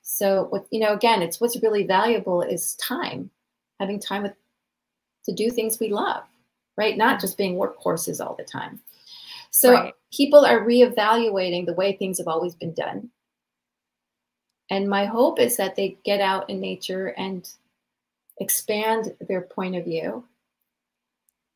So 0.02 0.46
what 0.50 0.66
you 0.70 0.80
know, 0.80 0.94
again, 0.94 1.20
it's 1.20 1.40
what's 1.40 1.60
really 1.62 1.84
valuable 1.84 2.42
is 2.42 2.74
time, 2.76 3.30
having 3.80 3.98
time 3.98 4.22
with 4.22 4.34
to 5.24 5.32
do 5.32 5.50
things 5.50 5.80
we 5.80 5.90
love, 5.90 6.24
right? 6.76 6.96
Not 6.96 7.20
just 7.20 7.36
being 7.36 7.56
workhorses 7.56 8.24
all 8.24 8.34
the 8.34 8.44
time. 8.44 8.80
So 9.50 9.72
right. 9.72 9.94
people 10.12 10.44
are 10.44 10.60
reevaluating 10.60 11.66
the 11.66 11.74
way 11.74 11.92
things 11.92 12.18
have 12.18 12.28
always 12.28 12.54
been 12.54 12.74
done. 12.74 13.10
And 14.70 14.88
my 14.88 15.06
hope 15.06 15.40
is 15.40 15.56
that 15.56 15.76
they 15.76 15.98
get 16.04 16.20
out 16.20 16.50
in 16.50 16.60
nature 16.60 17.08
and 17.16 17.48
expand 18.38 19.14
their 19.26 19.42
point 19.42 19.76
of 19.76 19.84
view 19.84 20.24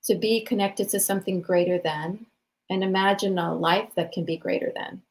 to 0.04 0.14
be 0.14 0.40
connected 0.40 0.88
to 0.88 1.00
something 1.00 1.40
greater 1.40 1.78
than 1.78 2.26
and 2.70 2.82
imagine 2.82 3.38
a 3.38 3.54
life 3.54 3.90
that 3.96 4.12
can 4.12 4.24
be 4.24 4.36
greater 4.36 4.72
than. 4.74 5.02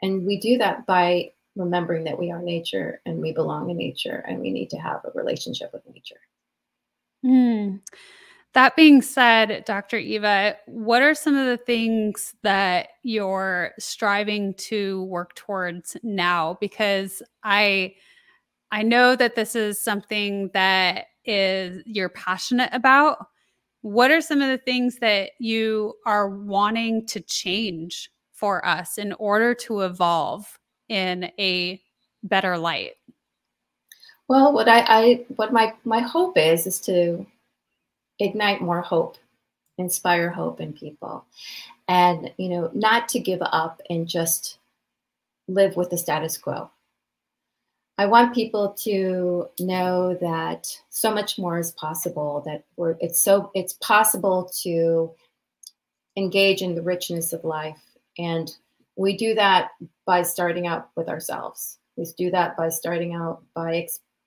And 0.00 0.26
we 0.26 0.38
do 0.40 0.58
that 0.58 0.86
by 0.86 1.32
remembering 1.54 2.04
that 2.04 2.18
we 2.18 2.30
are 2.30 2.40
nature 2.40 3.00
and 3.06 3.20
we 3.20 3.32
belong 3.32 3.70
in 3.70 3.76
nature 3.76 4.24
and 4.26 4.40
we 4.40 4.50
need 4.50 4.70
to 4.70 4.78
have 4.78 5.04
a 5.04 5.16
relationship 5.16 5.72
with 5.72 5.86
nature. 5.86 6.20
Mm. 7.24 7.80
That 8.54 8.76
being 8.76 9.00
said, 9.00 9.64
Dr. 9.64 9.96
Eva, 9.96 10.56
what 10.66 11.00
are 11.00 11.14
some 11.14 11.34
of 11.34 11.46
the 11.46 11.56
things 11.56 12.34
that 12.42 12.88
you're 13.02 13.72
striving 13.78 14.52
to 14.54 15.04
work 15.04 15.34
towards 15.34 15.96
now? 16.02 16.58
Because 16.60 17.22
I 17.42 17.94
I 18.70 18.82
know 18.82 19.16
that 19.16 19.36
this 19.36 19.54
is 19.54 19.82
something 19.82 20.50
that 20.54 21.06
is 21.24 21.82
you're 21.86 22.10
passionate 22.10 22.70
about. 22.72 23.26
What 23.80 24.10
are 24.10 24.20
some 24.20 24.42
of 24.42 24.48
the 24.48 24.58
things 24.58 24.98
that 25.00 25.30
you 25.38 25.94
are 26.06 26.28
wanting 26.28 27.06
to 27.06 27.20
change 27.20 28.10
for 28.32 28.64
us 28.66 28.98
in 28.98 29.12
order 29.14 29.54
to 29.54 29.80
evolve 29.80 30.58
in 30.88 31.30
a 31.38 31.80
better 32.22 32.58
light? 32.58 32.92
Well, 34.28 34.52
what 34.52 34.68
I, 34.68 34.84
I 34.88 35.24
what 35.36 35.52
my 35.52 35.72
my 35.84 36.00
hope 36.00 36.36
is 36.36 36.66
is 36.66 36.80
to 36.82 37.26
ignite 38.18 38.60
more 38.60 38.82
hope, 38.82 39.16
inspire 39.78 40.30
hope 40.30 40.60
in 40.60 40.72
people. 40.72 41.24
And, 41.88 42.32
you 42.36 42.48
know, 42.48 42.70
not 42.72 43.08
to 43.10 43.20
give 43.20 43.40
up 43.42 43.80
and 43.90 44.08
just 44.08 44.58
live 45.48 45.76
with 45.76 45.90
the 45.90 45.98
status 45.98 46.38
quo. 46.38 46.70
I 47.98 48.06
want 48.06 48.34
people 48.34 48.70
to 48.84 49.48
know 49.60 50.14
that 50.14 50.66
so 50.88 51.14
much 51.14 51.38
more 51.38 51.58
is 51.58 51.72
possible, 51.72 52.42
that 52.46 52.64
we're 52.76 52.96
it's 53.00 53.20
so 53.20 53.50
it's 53.54 53.74
possible 53.74 54.50
to 54.62 55.12
engage 56.16 56.62
in 56.62 56.74
the 56.74 56.82
richness 56.82 57.32
of 57.32 57.44
life. 57.44 57.80
And 58.18 58.50
we 58.96 59.16
do 59.16 59.34
that 59.34 59.70
by 60.06 60.22
starting 60.22 60.66
out 60.66 60.88
with 60.96 61.08
ourselves. 61.08 61.78
We 61.96 62.06
do 62.16 62.30
that 62.30 62.56
by 62.56 62.70
starting 62.70 63.14
out 63.14 63.42
by 63.54 63.74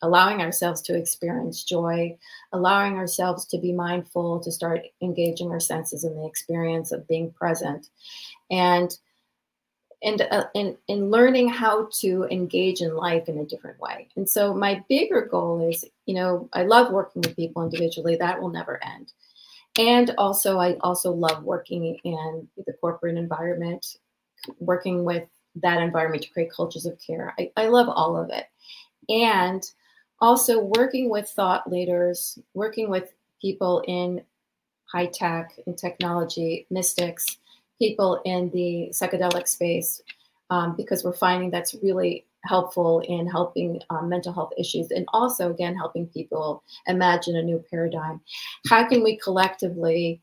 allowing 0.05 0.41
ourselves 0.41 0.81
to 0.83 0.95
experience 0.95 1.63
joy, 1.63 2.17
allowing 2.53 2.95
ourselves 2.95 3.45
to 3.45 3.57
be 3.57 3.73
mindful, 3.73 4.39
to 4.39 4.51
start 4.51 4.81
engaging 5.01 5.51
our 5.51 5.59
senses 5.59 6.03
in 6.03 6.15
the 6.15 6.25
experience 6.25 6.91
of 6.91 7.07
being 7.07 7.31
present. 7.31 7.89
And 8.51 8.97
and 10.03 10.21
uh, 10.29 10.45
in 10.53 11.09
learning 11.09 11.49
how 11.49 11.89
to 12.01 12.25
engage 12.29 12.81
in 12.81 12.95
life 12.95 13.27
in 13.27 13.39
a 13.39 13.45
different 13.45 13.79
way. 13.79 14.07
And 14.15 14.29
so 14.29 14.53
my 14.53 14.83
bigger 14.87 15.25
goal 15.25 15.67
is, 15.67 15.83
you 16.05 16.13
know, 16.13 16.47
I 16.53 16.63
love 16.63 16.91
working 16.91 17.23
with 17.23 17.35
people 17.35 17.63
individually. 17.63 18.15
That 18.15 18.39
will 18.39 18.49
never 18.49 18.79
end. 18.83 19.13
And 19.79 20.13
also, 20.17 20.59
I 20.59 20.75
also 20.81 21.11
love 21.11 21.43
working 21.43 21.97
in 22.03 22.47
the 22.67 22.73
corporate 22.73 23.17
environment, 23.17 23.97
working 24.59 25.03
with 25.05 25.27
that 25.55 25.81
environment 25.81 26.23
to 26.23 26.29
create 26.29 26.51
cultures 26.51 26.85
of 26.85 26.99
care. 26.99 27.33
I, 27.39 27.51
I 27.57 27.67
love 27.67 27.89
all 27.89 28.15
of 28.15 28.29
it. 28.29 28.45
And 29.09 29.69
also 30.19 30.59
working 30.63 31.09
with 31.09 31.29
thought 31.29 31.69
leaders, 31.69 32.39
working 32.53 32.89
with 32.89 33.13
people 33.41 33.83
in 33.87 34.21
high 34.91 35.07
tech 35.07 35.53
and 35.65 35.77
technology, 35.77 36.65
mystics, 36.69 37.37
people 37.79 38.21
in 38.25 38.49
the 38.51 38.89
psychedelic 38.91 39.47
space, 39.47 40.01
um, 40.49 40.75
because 40.75 41.03
we're 41.03 41.13
finding 41.13 41.49
that's 41.49 41.75
really 41.83 42.25
helpful 42.43 42.99
in 43.01 43.27
helping 43.27 43.81
um, 43.89 44.07
mental 44.07 44.31
health 44.31 44.53
issues 44.57 44.91
and 44.91 45.05
also, 45.13 45.49
again, 45.49 45.75
helping 45.75 46.07
people 46.07 46.63
imagine 46.87 47.35
a 47.35 47.41
new 47.41 47.63
paradigm. 47.69 48.21
How 48.69 48.87
can 48.87 49.03
we 49.03 49.17
collectively 49.17 50.21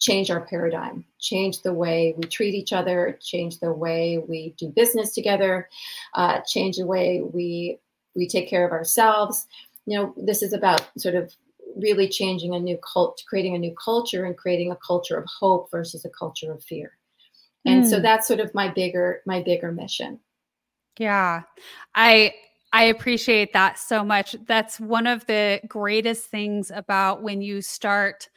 change 0.00 0.30
our 0.30 0.44
paradigm, 0.46 1.04
change 1.20 1.62
the 1.62 1.72
way 1.72 2.14
we 2.16 2.24
treat 2.24 2.54
each 2.54 2.72
other, 2.72 3.18
change 3.22 3.60
the 3.60 3.72
way 3.72 4.18
we 4.28 4.54
do 4.58 4.68
business 4.68 5.14
together, 5.14 5.68
uh, 6.14 6.40
change 6.40 6.76
the 6.76 6.86
way 6.86 7.22
we 7.22 7.78
we 8.14 8.28
take 8.28 8.48
care 8.48 8.64
of 8.64 8.72
ourselves. 8.72 9.46
You 9.86 9.98
know, 9.98 10.14
this 10.16 10.42
is 10.42 10.52
about 10.52 10.88
sort 10.98 11.14
of 11.14 11.32
really 11.76 12.08
changing 12.08 12.54
a 12.54 12.60
new 12.60 12.78
cult, 12.78 13.22
creating 13.28 13.54
a 13.54 13.58
new 13.58 13.74
culture 13.82 14.24
and 14.24 14.36
creating 14.36 14.70
a 14.70 14.76
culture 14.76 15.16
of 15.16 15.26
hope 15.26 15.70
versus 15.70 16.04
a 16.04 16.10
culture 16.10 16.52
of 16.52 16.62
fear. 16.62 16.96
And 17.64 17.84
mm. 17.84 17.90
so 17.90 17.96
hmm. 17.96 18.02
that's 18.02 18.28
sort 18.28 18.40
of 18.40 18.54
my 18.54 18.68
bigger 18.68 19.22
my 19.26 19.42
bigger 19.42 19.72
mission. 19.72 20.20
Yeah. 20.98 21.42
I 21.94 22.34
I 22.72 22.84
appreciate 22.84 23.52
that 23.52 23.78
so 23.78 24.04
much. 24.04 24.36
That's 24.46 24.80
one 24.80 25.06
of 25.06 25.24
the 25.26 25.60
greatest 25.68 26.24
things 26.24 26.70
about 26.74 27.22
when 27.22 27.40
you 27.40 27.62
start 27.62 28.28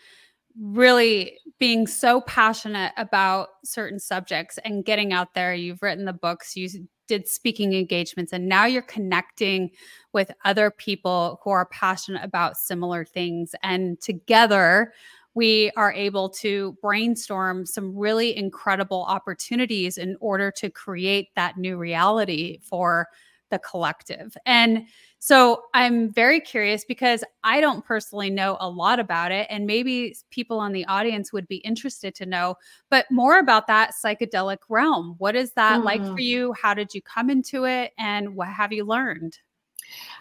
really 0.59 1.39
being 1.59 1.87
so 1.87 2.21
passionate 2.21 2.93
about 2.97 3.49
certain 3.63 3.99
subjects 3.99 4.57
and 4.63 4.85
getting 4.85 5.13
out 5.13 5.33
there. 5.33 5.53
You've 5.53 5.81
written 5.81 6.05
the 6.05 6.13
books, 6.13 6.55
you 6.55 6.69
did 7.07 7.27
speaking 7.27 7.73
engagements, 7.73 8.33
and 8.33 8.47
now 8.47 8.65
you're 8.65 8.81
connecting 8.81 9.71
with 10.13 10.31
other 10.45 10.71
people 10.71 11.39
who 11.43 11.49
are 11.49 11.65
passionate 11.67 12.23
about 12.23 12.57
similar 12.57 13.05
things. 13.05 13.55
And 13.63 13.99
together, 14.01 14.93
we 15.33 15.71
are 15.77 15.93
able 15.93 16.29
to 16.29 16.75
brainstorm 16.81 17.65
some 17.65 17.95
really 17.95 18.35
incredible 18.35 19.03
opportunities 19.07 19.99
in 19.99 20.17
order 20.19 20.49
to 20.49 20.69
create 20.69 21.29
that 21.35 21.57
new 21.57 21.77
reality 21.77 22.59
for 22.63 23.07
the 23.49 23.59
collective. 23.59 24.35
And 24.45 24.87
so 25.19 25.63
I'm 25.73 26.11
very 26.11 26.39
curious 26.39 26.85
because 26.85 27.23
I 27.43 27.59
don't 27.59 27.83
personally 27.83 28.29
know 28.29 28.57
a 28.59 28.69
lot 28.69 28.99
about 28.99 29.31
it. 29.31 29.47
And 29.49 29.65
maybe 29.65 30.15
people 30.29 30.59
on 30.59 30.73
the 30.73 30.85
audience 30.85 31.33
would 31.33 31.47
be 31.47 31.57
interested 31.57 32.13
to 32.15 32.25
know, 32.25 32.55
but 32.89 33.05
more 33.09 33.39
about 33.39 33.67
that 33.67 33.93
psychedelic 34.03 34.59
realm. 34.69 35.15
What 35.17 35.35
is 35.35 35.53
that 35.53 35.81
mm. 35.81 35.83
like 35.83 36.01
for 36.01 36.17
mm. 36.17 36.23
you? 36.23 36.53
How 36.61 36.73
did 36.73 36.93
you 36.93 37.01
come 37.01 37.29
into 37.29 37.65
it? 37.65 37.93
And 37.97 38.35
what 38.35 38.49
have 38.49 38.71
you 38.71 38.85
learned? 38.85 39.39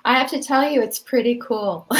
I 0.04 0.18
have 0.18 0.30
to 0.30 0.42
tell 0.42 0.68
you, 0.70 0.80
it's 0.82 0.98
pretty 0.98 1.40
cool. 1.42 1.86
so 1.92 1.96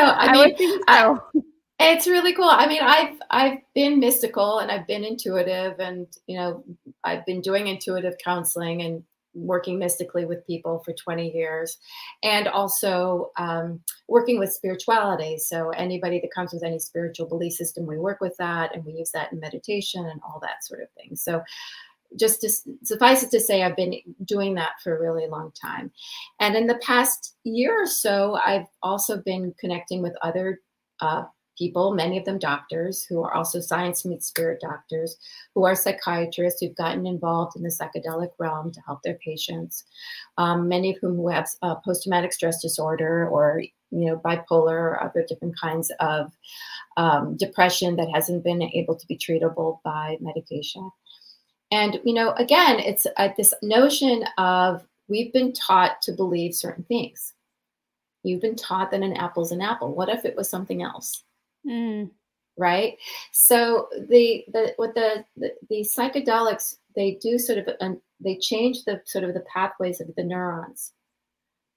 I 0.00 0.32
mean, 0.32 0.80
I 0.86 1.02
so. 1.02 1.22
I, 1.34 1.40
it's 1.80 2.06
really 2.06 2.34
cool. 2.34 2.48
I 2.50 2.66
mean, 2.66 2.82
I've 2.82 3.14
I've 3.30 3.58
been 3.74 4.00
mystical 4.00 4.58
and 4.58 4.70
I've 4.70 4.86
been 4.86 5.04
intuitive, 5.04 5.78
and 5.78 6.06
you 6.26 6.36
know, 6.36 6.64
I've 7.04 7.24
been 7.24 7.40
doing 7.40 7.68
intuitive 7.68 8.14
counseling 8.22 8.82
and 8.82 9.04
working 9.38 9.78
mystically 9.78 10.24
with 10.24 10.46
people 10.46 10.82
for 10.84 10.92
20 10.92 11.30
years 11.30 11.78
and 12.22 12.48
also 12.48 13.30
um, 13.38 13.80
working 14.08 14.38
with 14.38 14.52
spirituality. 14.52 15.38
So 15.38 15.70
anybody 15.70 16.20
that 16.20 16.34
comes 16.34 16.52
with 16.52 16.64
any 16.64 16.78
spiritual 16.78 17.28
belief 17.28 17.54
system 17.54 17.86
we 17.86 17.98
work 17.98 18.20
with 18.20 18.36
that 18.38 18.74
and 18.74 18.84
we 18.84 18.92
use 18.92 19.10
that 19.12 19.32
in 19.32 19.40
meditation 19.40 20.06
and 20.06 20.20
all 20.22 20.40
that 20.42 20.64
sort 20.64 20.82
of 20.82 20.88
thing. 20.92 21.16
So 21.16 21.42
just 22.18 22.40
to 22.40 22.50
suffice 22.84 23.22
it 23.22 23.30
to 23.30 23.38
say 23.38 23.62
i've 23.62 23.76
been 23.76 23.94
doing 24.24 24.54
that 24.54 24.72
for 24.82 24.96
a 24.96 25.00
really 25.00 25.28
long 25.28 25.52
time. 25.60 25.90
And 26.40 26.56
in 26.56 26.66
the 26.66 26.78
past 26.78 27.36
year 27.44 27.82
or 27.82 27.86
so 27.86 28.38
i've 28.46 28.66
also 28.82 29.20
been 29.20 29.54
connecting 29.60 30.02
with 30.02 30.14
other 30.22 30.60
uh, 31.00 31.24
people, 31.58 31.92
many 31.92 32.16
of 32.16 32.24
them 32.24 32.38
doctors, 32.38 33.04
who 33.04 33.22
are 33.22 33.34
also 33.34 33.60
science 33.60 34.04
meets 34.04 34.26
spirit 34.26 34.60
doctors, 34.60 35.18
who 35.54 35.64
are 35.64 35.74
psychiatrists 35.74 36.60
who've 36.60 36.76
gotten 36.76 37.06
involved 37.06 37.56
in 37.56 37.62
the 37.62 37.68
psychedelic 37.68 38.30
realm 38.38 38.70
to 38.72 38.80
help 38.86 39.02
their 39.02 39.18
patients. 39.24 39.84
Um, 40.38 40.68
many 40.68 40.90
of 40.90 40.98
whom 41.00 41.16
who 41.16 41.28
have 41.28 41.48
uh, 41.62 41.74
post-traumatic 41.76 42.32
stress 42.32 42.62
disorder 42.62 43.28
or 43.28 43.62
you 43.90 44.06
know 44.06 44.18
bipolar 44.18 44.72
or 44.72 45.02
other 45.02 45.24
different 45.26 45.58
kinds 45.58 45.90
of 46.00 46.30
um, 46.96 47.36
depression 47.36 47.96
that 47.96 48.10
hasn't 48.12 48.44
been 48.44 48.62
able 48.62 48.94
to 48.96 49.06
be 49.06 49.16
treatable 49.16 49.78
by 49.82 50.16
medication. 50.20 50.90
And 51.70 52.00
you 52.04 52.14
know, 52.14 52.32
again, 52.32 52.78
it's 52.78 53.06
uh, 53.16 53.28
this 53.36 53.52
notion 53.62 54.24
of 54.38 54.86
we've 55.08 55.32
been 55.32 55.52
taught 55.52 56.00
to 56.02 56.12
believe 56.12 56.54
certain 56.54 56.84
things. 56.84 57.34
You've 58.22 58.40
been 58.40 58.56
taught 58.56 58.90
that 58.90 59.02
an 59.02 59.16
apple's 59.16 59.52
an 59.52 59.62
apple. 59.62 59.94
What 59.94 60.08
if 60.08 60.24
it 60.24 60.36
was 60.36 60.50
something 60.50 60.82
else? 60.82 61.24
Mm. 61.66 62.10
Right. 62.56 62.98
So 63.32 63.88
the 64.08 64.44
the 64.52 64.72
what 64.76 64.94
the, 64.94 65.24
the, 65.36 65.54
the 65.68 65.88
psychedelics 65.96 66.78
they 66.96 67.12
do 67.22 67.38
sort 67.38 67.58
of 67.58 67.68
um, 67.80 68.00
they 68.20 68.36
change 68.36 68.84
the 68.84 69.00
sort 69.04 69.24
of 69.24 69.34
the 69.34 69.44
pathways 69.52 70.00
of 70.00 70.12
the 70.16 70.24
neurons, 70.24 70.92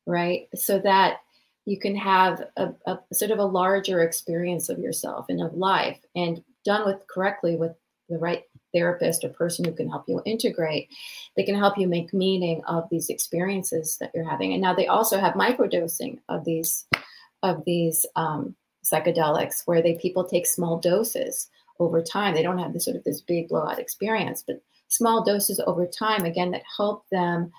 right? 0.08 0.48
So 0.56 0.80
that 0.80 1.20
you 1.66 1.80
can 1.80 1.96
have 1.96 2.48
a, 2.58 2.74
a 2.88 2.98
sort 3.14 3.30
of 3.30 3.38
a 3.38 3.46
larger 3.46 4.02
experience 4.02 4.70
of 4.70 4.80
yourself 4.80 5.28
and 5.30 5.42
of 5.42 5.54
life, 5.54 6.00
and 6.16 6.44
done 6.66 6.86
with 6.86 7.06
correctly 7.08 7.56
with 7.56 7.76
the 8.10 8.18
right 8.18 8.44
therapist 8.74 9.24
or 9.24 9.30
person 9.30 9.66
who 9.66 9.74
can 9.74 9.90
help 9.90 10.06
you 10.08 10.22
integrate, 10.26 10.90
they 11.36 11.44
can 11.44 11.56
help 11.56 11.78
you 11.78 11.88
make 11.88 12.14
meaning 12.14 12.64
of 12.66 12.88
these 12.90 13.10
experiences 13.10 13.98
that 14.00 14.12
you're 14.14 14.30
having. 14.30 14.54
And 14.54 14.62
now 14.62 14.74
they 14.74 14.88
also 14.88 15.20
have 15.20 15.34
microdosing 15.34 16.20
of 16.30 16.44
these 16.44 16.86
of 17.44 17.64
these 17.66 18.06
um, 18.16 18.56
psychedelics 18.86 19.64
where 19.66 19.82
they 19.82 19.96
people 19.96 20.24
take 20.24 20.48
small 20.48 20.78
doses 20.80 21.50
over 21.80 22.02
time. 22.02 22.34
They 22.34 22.44
don't 22.44 22.60
have 22.60 22.74
this 22.74 22.86
sort 22.86 22.98
of 22.98 23.04
this 23.04 23.22
big 23.22 23.50
blowout 23.50 23.80
experience, 23.80 24.44
but 24.46 24.62
small 24.88 25.24
doses 25.24 25.62
over 25.66 25.88
time 25.88 26.26
again 26.26 26.52
that 26.52 26.64
help 26.78 27.08
them 27.10 27.52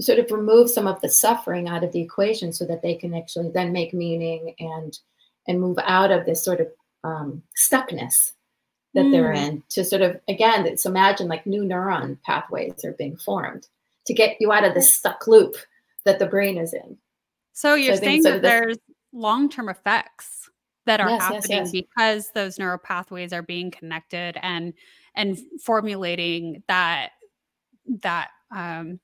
sort 0.00 0.18
of 0.18 0.30
remove 0.30 0.70
some 0.70 0.86
of 0.86 1.00
the 1.00 1.08
suffering 1.08 1.68
out 1.68 1.84
of 1.84 1.92
the 1.92 2.00
equation 2.00 2.52
so 2.52 2.64
that 2.64 2.82
they 2.82 2.94
can 2.94 3.14
actually 3.14 3.50
then 3.50 3.72
make 3.72 3.92
meaning 3.92 4.54
and 4.58 4.98
and 5.46 5.60
move 5.60 5.78
out 5.82 6.10
of 6.10 6.26
this 6.26 6.44
sort 6.44 6.60
of 6.60 6.68
um, 7.04 7.42
stuckness 7.56 8.32
that 8.94 9.04
mm. 9.04 9.12
they're 9.12 9.32
in 9.32 9.62
to 9.70 9.84
sort 9.84 10.02
of 10.02 10.20
again 10.28 10.66
it's 10.66 10.86
imagine 10.86 11.28
like 11.28 11.46
new 11.46 11.62
neuron 11.62 12.16
pathways 12.22 12.84
are 12.84 12.92
being 12.92 13.16
formed 13.16 13.66
to 14.06 14.14
get 14.14 14.36
you 14.40 14.52
out 14.52 14.64
of 14.64 14.74
this 14.74 14.94
stuck 14.94 15.26
loop 15.26 15.56
that 16.04 16.18
the 16.18 16.26
brain 16.26 16.56
is 16.56 16.72
in 16.72 16.96
so 17.52 17.74
you're 17.74 17.96
so 17.96 18.02
saying 18.02 18.22
that 18.22 18.42
there's 18.42 18.78
long-term 19.12 19.68
effects 19.68 20.50
that 20.88 21.00
are 21.00 21.10
yes, 21.10 21.22
happening 21.22 21.58
yes, 21.58 21.70
yes. 21.72 21.82
because 21.82 22.30
those 22.34 22.58
neural 22.58 22.78
pathways 22.78 23.32
are 23.32 23.42
being 23.42 23.70
connected 23.70 24.38
and 24.42 24.72
and 25.14 25.38
formulating 25.62 26.62
that 26.66 27.10
that 28.00 28.28
um 28.54 28.98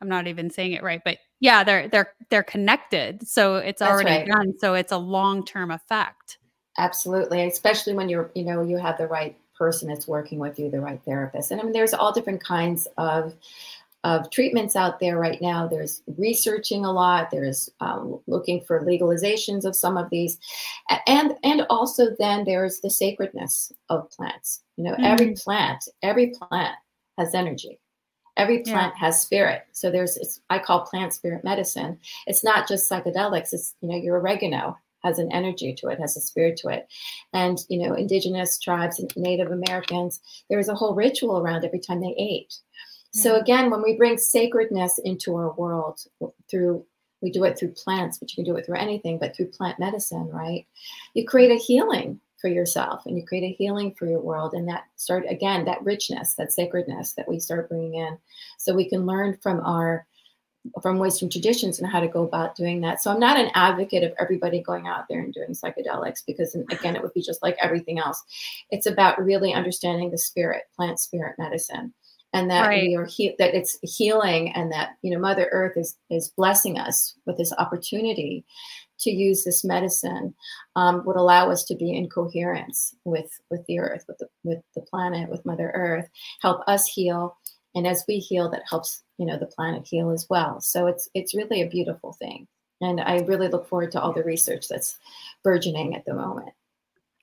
i'm 0.00 0.08
not 0.08 0.26
even 0.26 0.50
saying 0.50 0.72
it 0.72 0.82
right 0.82 1.00
but 1.04 1.18
yeah 1.40 1.64
they're 1.64 1.88
they're 1.88 2.12
they're 2.28 2.42
connected 2.42 3.26
so 3.26 3.56
it's 3.56 3.80
That's 3.80 3.90
already 3.90 4.10
right. 4.10 4.26
done 4.26 4.58
so 4.58 4.74
it's 4.74 4.92
a 4.92 4.98
long-term 4.98 5.70
effect 5.70 6.38
absolutely 6.76 7.46
especially 7.46 7.94
when 7.94 8.08
you're 8.08 8.30
you 8.34 8.44
know 8.44 8.62
you 8.62 8.76
have 8.76 8.98
the 8.98 9.06
right 9.06 9.36
person 9.56 9.88
that's 9.88 10.06
working 10.06 10.38
with 10.38 10.58
you 10.58 10.70
the 10.70 10.80
right 10.80 11.00
therapist 11.04 11.50
and 11.50 11.60
i 11.60 11.64
mean 11.64 11.72
there's 11.72 11.94
all 11.94 12.12
different 12.12 12.42
kinds 12.42 12.88
of 12.98 13.34
of 14.04 14.30
treatments 14.30 14.74
out 14.74 14.98
there 14.98 15.18
right 15.18 15.40
now. 15.40 15.66
There's 15.66 16.02
researching 16.18 16.84
a 16.84 16.92
lot. 16.92 17.30
There's 17.30 17.70
um, 17.80 18.20
looking 18.26 18.62
for 18.62 18.84
legalizations 18.84 19.64
of 19.64 19.76
some 19.76 19.96
of 19.96 20.10
these, 20.10 20.38
and 21.06 21.34
and 21.42 21.62
also 21.70 22.08
then 22.18 22.44
there's 22.44 22.80
the 22.80 22.90
sacredness 22.90 23.72
of 23.88 24.10
plants. 24.10 24.62
You 24.76 24.84
know, 24.84 24.92
mm-hmm. 24.92 25.04
every 25.04 25.34
plant, 25.34 25.84
every 26.02 26.28
plant 26.28 26.74
has 27.18 27.34
energy. 27.34 27.78
Every 28.36 28.60
plant 28.60 28.94
yeah. 28.96 29.06
has 29.06 29.20
spirit. 29.20 29.62
So 29.72 29.90
there's 29.90 30.40
I 30.50 30.58
call 30.58 30.80
plant 30.80 31.12
spirit 31.12 31.44
medicine. 31.44 31.98
It's 32.26 32.42
not 32.42 32.66
just 32.66 32.90
psychedelics. 32.90 33.52
It's 33.52 33.74
you 33.82 33.88
know 33.88 33.96
your 33.96 34.18
oregano 34.18 34.76
has 35.04 35.18
an 35.18 35.30
energy 35.32 35.74
to 35.74 35.88
it, 35.88 36.00
has 36.00 36.16
a 36.16 36.20
spirit 36.20 36.56
to 36.56 36.68
it. 36.68 36.86
And, 37.32 37.58
you 37.68 37.78
know, 37.78 37.94
indigenous 37.94 38.58
tribes 38.58 38.98
and 38.98 39.12
Native 39.16 39.50
Americans, 39.50 40.20
there 40.48 40.58
was 40.58 40.68
a 40.68 40.74
whole 40.74 40.94
ritual 40.94 41.38
around 41.38 41.64
every 41.64 41.80
time 41.80 42.00
they 42.00 42.14
ate. 42.16 42.54
So 43.12 43.38
again, 43.38 43.70
when 43.70 43.82
we 43.82 43.96
bring 43.96 44.16
sacredness 44.16 44.98
into 44.98 45.36
our 45.36 45.52
world 45.52 46.00
through 46.50 46.84
we 47.22 47.30
do 47.30 47.44
it 47.44 47.56
through 47.56 47.70
plants, 47.70 48.18
but 48.18 48.30
you 48.30 48.34
can 48.34 48.44
do 48.44 48.56
it 48.58 48.66
through 48.66 48.78
anything, 48.78 49.16
but 49.16 49.34
through 49.34 49.46
plant 49.46 49.78
medicine, 49.78 50.28
right? 50.32 50.66
You 51.14 51.24
create 51.24 51.52
a 51.52 51.62
healing 51.62 52.20
for 52.40 52.48
yourself 52.48 53.06
and 53.06 53.16
you 53.16 53.24
create 53.24 53.44
a 53.44 53.54
healing 53.56 53.94
for 53.94 54.06
your 54.06 54.20
world 54.20 54.52
and 54.52 54.68
that 54.68 54.82
start 54.96 55.24
again 55.28 55.64
that 55.64 55.82
richness 55.84 56.34
that 56.34 56.52
sacredness 56.52 57.12
that 57.12 57.28
we 57.28 57.38
start 57.38 57.68
bringing 57.68 57.94
in. 57.94 58.18
So 58.58 58.74
we 58.74 58.88
can 58.88 59.06
learn 59.06 59.38
from 59.40 59.60
our 59.60 60.04
from 60.80 60.98
wisdom 60.98 61.28
traditions 61.28 61.80
and 61.80 61.90
how 61.90 62.00
to 62.00 62.08
go 62.08 62.24
about 62.24 62.56
doing 62.56 62.80
that. 62.80 63.00
So 63.00 63.12
i'm 63.12 63.20
not 63.20 63.38
an 63.38 63.50
advocate 63.54 64.02
of 64.02 64.12
everybody 64.18 64.60
going 64.60 64.88
out 64.88 65.04
there 65.08 65.20
and 65.20 65.32
doing 65.32 65.50
psychedelics 65.50 66.24
because 66.26 66.56
again 66.72 66.96
it 66.96 67.02
would 67.02 67.14
be 67.14 67.22
just 67.22 67.42
like 67.42 67.56
everything 67.60 68.00
else. 68.00 68.22
It's 68.70 68.86
about 68.86 69.22
really 69.22 69.54
understanding 69.54 70.10
the 70.10 70.18
spirit 70.18 70.64
plant 70.74 70.98
spirit 70.98 71.36
medicine 71.38 71.94
and 72.32 72.50
that 72.50 72.66
right. 72.66 72.88
we 72.88 72.96
are 72.96 73.04
he- 73.04 73.34
that 73.38 73.54
it's 73.54 73.78
healing 73.82 74.52
and 74.52 74.72
that 74.72 74.96
you 75.02 75.10
know 75.12 75.18
mother 75.18 75.48
earth 75.52 75.76
is 75.76 75.96
is 76.10 76.32
blessing 76.36 76.78
us 76.78 77.14
with 77.26 77.36
this 77.36 77.52
opportunity 77.58 78.44
to 79.00 79.10
use 79.10 79.44
this 79.44 79.64
medicine 79.64 80.34
um, 80.76 81.02
would 81.04 81.16
allow 81.16 81.50
us 81.50 81.64
to 81.64 81.74
be 81.74 81.94
in 81.94 82.08
coherence 82.08 82.94
with 83.04 83.30
with 83.50 83.64
the 83.66 83.78
earth 83.78 84.04
with 84.08 84.18
the 84.18 84.28
with 84.44 84.60
the 84.74 84.82
planet 84.82 85.28
with 85.28 85.44
mother 85.44 85.70
earth 85.74 86.08
help 86.40 86.62
us 86.66 86.86
heal. 86.86 87.36
And 87.74 87.86
as 87.86 88.04
we 88.06 88.18
heal 88.18 88.50
that 88.50 88.62
helps 88.68 89.02
you 89.18 89.26
know 89.26 89.38
the 89.38 89.46
planet 89.46 89.86
heal 89.86 90.10
as 90.10 90.26
well. 90.28 90.60
So 90.60 90.86
it's 90.86 91.08
it's 91.14 91.34
really 91.34 91.62
a 91.62 91.68
beautiful 91.68 92.12
thing. 92.12 92.46
And 92.80 93.00
i 93.00 93.18
really 93.20 93.48
look 93.48 93.68
forward 93.68 93.92
to 93.92 94.00
all 94.00 94.12
the 94.12 94.24
research 94.24 94.68
that's 94.68 94.98
burgeoning 95.44 95.94
at 95.94 96.04
the 96.04 96.14
moment 96.14 96.52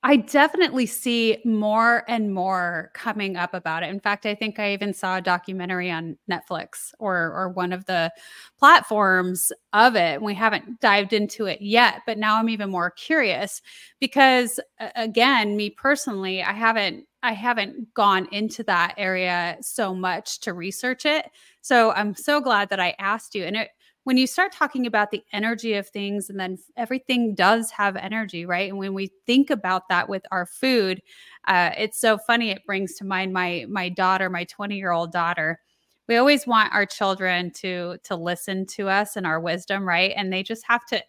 I 0.01 0.15
definitely 0.15 0.85
see 0.85 1.39
more 1.43 2.05
and 2.07 2.33
more 2.33 2.89
coming 2.93 3.35
up 3.35 3.53
about 3.53 3.83
it. 3.83 3.89
In 3.89 3.99
fact, 3.99 4.25
I 4.25 4.33
think 4.33 4.57
I 4.57 4.71
even 4.71 4.93
saw 4.93 5.17
a 5.17 5.21
documentary 5.21 5.91
on 5.91 6.17
Netflix 6.31 6.93
or 6.99 7.33
or 7.35 7.49
one 7.49 7.73
of 7.73 7.83
the 7.83 8.09
platforms 8.57 9.51
of 9.73 9.97
it. 9.97 10.21
We 10.21 10.33
haven't 10.35 10.79
dived 10.79 11.11
into 11.11 11.47
it 11.47 11.61
yet, 11.61 12.01
but 12.05 12.17
now 12.17 12.37
I'm 12.37 12.47
even 12.47 12.69
more 12.69 12.91
curious 12.91 13.61
because 13.99 14.57
again, 14.95 15.57
me 15.57 15.69
personally, 15.69 16.41
I 16.43 16.53
haven't 16.53 17.05
I 17.21 17.33
haven't 17.33 17.93
gone 17.93 18.29
into 18.31 18.63
that 18.63 18.93
area 18.97 19.57
so 19.59 19.93
much 19.93 20.39
to 20.41 20.53
research 20.53 21.05
it. 21.05 21.29
So 21.59 21.91
I'm 21.91 22.15
so 22.15 22.39
glad 22.39 22.69
that 22.69 22.79
I 22.79 22.95
asked 22.99 23.35
you. 23.35 23.43
And 23.43 23.57
it 23.57 23.69
when 24.03 24.17
you 24.17 24.25
start 24.25 24.51
talking 24.51 24.85
about 24.85 25.11
the 25.11 25.23
energy 25.33 25.73
of 25.73 25.87
things 25.89 26.29
and 26.29 26.39
then 26.39 26.57
everything 26.77 27.35
does 27.35 27.71
have 27.71 27.95
energy 27.95 28.45
right? 28.45 28.69
And 28.69 28.77
when 28.77 28.93
we 28.93 29.11
think 29.25 29.49
about 29.49 29.87
that 29.89 30.09
with 30.09 30.25
our 30.31 30.45
food 30.45 31.01
uh, 31.47 31.71
it's 31.77 31.99
so 31.99 32.17
funny 32.17 32.51
it 32.51 32.65
brings 32.65 32.95
to 32.95 33.05
mind 33.05 33.33
my 33.33 33.65
my 33.69 33.89
daughter 33.89 34.29
my 34.29 34.43
20 34.45 34.77
year 34.77 34.91
old 34.91 35.11
daughter. 35.11 35.59
We 36.07 36.17
always 36.17 36.47
want 36.47 36.73
our 36.73 36.85
children 36.85 37.51
to 37.57 37.97
to 38.03 38.15
listen 38.15 38.65
to 38.67 38.89
us 38.89 39.15
and 39.15 39.25
our 39.25 39.39
wisdom 39.39 39.87
right? 39.87 40.13
And 40.15 40.31
they 40.31 40.43
just 40.43 40.63
have 40.67 40.85
to 40.87 41.03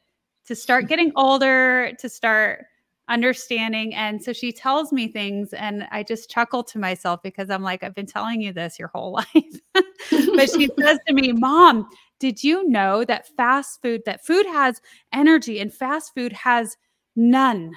to 0.47 0.55
start 0.55 0.87
getting 0.89 1.13
older 1.17 1.93
to 1.99 2.09
start 2.09 2.67
understanding. 3.09 3.93
And 3.95 4.23
so 4.23 4.33
she 4.33 4.53
tells 4.53 4.93
me 4.93 5.09
things 5.09 5.53
and 5.53 5.87
i 5.91 6.03
just 6.03 6.31
chuckle 6.31 6.63
to 6.63 6.79
myself 6.79 7.21
because 7.25 7.51
i'm 7.51 7.63
like 7.63 7.83
i've 7.83 7.95
been 7.95 8.07
telling 8.07 8.41
you 8.41 8.53
this 8.53 8.79
your 8.79 8.89
whole 8.89 9.13
life. 9.35 9.61
But 10.11 10.51
she 10.51 10.69
says 10.81 10.99
to 11.07 11.13
me 11.13 11.33
mom 11.33 11.89
did 12.21 12.45
you 12.45 12.69
know 12.69 13.03
that 13.05 13.27
fast 13.37 13.83
food 13.83 14.03
that 14.07 14.25
food 14.25 14.47
has 14.47 14.81
energy 15.13 15.59
and 15.59 15.75
fast 15.75 16.15
food 16.15 16.33
has 16.33 16.77
none? 17.17 17.73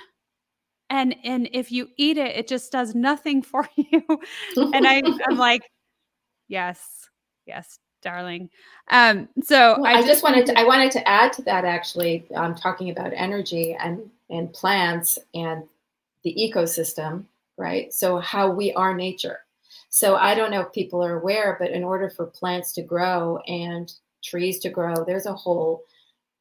And 0.90 1.16
and 1.24 1.50
if 1.54 1.72
you 1.72 1.88
eat 1.98 2.18
it 2.18 2.36
it 2.36 2.48
just 2.48 2.72
does 2.72 2.94
nothing 2.94 3.42
for 3.42 3.68
you. 3.76 4.04
And 4.74 4.86
I, 4.86 5.02
i'm 5.28 5.38
like 5.38 5.64
yes 6.48 7.10
yes 7.48 7.80
darling. 8.04 8.50
Um 8.90 9.30
so 9.42 9.78
well, 9.80 9.86
I, 9.86 9.96
just, 9.96 10.04
I 10.04 10.08
just 10.08 10.24
wanted 10.24 10.46
to 10.48 10.60
i 10.60 10.64
wanted 10.66 10.92
to 10.92 11.08
add 11.08 11.34
to 11.34 11.42
that 11.44 11.66
actually 11.66 12.26
um, 12.36 12.54
talking 12.54 12.92
about 12.92 13.14
energy 13.16 13.76
and 13.80 14.10
and 14.30 14.54
plants 14.54 15.18
and 15.34 15.64
the 16.24 16.36
ecosystem 16.38 17.26
right? 17.56 17.94
So 17.94 18.18
how 18.18 18.50
we 18.50 18.74
are 18.74 18.94
nature. 18.94 19.40
So 19.90 20.16
i 20.16 20.36
don't 20.36 20.52
know 20.52 20.62
if 20.62 20.74
people 20.74 21.02
are 21.04 21.18
aware 21.20 21.56
but 21.60 21.72
in 21.72 21.84
order 21.84 22.10
for 22.10 22.26
plants 22.26 22.74
to 22.74 22.82
grow 22.82 23.38
and 23.48 23.94
trees 24.24 24.60
to 24.60 24.70
grow. 24.70 25.04
There's 25.04 25.26
a 25.26 25.34
whole 25.34 25.84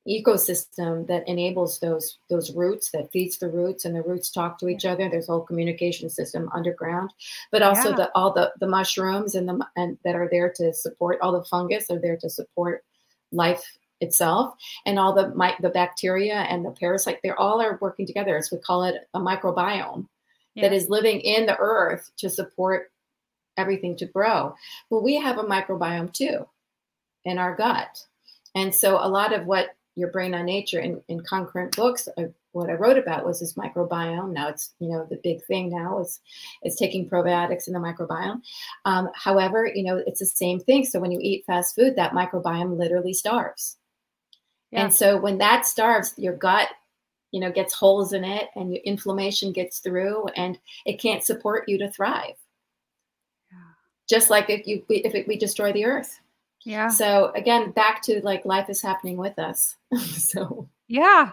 ecosystem 0.09 1.07
that 1.07 1.27
enables 1.29 1.79
those 1.79 2.19
those 2.29 2.53
roots 2.55 2.91
that 2.91 3.11
feeds 3.13 3.39
the 3.39 3.49
roots 3.49 3.85
and 3.85 3.95
the 3.95 4.03
roots 4.03 4.31
talk 4.31 4.59
to 4.59 4.69
each 4.69 4.85
other 4.85 5.09
there's 5.09 5.29
a 5.29 5.33
whole 5.33 5.43
communication 5.43 6.11
system 6.11 6.51
underground 6.53 7.13
but 7.53 7.63
also 7.63 7.91
yeah. 7.91 7.97
the 7.97 8.11
all 8.17 8.33
the 8.33 8.53
the 8.59 8.67
mushrooms 8.67 9.37
and 9.37 9.49
the 9.49 9.67
and 9.77 9.97
that 10.05 10.17
are 10.17 10.29
there 10.29 10.53
to 10.53 10.73
support 10.75 11.19
all 11.23 11.31
the 11.31 11.45
fungus 11.45 11.89
are 11.89 12.01
there 12.01 12.17
to 12.17 12.29
support 12.29 12.85
life 13.31 13.63
itself 14.01 14.55
and 14.87 14.99
all 14.99 15.13
the 15.13 15.33
my, 15.37 15.55
the 15.61 15.71
bacteria 15.71 16.35
and 16.35 16.65
the 16.65 16.73
parasite 16.73 17.21
they 17.23 17.31
all 17.31 17.63
are 17.63 17.79
working 17.81 18.05
together 18.05 18.37
as 18.37 18.51
we 18.51 18.59
call 18.59 18.83
it 18.83 19.09
a 19.15 19.21
microbiome 19.21 20.05
yeah. 20.57 20.63
that 20.63 20.73
is 20.73 20.89
living 20.89 21.21
in 21.21 21.47
the 21.47 21.57
earth 21.59 22.11
to 22.17 22.29
support 22.29 22.91
everything 23.57 23.97
to 23.97 24.07
grow 24.07 24.53
well 24.91 25.01
we 25.01 25.15
have 25.15 25.39
a 25.39 25.45
microbiome 25.45 26.13
too 26.13 26.45
in 27.25 27.39
our 27.39 27.55
gut. 27.55 28.05
And 28.55 28.75
so 28.75 28.97
a 28.97 29.09
lot 29.09 29.33
of 29.33 29.47
what 29.47 29.77
your 29.95 30.11
brain 30.11 30.35
on 30.35 30.47
nature 30.47 30.81
in, 30.81 31.03
in 31.09 31.21
concurrent 31.21 31.77
books 31.77 32.09
uh, 32.17 32.25
what 32.53 32.71
i 32.71 32.73
wrote 32.73 32.99
about 32.99 33.25
was 33.25 33.41
this 33.41 33.55
microbiome 33.55 34.33
now 34.33 34.49
it's 34.49 34.75
you 34.79 34.89
know 34.89 35.07
the 35.11 35.21
big 35.23 35.43
thing 35.45 35.71
now 35.71 35.99
is 36.01 36.21
is 36.63 36.77
taking 36.77 37.09
probiotics 37.09 37.67
in 37.67 37.75
the 37.75 37.79
microbiome 37.79 38.41
um, 38.85 39.09
however 39.15 39.67
you 39.67 39.83
know 39.83 40.03
it's 40.07 40.21
the 40.21 40.27
same 40.27 40.59
thing 40.61 40.85
so 40.85 40.99
when 41.01 41.11
you 41.11 41.19
eat 41.21 41.45
fast 41.47 41.75
food 41.75 41.97
that 41.97 42.13
microbiome 42.13 42.79
literally 42.79 43.13
starves 43.13 43.77
yeah. 44.71 44.83
and 44.83 44.95
so 44.95 45.19
when 45.19 45.39
that 45.39 45.67
starves 45.67 46.15
your 46.17 46.37
gut 46.37 46.69
you 47.31 47.41
know 47.41 47.51
gets 47.51 47.75
holes 47.75 48.13
in 48.13 48.25
it 48.25 48.49
and 48.57 48.73
your 48.73 48.83
inflammation 48.85 49.53
gets 49.53 49.79
through 49.79 50.27
and 50.37 50.59
it 50.87 51.01
can't 51.01 51.25
support 51.25 51.69
you 51.69 51.79
to 51.79 51.91
thrive 51.91 52.37
yeah. 53.51 53.59
just 54.09 54.31
like 54.31 54.49
if 54.49 54.67
you 54.67 54.83
if 54.89 55.15
it, 55.15 55.29
we 55.29 55.37
destroy 55.37 55.73
the 55.73 55.85
earth 55.85 56.21
yeah. 56.65 56.89
So 56.89 57.33
again, 57.35 57.71
back 57.73 58.03
to 58.03 58.21
like 58.23 58.45
life 58.45 58.69
is 58.69 58.83
happening 58.83 59.17
with 59.17 59.39
us. 59.39 59.77
so 59.99 60.69
yeah. 60.89 61.33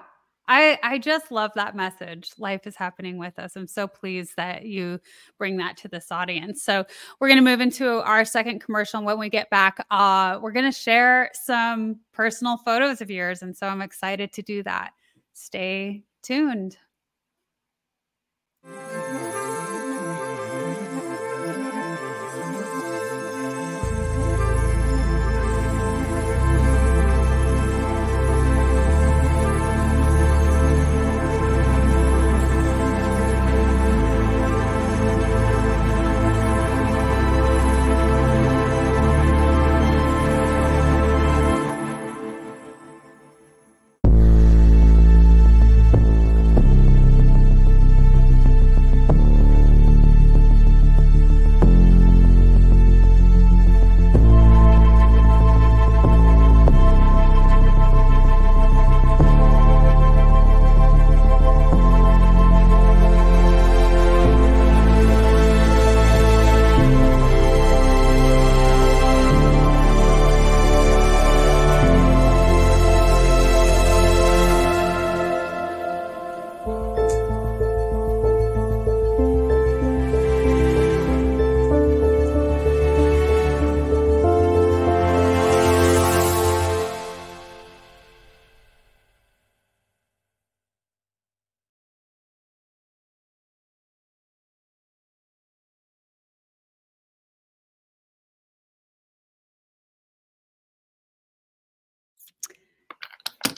I, 0.51 0.80
I 0.82 0.97
just 0.97 1.32
love 1.32 1.51
that 1.53 1.75
message. 1.75 2.32
Life 2.39 2.65
is 2.65 2.75
happening 2.75 3.19
with 3.19 3.38
us. 3.38 3.55
I'm 3.55 3.67
so 3.67 3.88
pleased 3.88 4.36
that 4.36 4.65
you 4.65 4.99
bring 5.38 5.57
that 5.57 5.77
to 5.77 5.88
this 5.88 6.11
audience. 6.11 6.63
So 6.63 6.86
we're 7.19 7.27
going 7.27 7.38
to 7.38 7.43
move 7.43 7.61
into 7.61 8.01
our 8.03 8.25
second 8.25 8.59
commercial. 8.59 8.97
And 8.97 9.05
when 9.05 9.19
we 9.19 9.30
get 9.30 9.51
back, 9.51 9.86
uh, 9.91 10.39
we're 10.41 10.51
going 10.51 10.65
to 10.65 10.77
share 10.77 11.30
some 11.34 11.99
personal 12.13 12.57
photos 12.57 12.99
of 12.99 13.11
yours. 13.11 13.43
And 13.43 13.55
so 13.55 13.67
I'm 13.67 13.84
excited 13.84 14.34
to 14.34 14.41
do 14.41 14.63
that. 14.63 14.93
Stay 15.34 16.03
tuned. 16.23 16.77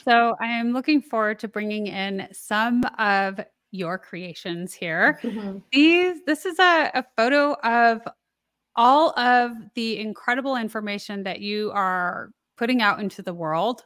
So 0.04 0.36
I 0.40 0.46
am 0.46 0.72
looking 0.72 1.00
forward 1.00 1.38
to 1.40 1.48
bringing 1.48 1.86
in 1.86 2.28
some 2.32 2.82
of 2.98 3.40
your 3.70 3.98
creations 3.98 4.74
here. 4.74 5.18
Mm-hmm. 5.22 5.58
These 5.72 6.22
this 6.26 6.44
is 6.44 6.58
a, 6.58 6.90
a 6.94 7.04
photo 7.16 7.54
of 7.62 8.02
all 8.76 9.18
of 9.18 9.52
the 9.74 9.98
incredible 9.98 10.56
information 10.56 11.22
that 11.24 11.40
you 11.40 11.70
are 11.72 12.30
putting 12.56 12.82
out 12.82 13.00
into 13.00 13.22
the 13.22 13.34
world, 13.34 13.84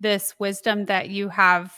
this 0.00 0.34
wisdom 0.38 0.86
that 0.86 1.10
you 1.10 1.28
have 1.28 1.72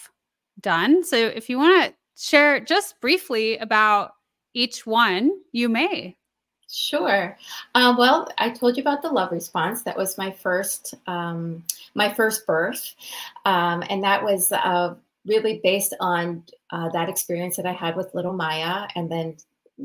done. 0.60 1.04
So 1.04 1.16
if 1.16 1.48
you 1.48 1.58
want 1.58 1.86
to 1.86 1.94
share 2.16 2.60
just 2.60 3.00
briefly 3.00 3.58
about 3.58 4.12
each 4.54 4.86
one, 4.86 5.32
you 5.52 5.68
may. 5.68 6.16
Sure. 6.68 7.36
Uh, 7.74 7.94
well, 7.96 8.28
I 8.38 8.50
told 8.50 8.76
you 8.76 8.82
about 8.82 9.02
the 9.02 9.08
love 9.08 9.30
response. 9.30 9.82
That 9.82 9.96
was 9.96 10.18
my 10.18 10.32
first, 10.32 10.94
um, 11.06 11.62
my 11.96 12.12
first 12.14 12.46
birth, 12.46 12.94
um, 13.44 13.82
and 13.88 14.04
that 14.04 14.22
was 14.22 14.52
uh, 14.52 14.94
really 15.26 15.60
based 15.64 15.96
on 16.00 16.44
uh, 16.70 16.90
that 16.90 17.08
experience 17.08 17.56
that 17.56 17.66
I 17.66 17.72
had 17.72 17.96
with 17.96 18.14
little 18.14 18.34
Maya, 18.34 18.86
and 18.94 19.10
then 19.10 19.36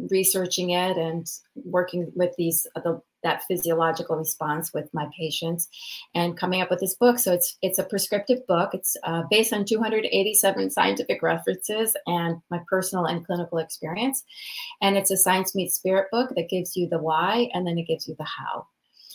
researching 0.09 0.69
it 0.69 0.97
and 0.97 1.27
working 1.65 2.11
with 2.15 2.33
these 2.37 2.65
the, 2.75 3.01
that 3.23 3.43
physiological 3.43 4.15
response 4.15 4.73
with 4.73 4.89
my 4.93 5.07
patients 5.17 5.67
and 6.15 6.37
coming 6.37 6.61
up 6.61 6.69
with 6.69 6.79
this 6.79 6.95
book. 6.95 7.19
So 7.19 7.33
it's 7.33 7.57
it's 7.61 7.79
a 7.79 7.83
prescriptive 7.83 8.45
book. 8.47 8.73
It's 8.73 8.95
uh, 9.03 9.23
based 9.29 9.53
on 9.53 9.65
287 9.65 10.71
scientific 10.71 11.21
references 11.21 11.95
and 12.07 12.41
my 12.49 12.61
personal 12.67 13.05
and 13.05 13.25
clinical 13.25 13.57
experience. 13.57 14.23
And 14.81 14.97
it's 14.97 15.11
a 15.11 15.17
science 15.17 15.55
meets 15.55 15.75
spirit 15.75 16.07
book 16.11 16.33
that 16.35 16.49
gives 16.49 16.75
you 16.75 16.87
the 16.87 16.99
why 16.99 17.49
and 17.53 17.67
then 17.67 17.77
it 17.77 17.87
gives 17.87 18.07
you 18.07 18.15
the 18.17 18.25
how 18.25 18.67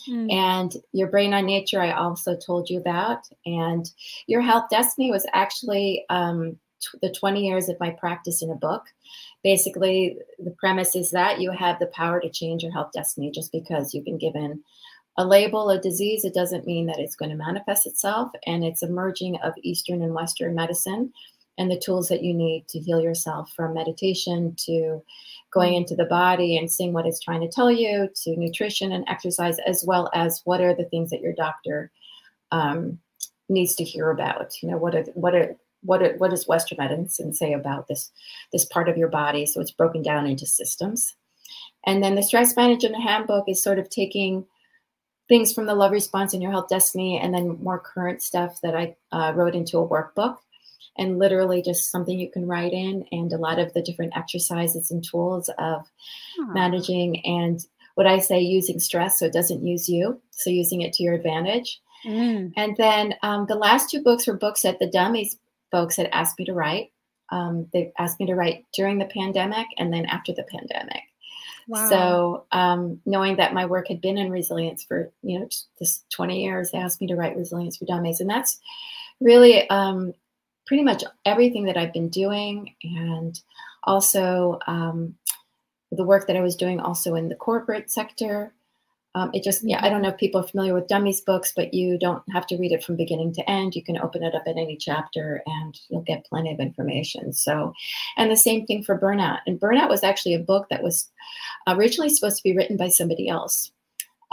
mm. 0.08 0.32
and 0.32 0.74
your 0.92 1.08
brain 1.08 1.34
on 1.34 1.46
nature 1.46 1.80
i 1.80 1.92
also 1.92 2.36
told 2.36 2.68
you 2.70 2.78
about 2.78 3.20
and 3.44 3.90
your 4.26 4.40
health 4.40 4.64
destiny 4.70 5.10
was 5.10 5.26
actually 5.32 6.04
um, 6.10 6.58
the 7.02 7.12
20 7.12 7.46
years 7.46 7.68
of 7.68 7.80
my 7.80 7.90
practice 7.90 8.42
in 8.42 8.50
a 8.50 8.54
book. 8.54 8.84
Basically, 9.42 10.18
the 10.38 10.50
premise 10.52 10.94
is 10.94 11.10
that 11.10 11.40
you 11.40 11.50
have 11.50 11.78
the 11.78 11.86
power 11.86 12.20
to 12.20 12.30
change 12.30 12.62
your 12.62 12.72
health 12.72 12.90
destiny 12.92 13.30
just 13.30 13.52
because 13.52 13.94
you've 13.94 14.04
been 14.04 14.18
given 14.18 14.62
a 15.18 15.26
label, 15.26 15.70
a 15.70 15.80
disease, 15.80 16.24
it 16.24 16.34
doesn't 16.34 16.66
mean 16.66 16.86
that 16.86 16.98
it's 16.98 17.16
going 17.16 17.30
to 17.30 17.36
manifest 17.36 17.86
itself. 17.86 18.30
And 18.46 18.62
it's 18.62 18.82
a 18.82 18.88
merging 18.88 19.36
of 19.36 19.54
Eastern 19.62 20.02
and 20.02 20.12
Western 20.12 20.54
medicine 20.54 21.12
and 21.58 21.70
the 21.70 21.78
tools 21.78 22.08
that 22.08 22.22
you 22.22 22.34
need 22.34 22.68
to 22.68 22.78
heal 22.78 23.00
yourself 23.00 23.52
from 23.54 23.74
meditation 23.74 24.54
to 24.58 25.02
going 25.52 25.74
into 25.74 25.96
the 25.96 26.04
body 26.04 26.56
and 26.56 26.70
seeing 26.70 26.92
what 26.92 27.06
it's 27.06 27.20
trying 27.20 27.40
to 27.40 27.48
tell 27.48 27.70
you 27.70 28.08
to 28.14 28.36
nutrition 28.36 28.92
and 28.92 29.08
exercise, 29.08 29.58
as 29.66 29.84
well 29.86 30.10
as 30.12 30.42
what 30.44 30.60
are 30.60 30.74
the 30.74 30.84
things 30.84 31.10
that 31.10 31.20
your 31.20 31.32
doctor 31.32 31.90
um, 32.52 32.98
needs 33.48 33.74
to 33.76 33.84
hear 33.84 34.10
about. 34.10 34.62
You 34.62 34.70
know, 34.70 34.76
what 34.76 34.94
are 34.94 35.04
what 35.14 35.34
are 35.34 35.56
what 35.82 36.02
it, 36.02 36.18
what 36.18 36.30
does 36.30 36.48
Western 36.48 36.78
medicine 36.78 37.32
say 37.32 37.52
about 37.52 37.88
this 37.88 38.10
this 38.52 38.64
part 38.64 38.88
of 38.88 38.96
your 38.96 39.08
body? 39.08 39.46
So 39.46 39.60
it's 39.60 39.70
broken 39.70 40.02
down 40.02 40.26
into 40.26 40.46
systems, 40.46 41.14
and 41.86 42.02
then 42.02 42.16
the 42.16 42.22
stress 42.22 42.54
management 42.56 43.02
handbook 43.02 43.48
is 43.48 43.62
sort 43.62 43.78
of 43.78 43.88
taking 43.88 44.44
things 45.28 45.52
from 45.52 45.66
the 45.66 45.74
love 45.74 45.90
response 45.90 46.34
in 46.34 46.42
your 46.42 46.52
health 46.52 46.68
destiny, 46.68 47.18
and 47.18 47.34
then 47.34 47.62
more 47.62 47.80
current 47.80 48.22
stuff 48.22 48.60
that 48.62 48.76
I 48.76 48.96
uh, 49.12 49.32
wrote 49.34 49.54
into 49.54 49.78
a 49.78 49.88
workbook, 49.88 50.38
and 50.98 51.18
literally 51.18 51.62
just 51.62 51.90
something 51.90 52.18
you 52.18 52.30
can 52.30 52.46
write 52.46 52.72
in, 52.72 53.04
and 53.12 53.32
a 53.32 53.38
lot 53.38 53.58
of 53.58 53.72
the 53.74 53.82
different 53.82 54.16
exercises 54.16 54.90
and 54.90 55.04
tools 55.04 55.50
of 55.58 55.86
managing 56.38 57.24
and 57.24 57.64
what 57.94 58.06
I 58.06 58.18
say 58.18 58.40
using 58.40 58.78
stress 58.78 59.18
so 59.18 59.26
it 59.26 59.32
doesn't 59.32 59.64
use 59.64 59.88
you, 59.88 60.20
so 60.30 60.50
using 60.50 60.82
it 60.82 60.92
to 60.94 61.02
your 61.02 61.14
advantage. 61.14 61.80
Mm. 62.04 62.52
And 62.56 62.76
then 62.76 63.14
um, 63.22 63.46
the 63.48 63.54
last 63.54 63.90
two 63.90 64.02
books 64.02 64.26
were 64.26 64.36
books 64.36 64.62
that 64.62 64.78
the 64.78 64.90
dummies 64.90 65.38
folks 65.70 65.96
had 65.96 66.10
asked 66.12 66.38
me 66.38 66.44
to 66.44 66.52
write. 66.52 66.92
Um, 67.30 67.68
they 67.72 67.92
asked 67.98 68.20
me 68.20 68.26
to 68.26 68.34
write 68.34 68.64
during 68.74 68.98
the 68.98 69.06
pandemic 69.06 69.66
and 69.78 69.92
then 69.92 70.04
after 70.06 70.32
the 70.32 70.44
pandemic. 70.44 71.02
Wow. 71.68 71.88
So 71.88 72.46
um, 72.52 73.00
knowing 73.06 73.36
that 73.36 73.54
my 73.54 73.66
work 73.66 73.88
had 73.88 74.00
been 74.00 74.18
in 74.18 74.30
resilience 74.30 74.84
for 74.84 75.10
you 75.22 75.40
know 75.40 75.48
this 75.80 76.04
20 76.12 76.44
years, 76.44 76.70
they 76.70 76.78
asked 76.78 77.00
me 77.00 77.08
to 77.08 77.16
write 77.16 77.36
resilience 77.36 77.76
for 77.76 77.86
dummies, 77.86 78.20
and 78.20 78.30
that's 78.30 78.60
really 79.20 79.68
um, 79.70 80.12
pretty 80.66 80.82
much 80.82 81.04
everything 81.24 81.64
that 81.64 81.76
I've 81.76 81.92
been 81.92 82.08
doing, 82.08 82.74
and 82.82 83.38
also 83.84 84.58
um, 84.66 85.14
the 85.92 86.04
work 86.04 86.26
that 86.26 86.36
I 86.36 86.40
was 86.40 86.56
doing 86.56 86.80
also 86.80 87.14
in 87.14 87.28
the 87.28 87.36
corporate 87.36 87.90
sector. 87.90 88.52
Um, 89.14 89.30
it 89.32 89.42
just, 89.42 89.62
yeah, 89.64 89.82
I 89.82 89.88
don't 89.88 90.02
know 90.02 90.10
if 90.10 90.18
people 90.18 90.42
are 90.42 90.46
familiar 90.46 90.74
with 90.74 90.88
Dummies 90.88 91.22
books, 91.22 91.50
but 91.56 91.72
you 91.72 91.98
don't 91.98 92.22
have 92.34 92.46
to 92.48 92.58
read 92.58 92.72
it 92.72 92.84
from 92.84 92.96
beginning 92.96 93.32
to 93.34 93.50
end. 93.50 93.74
You 93.74 93.82
can 93.82 93.96
open 93.96 94.22
it 94.22 94.34
up 94.34 94.42
at 94.46 94.58
any 94.58 94.76
chapter 94.76 95.42
and 95.46 95.74
you'll 95.88 96.02
get 96.02 96.26
plenty 96.26 96.52
of 96.52 96.60
information. 96.60 97.32
So, 97.32 97.72
and 98.18 98.30
the 98.30 98.36
same 98.36 98.66
thing 98.66 98.82
for 98.82 98.98
Burnout. 98.98 99.38
And 99.46 99.58
Burnout 99.58 99.88
was 99.88 100.04
actually 100.04 100.34
a 100.34 100.40
book 100.40 100.66
that 100.68 100.82
was 100.82 101.08
originally 101.66 102.10
supposed 102.10 102.36
to 102.36 102.42
be 102.42 102.54
written 102.54 102.76
by 102.76 102.90
somebody 102.90 103.26
else. 103.26 103.72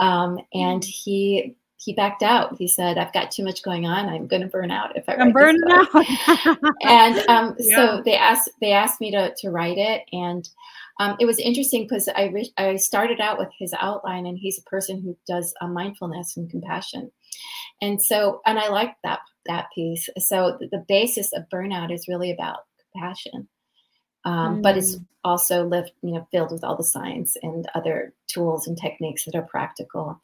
Um, 0.00 0.38
and 0.52 0.84
he 0.84 1.56
he 1.84 1.92
backed 1.92 2.22
out. 2.22 2.56
He 2.56 2.66
said, 2.66 2.96
"I've 2.96 3.12
got 3.12 3.30
too 3.30 3.44
much 3.44 3.62
going 3.62 3.86
on. 3.86 4.08
I'm 4.08 4.26
going 4.26 4.42
to 4.42 4.48
burn 4.48 4.70
out 4.70 4.96
if 4.96 5.08
I 5.08 5.16
I'm 5.16 5.32
burning 5.32 5.60
out." 5.68 5.88
and 6.82 7.18
um, 7.28 7.56
yeah. 7.58 7.76
so 7.76 8.02
they 8.04 8.16
asked 8.16 8.50
they 8.60 8.72
asked 8.72 9.00
me 9.00 9.10
to 9.10 9.34
to 9.38 9.50
write 9.50 9.78
it, 9.78 10.02
and 10.12 10.48
um, 10.98 11.16
it 11.20 11.26
was 11.26 11.38
interesting 11.38 11.84
because 11.84 12.08
I 12.08 12.26
re- 12.26 12.54
I 12.56 12.76
started 12.76 13.20
out 13.20 13.38
with 13.38 13.50
his 13.58 13.74
outline, 13.78 14.26
and 14.26 14.38
he's 14.38 14.58
a 14.58 14.70
person 14.70 15.02
who 15.02 15.16
does 15.26 15.52
uh, 15.60 15.66
mindfulness 15.66 16.36
and 16.36 16.48
compassion, 16.50 17.10
and 17.82 18.00
so 18.02 18.40
and 18.46 18.58
I 18.58 18.68
like 18.68 18.94
that 19.04 19.20
that 19.46 19.66
piece. 19.74 20.08
So 20.18 20.56
the, 20.58 20.68
the 20.68 20.84
basis 20.88 21.32
of 21.34 21.44
burnout 21.52 21.92
is 21.92 22.08
really 22.08 22.30
about 22.30 22.60
compassion, 22.92 23.48
um, 24.24 24.58
mm. 24.58 24.62
but 24.62 24.76
it's 24.76 24.96
mm. 24.96 25.04
also 25.24 25.64
you 25.70 25.90
know, 26.02 26.26
filled 26.30 26.52
with 26.52 26.64
all 26.64 26.76
the 26.76 26.84
science 26.84 27.36
and 27.42 27.68
other 27.74 28.12
tools 28.26 28.66
and 28.66 28.76
techniques 28.76 29.24
that 29.24 29.34
are 29.34 29.42
practical. 29.42 30.20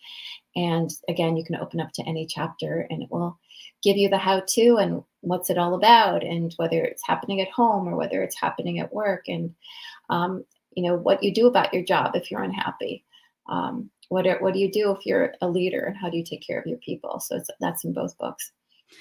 And 0.56 0.90
again, 1.08 1.36
you 1.36 1.44
can 1.44 1.56
open 1.56 1.80
up 1.80 1.92
to 1.94 2.02
any 2.06 2.26
chapter, 2.26 2.86
and 2.90 3.02
it 3.02 3.10
will 3.10 3.38
give 3.82 3.96
you 3.96 4.08
the 4.08 4.18
how-to 4.18 4.76
and 4.76 5.02
what's 5.20 5.50
it 5.50 5.58
all 5.58 5.74
about, 5.74 6.22
and 6.24 6.52
whether 6.56 6.82
it's 6.82 7.06
happening 7.06 7.40
at 7.40 7.50
home 7.50 7.88
or 7.88 7.96
whether 7.96 8.22
it's 8.22 8.40
happening 8.40 8.78
at 8.80 8.92
work, 8.92 9.28
and 9.28 9.54
um, 10.08 10.44
you 10.74 10.82
know 10.82 10.96
what 10.96 11.22
you 11.22 11.32
do 11.32 11.46
about 11.46 11.72
your 11.72 11.82
job 11.82 12.14
if 12.14 12.30
you're 12.30 12.42
unhappy 12.42 13.04
um, 13.48 13.90
what 14.08 14.26
are, 14.26 14.38
what 14.40 14.54
do 14.54 14.60
you 14.60 14.70
do 14.70 14.90
if 14.92 15.04
you're 15.04 15.34
a 15.40 15.48
leader 15.48 15.84
and 15.84 15.96
how 15.96 16.08
do 16.08 16.16
you 16.16 16.24
take 16.24 16.46
care 16.46 16.58
of 16.58 16.66
your 16.66 16.78
people 16.78 17.20
so 17.20 17.40
that's 17.60 17.84
in 17.84 17.92
both 17.92 18.16
books 18.18 18.52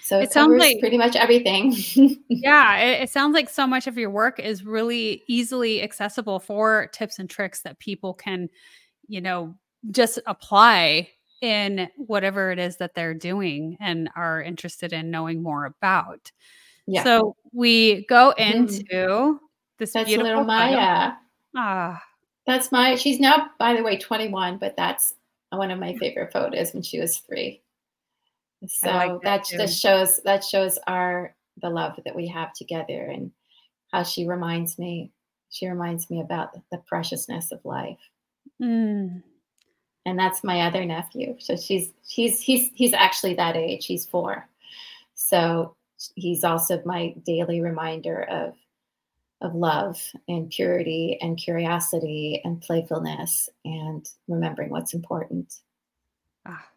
so 0.01 0.19
it, 0.19 0.23
it 0.23 0.33
sounds 0.33 0.59
like 0.59 0.79
pretty 0.79 0.97
much 0.97 1.15
everything 1.15 1.73
yeah 2.29 2.77
it, 2.77 3.03
it 3.03 3.09
sounds 3.09 3.33
like 3.33 3.49
so 3.49 3.65
much 3.65 3.87
of 3.87 3.97
your 3.97 4.09
work 4.09 4.39
is 4.39 4.65
really 4.65 5.23
easily 5.27 5.81
accessible 5.81 6.39
for 6.39 6.87
tips 6.93 7.19
and 7.19 7.29
tricks 7.29 7.61
that 7.61 7.79
people 7.79 8.13
can 8.13 8.49
you 9.07 9.21
know 9.21 9.55
just 9.91 10.19
apply 10.25 11.07
in 11.41 11.89
whatever 11.95 12.51
it 12.51 12.59
is 12.59 12.77
that 12.77 12.93
they're 12.95 13.13
doing 13.13 13.77
and 13.79 14.09
are 14.15 14.41
interested 14.41 14.91
in 14.91 15.09
knowing 15.09 15.41
more 15.41 15.65
about 15.65 16.31
yeah. 16.85 17.03
so 17.03 17.35
we 17.53 18.05
go 18.07 18.33
mm-hmm. 18.37 18.57
into 18.57 18.83
mm-hmm. 18.83 19.45
this 19.77 19.93
that's 19.93 20.07
beautiful 20.07 20.29
little 20.29 20.43
maya 20.43 21.13
Ah. 21.55 22.01
That's 22.45 22.71
my, 22.71 22.95
she's 22.95 23.19
now, 23.19 23.49
by 23.59 23.75
the 23.75 23.83
way, 23.83 23.97
21, 23.97 24.57
but 24.57 24.75
that's 24.75 25.15
one 25.49 25.71
of 25.71 25.79
my 25.79 25.95
favorite 25.97 26.31
photos 26.31 26.73
when 26.73 26.83
she 26.83 26.99
was 26.99 27.17
three. 27.17 27.61
So 28.67 28.87
like 28.89 29.21
that, 29.21 29.47
that 29.51 29.57
just 29.57 29.81
shows, 29.81 30.19
that 30.25 30.43
shows 30.43 30.77
our, 30.87 31.35
the 31.61 31.69
love 31.69 31.99
that 32.05 32.15
we 32.15 32.27
have 32.27 32.53
together 32.53 33.05
and 33.05 33.31
how 33.91 34.03
she 34.03 34.27
reminds 34.27 34.77
me, 34.77 35.11
she 35.49 35.67
reminds 35.67 36.09
me 36.09 36.21
about 36.21 36.51
the 36.71 36.77
preciousness 36.87 37.51
of 37.51 37.63
life. 37.63 37.99
Mm. 38.61 39.23
And 40.05 40.19
that's 40.19 40.43
my 40.43 40.61
other 40.61 40.85
nephew. 40.85 41.35
So 41.39 41.55
she's, 41.55 41.91
he's, 42.07 42.41
he's, 42.41 42.69
he's 42.73 42.93
actually 42.93 43.35
that 43.35 43.55
age. 43.55 43.85
He's 43.85 44.05
four. 44.05 44.47
So 45.15 45.75
he's 46.15 46.43
also 46.43 46.81
my 46.85 47.13
daily 47.25 47.61
reminder 47.61 48.23
of 48.23 48.55
of 49.41 49.55
love 49.55 50.01
and 50.27 50.49
purity 50.49 51.17
and 51.21 51.37
curiosity 51.37 52.41
and 52.43 52.61
playfulness 52.61 53.47
and 53.63 54.09
remembering 54.27 54.69
what's 54.69 54.93
important. 54.93 55.55
Ah. 56.45 56.68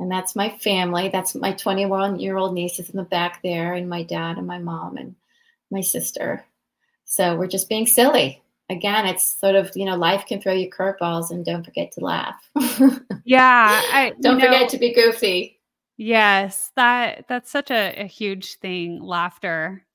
And 0.00 0.10
that's 0.10 0.36
my 0.36 0.50
family. 0.58 1.08
That's 1.08 1.34
my 1.34 1.52
21 1.52 2.20
year 2.20 2.36
old 2.36 2.54
niece 2.54 2.78
is 2.78 2.90
in 2.90 2.96
the 2.96 3.02
back 3.02 3.42
there, 3.42 3.74
and 3.74 3.88
my 3.88 4.02
dad 4.02 4.38
and 4.38 4.46
my 4.46 4.58
mom 4.58 4.96
and 4.96 5.16
my 5.70 5.80
sister. 5.80 6.44
So 7.04 7.36
we're 7.36 7.48
just 7.48 7.68
being 7.68 7.86
silly. 7.86 8.42
Again, 8.70 9.06
it's 9.06 9.38
sort 9.40 9.54
of, 9.54 9.70
you 9.74 9.86
know, 9.86 9.96
life 9.96 10.26
can 10.26 10.40
throw 10.40 10.52
you 10.52 10.70
curveballs 10.70 11.30
and 11.30 11.44
don't 11.44 11.64
forget 11.64 11.92
to 11.92 12.00
laugh. 12.00 12.50
yeah. 13.24 13.80
I, 13.92 14.12
don't 14.20 14.40
forget 14.40 14.62
know, 14.62 14.68
to 14.68 14.78
be 14.78 14.92
goofy. 14.92 15.58
Yes. 15.96 16.70
That 16.76 17.24
that's 17.28 17.50
such 17.50 17.70
a, 17.70 18.02
a 18.02 18.04
huge 18.04 18.56
thing. 18.56 19.02
Laughter 19.02 19.86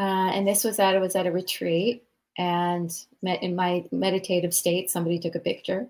uh, 0.00 0.30
and 0.32 0.48
this 0.48 0.64
was 0.64 0.78
at 0.78 0.94
it 0.94 1.00
was 1.00 1.14
at 1.14 1.26
a 1.26 1.30
retreat, 1.30 2.04
and 2.38 2.90
met 3.20 3.42
in 3.42 3.54
my 3.54 3.84
meditative 3.92 4.54
state, 4.54 4.88
somebody 4.88 5.18
took 5.18 5.34
a 5.34 5.40
picture, 5.40 5.88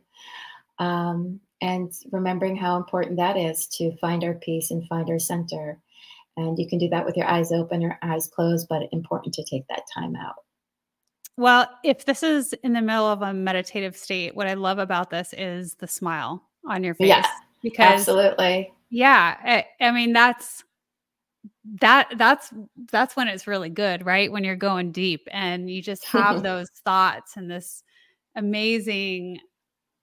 um, 0.81 1.39
and 1.61 1.93
remembering 2.11 2.57
how 2.57 2.77
important 2.77 3.17
that 3.17 3.37
is 3.37 3.67
to 3.79 3.97
find 3.99 4.25
our 4.25 4.35
peace 4.35 4.71
and 4.71 4.87
find 4.89 5.09
our 5.11 5.19
center, 5.19 5.79
And 6.37 6.59
you 6.59 6.69
can 6.69 6.79
do 6.79 6.89
that 6.89 7.05
with 7.05 7.17
your 7.17 7.27
eyes 7.27 7.53
open 7.53 7.83
or 7.83 7.99
eyes 8.03 8.29
closed, 8.29 8.69
but 8.69 8.89
important 8.93 9.35
to 9.35 9.45
take 9.45 9.67
that 9.69 9.83
time 9.93 10.17
out. 10.17 10.37
Well, 11.37 11.69
if 11.85 12.05
this 12.05 12.23
is 12.23 12.53
in 12.63 12.73
the 12.73 12.83
middle 12.83 13.07
of 13.07 13.23
a 13.23 13.33
meditative 13.33 13.97
state, 13.97 14.35
what 14.35 14.47
I 14.47 14.55
love 14.55 14.79
about 14.79 15.11
this 15.11 15.35
is 15.37 15.75
the 15.75 15.89
smile 15.89 16.43
on 16.67 16.85
your 16.85 16.95
face. 16.95 17.09
Yeah, 17.09 17.27
because 17.63 18.01
absolutely. 18.01 18.73
Yeah, 18.91 19.37
I, 19.43 19.67
I 19.81 19.91
mean 19.91 20.13
that's 20.13 20.65
that 21.81 22.13
that's 22.17 22.53
that's 22.91 23.17
when 23.17 23.29
it's 23.29 23.47
really 23.47 23.71
good, 23.71 24.05
right? 24.05 24.31
When 24.31 24.45
you're 24.45 24.57
going 24.57 24.93
deep 24.93 25.29
and 25.31 25.71
you 25.71 25.83
just 25.83 26.05
have 26.07 26.43
those 26.43 26.69
thoughts 26.85 27.37
and 27.37 27.51
this 27.51 27.83
amazing, 28.37 29.39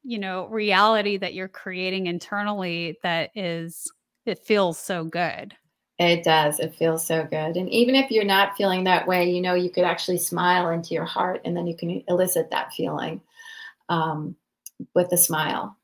you 0.08 0.18
know, 0.18 0.48
reality 0.48 1.18
that 1.18 1.34
you're 1.34 1.50
creating 1.50 2.08
internally 2.08 2.98
that 3.04 3.30
is 3.36 3.92
it 4.26 4.40
feels 4.40 4.80
so 4.80 5.04
good. 5.04 5.54
It 6.00 6.24
does. 6.24 6.62
It 6.62 6.76
feels 6.76 7.06
so 7.06 7.26
good. 7.26 7.58
And 7.58 7.70
even 7.70 7.94
if 7.94 8.10
you're 8.10 8.24
not 8.24 8.56
feeling 8.56 8.86
that 8.86 9.06
way, 9.06 9.30
you 9.30 9.42
know, 9.42 9.54
you 9.54 9.70
could 9.70 9.84
actually 9.84 10.20
smile 10.20 10.70
into 10.70 10.94
your 10.94 11.06
heart 11.06 11.42
and 11.44 11.58
then 11.58 11.68
you 11.68 11.76
can 11.76 12.04
elicit 12.08 12.52
that 12.52 12.72
feeling 12.72 13.20
um, 13.90 14.38
with 14.96 15.12
a 15.12 15.18
smile. 15.18 15.78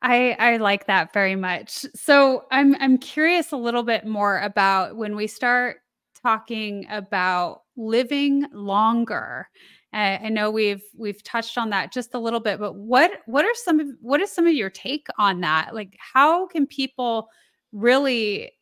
I, 0.00 0.34
I 0.38 0.56
like 0.56 0.86
that 0.86 1.12
very 1.12 1.36
much. 1.36 1.84
So 1.94 2.44
I'm 2.50 2.76
I'm 2.80 2.96
curious 2.96 3.52
a 3.52 3.56
little 3.56 3.82
bit 3.82 4.06
more 4.06 4.38
about 4.40 4.96
when 4.96 5.16
we 5.16 5.26
start 5.26 5.78
talking 6.22 6.86
about 6.88 7.62
living 7.76 8.46
longer. 8.52 9.48
I, 9.94 10.16
I 10.24 10.28
know 10.28 10.50
we've 10.50 10.82
we've 10.96 11.22
touched 11.22 11.56
on 11.56 11.70
that 11.70 11.92
just 11.92 12.14
a 12.14 12.18
little 12.18 12.40
bit, 12.40 12.58
but 12.58 12.74
what 12.74 13.12
what 13.26 13.44
are 13.44 13.54
some 13.54 13.80
of 13.80 13.88
what 14.00 14.20
is 14.20 14.30
some 14.30 14.46
of 14.46 14.52
your 14.52 14.70
take 14.70 15.06
on 15.18 15.40
that? 15.42 15.74
Like 15.74 15.96
how 15.98 16.46
can 16.48 16.66
people 16.66 17.28
really 17.72 18.52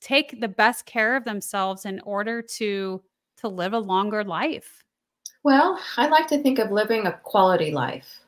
take 0.00 0.40
the 0.40 0.48
best 0.48 0.86
care 0.86 1.16
of 1.16 1.24
themselves 1.24 1.84
in 1.84 2.00
order 2.00 2.40
to 2.40 3.02
to 3.38 3.48
live 3.48 3.72
a 3.72 3.78
longer 3.78 4.22
life? 4.22 4.84
Well, 5.42 5.78
I 5.96 6.06
like 6.06 6.28
to 6.28 6.38
think 6.38 6.58
of 6.58 6.70
living 6.70 7.06
a 7.06 7.12
quality 7.12 7.70
life, 7.72 8.20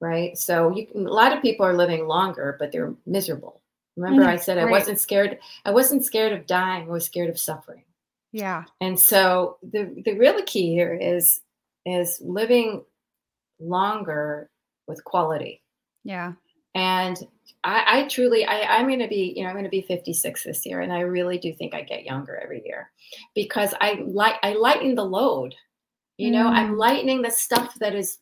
right? 0.00 0.36
So 0.36 0.70
you 0.70 0.86
can, 0.86 1.06
a 1.06 1.10
lot 1.10 1.32
of 1.32 1.42
people 1.42 1.64
are 1.64 1.76
living 1.76 2.06
longer, 2.06 2.56
but 2.58 2.72
they're 2.72 2.94
miserable. 3.06 3.60
Remember, 3.96 4.22
mm-hmm. 4.22 4.30
I 4.30 4.36
said 4.36 4.58
I 4.58 4.64
wasn't 4.64 5.00
scared. 5.00 5.38
I 5.64 5.70
wasn't 5.70 6.04
scared 6.04 6.32
of 6.32 6.46
dying. 6.46 6.84
I 6.84 6.90
was 6.90 7.04
scared 7.04 7.30
of 7.30 7.38
suffering. 7.38 7.84
Yeah. 8.32 8.64
And 8.80 8.98
so 8.98 9.58
the 9.62 10.02
the 10.04 10.14
real 10.14 10.40
key 10.42 10.72
here 10.72 10.94
is 10.94 11.40
is 11.86 12.20
living 12.22 12.84
longer 13.58 14.50
with 14.86 15.04
quality. 15.04 15.62
Yeah. 16.04 16.32
And 16.74 17.18
I, 17.64 17.84
I 17.86 18.08
truly, 18.08 18.44
I, 18.44 18.78
I'm 18.78 18.86
going 18.86 19.00
to 19.00 19.08
be, 19.08 19.34
you 19.36 19.42
know, 19.42 19.48
I'm 19.48 19.54
going 19.54 19.64
to 19.64 19.70
be 19.70 19.82
56 19.82 20.44
this 20.44 20.64
year, 20.64 20.80
and 20.80 20.92
I 20.92 21.00
really 21.00 21.38
do 21.38 21.52
think 21.52 21.74
I 21.74 21.82
get 21.82 22.04
younger 22.04 22.36
every 22.36 22.62
year 22.64 22.90
because 23.34 23.74
I 23.80 24.02
like, 24.06 24.36
I 24.42 24.54
lighten 24.54 24.94
the 24.94 25.04
load. 25.04 25.54
You 26.16 26.30
know, 26.30 26.44
mm. 26.44 26.52
I'm 26.52 26.76
lightening 26.76 27.22
the 27.22 27.30
stuff 27.30 27.74
that 27.80 27.94
is 27.94 28.18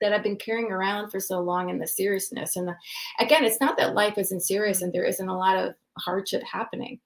that 0.00 0.12
I've 0.12 0.22
been 0.22 0.36
carrying 0.36 0.72
around 0.72 1.10
for 1.10 1.20
so 1.20 1.40
long 1.40 1.70
and 1.70 1.80
the 1.80 1.86
seriousness. 1.86 2.56
And 2.56 2.66
the, 2.66 2.76
again, 3.20 3.44
it's 3.44 3.60
not 3.60 3.76
that 3.76 3.94
life 3.94 4.18
isn't 4.18 4.40
serious 4.40 4.82
and 4.82 4.92
there 4.92 5.04
isn't 5.04 5.28
a 5.28 5.38
lot 5.38 5.56
of 5.56 5.74
hardship 5.96 6.42
happening, 6.42 6.98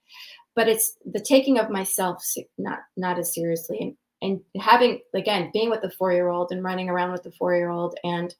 but 0.54 0.66
it's 0.66 0.96
the 1.04 1.20
taking 1.20 1.58
of 1.58 1.68
myself 1.68 2.24
not 2.56 2.78
not 2.96 3.18
as 3.18 3.34
seriously 3.34 3.78
and 3.80 3.96
and 4.26 4.40
having 4.60 5.00
again 5.14 5.50
being 5.52 5.70
with 5.70 5.82
the 5.82 5.90
four 5.90 6.12
year 6.12 6.28
old 6.28 6.50
and 6.50 6.64
running 6.64 6.88
around 6.88 7.12
with 7.12 7.22
the 7.22 7.32
four 7.32 7.54
year 7.54 7.70
old 7.70 7.96
and 8.04 8.34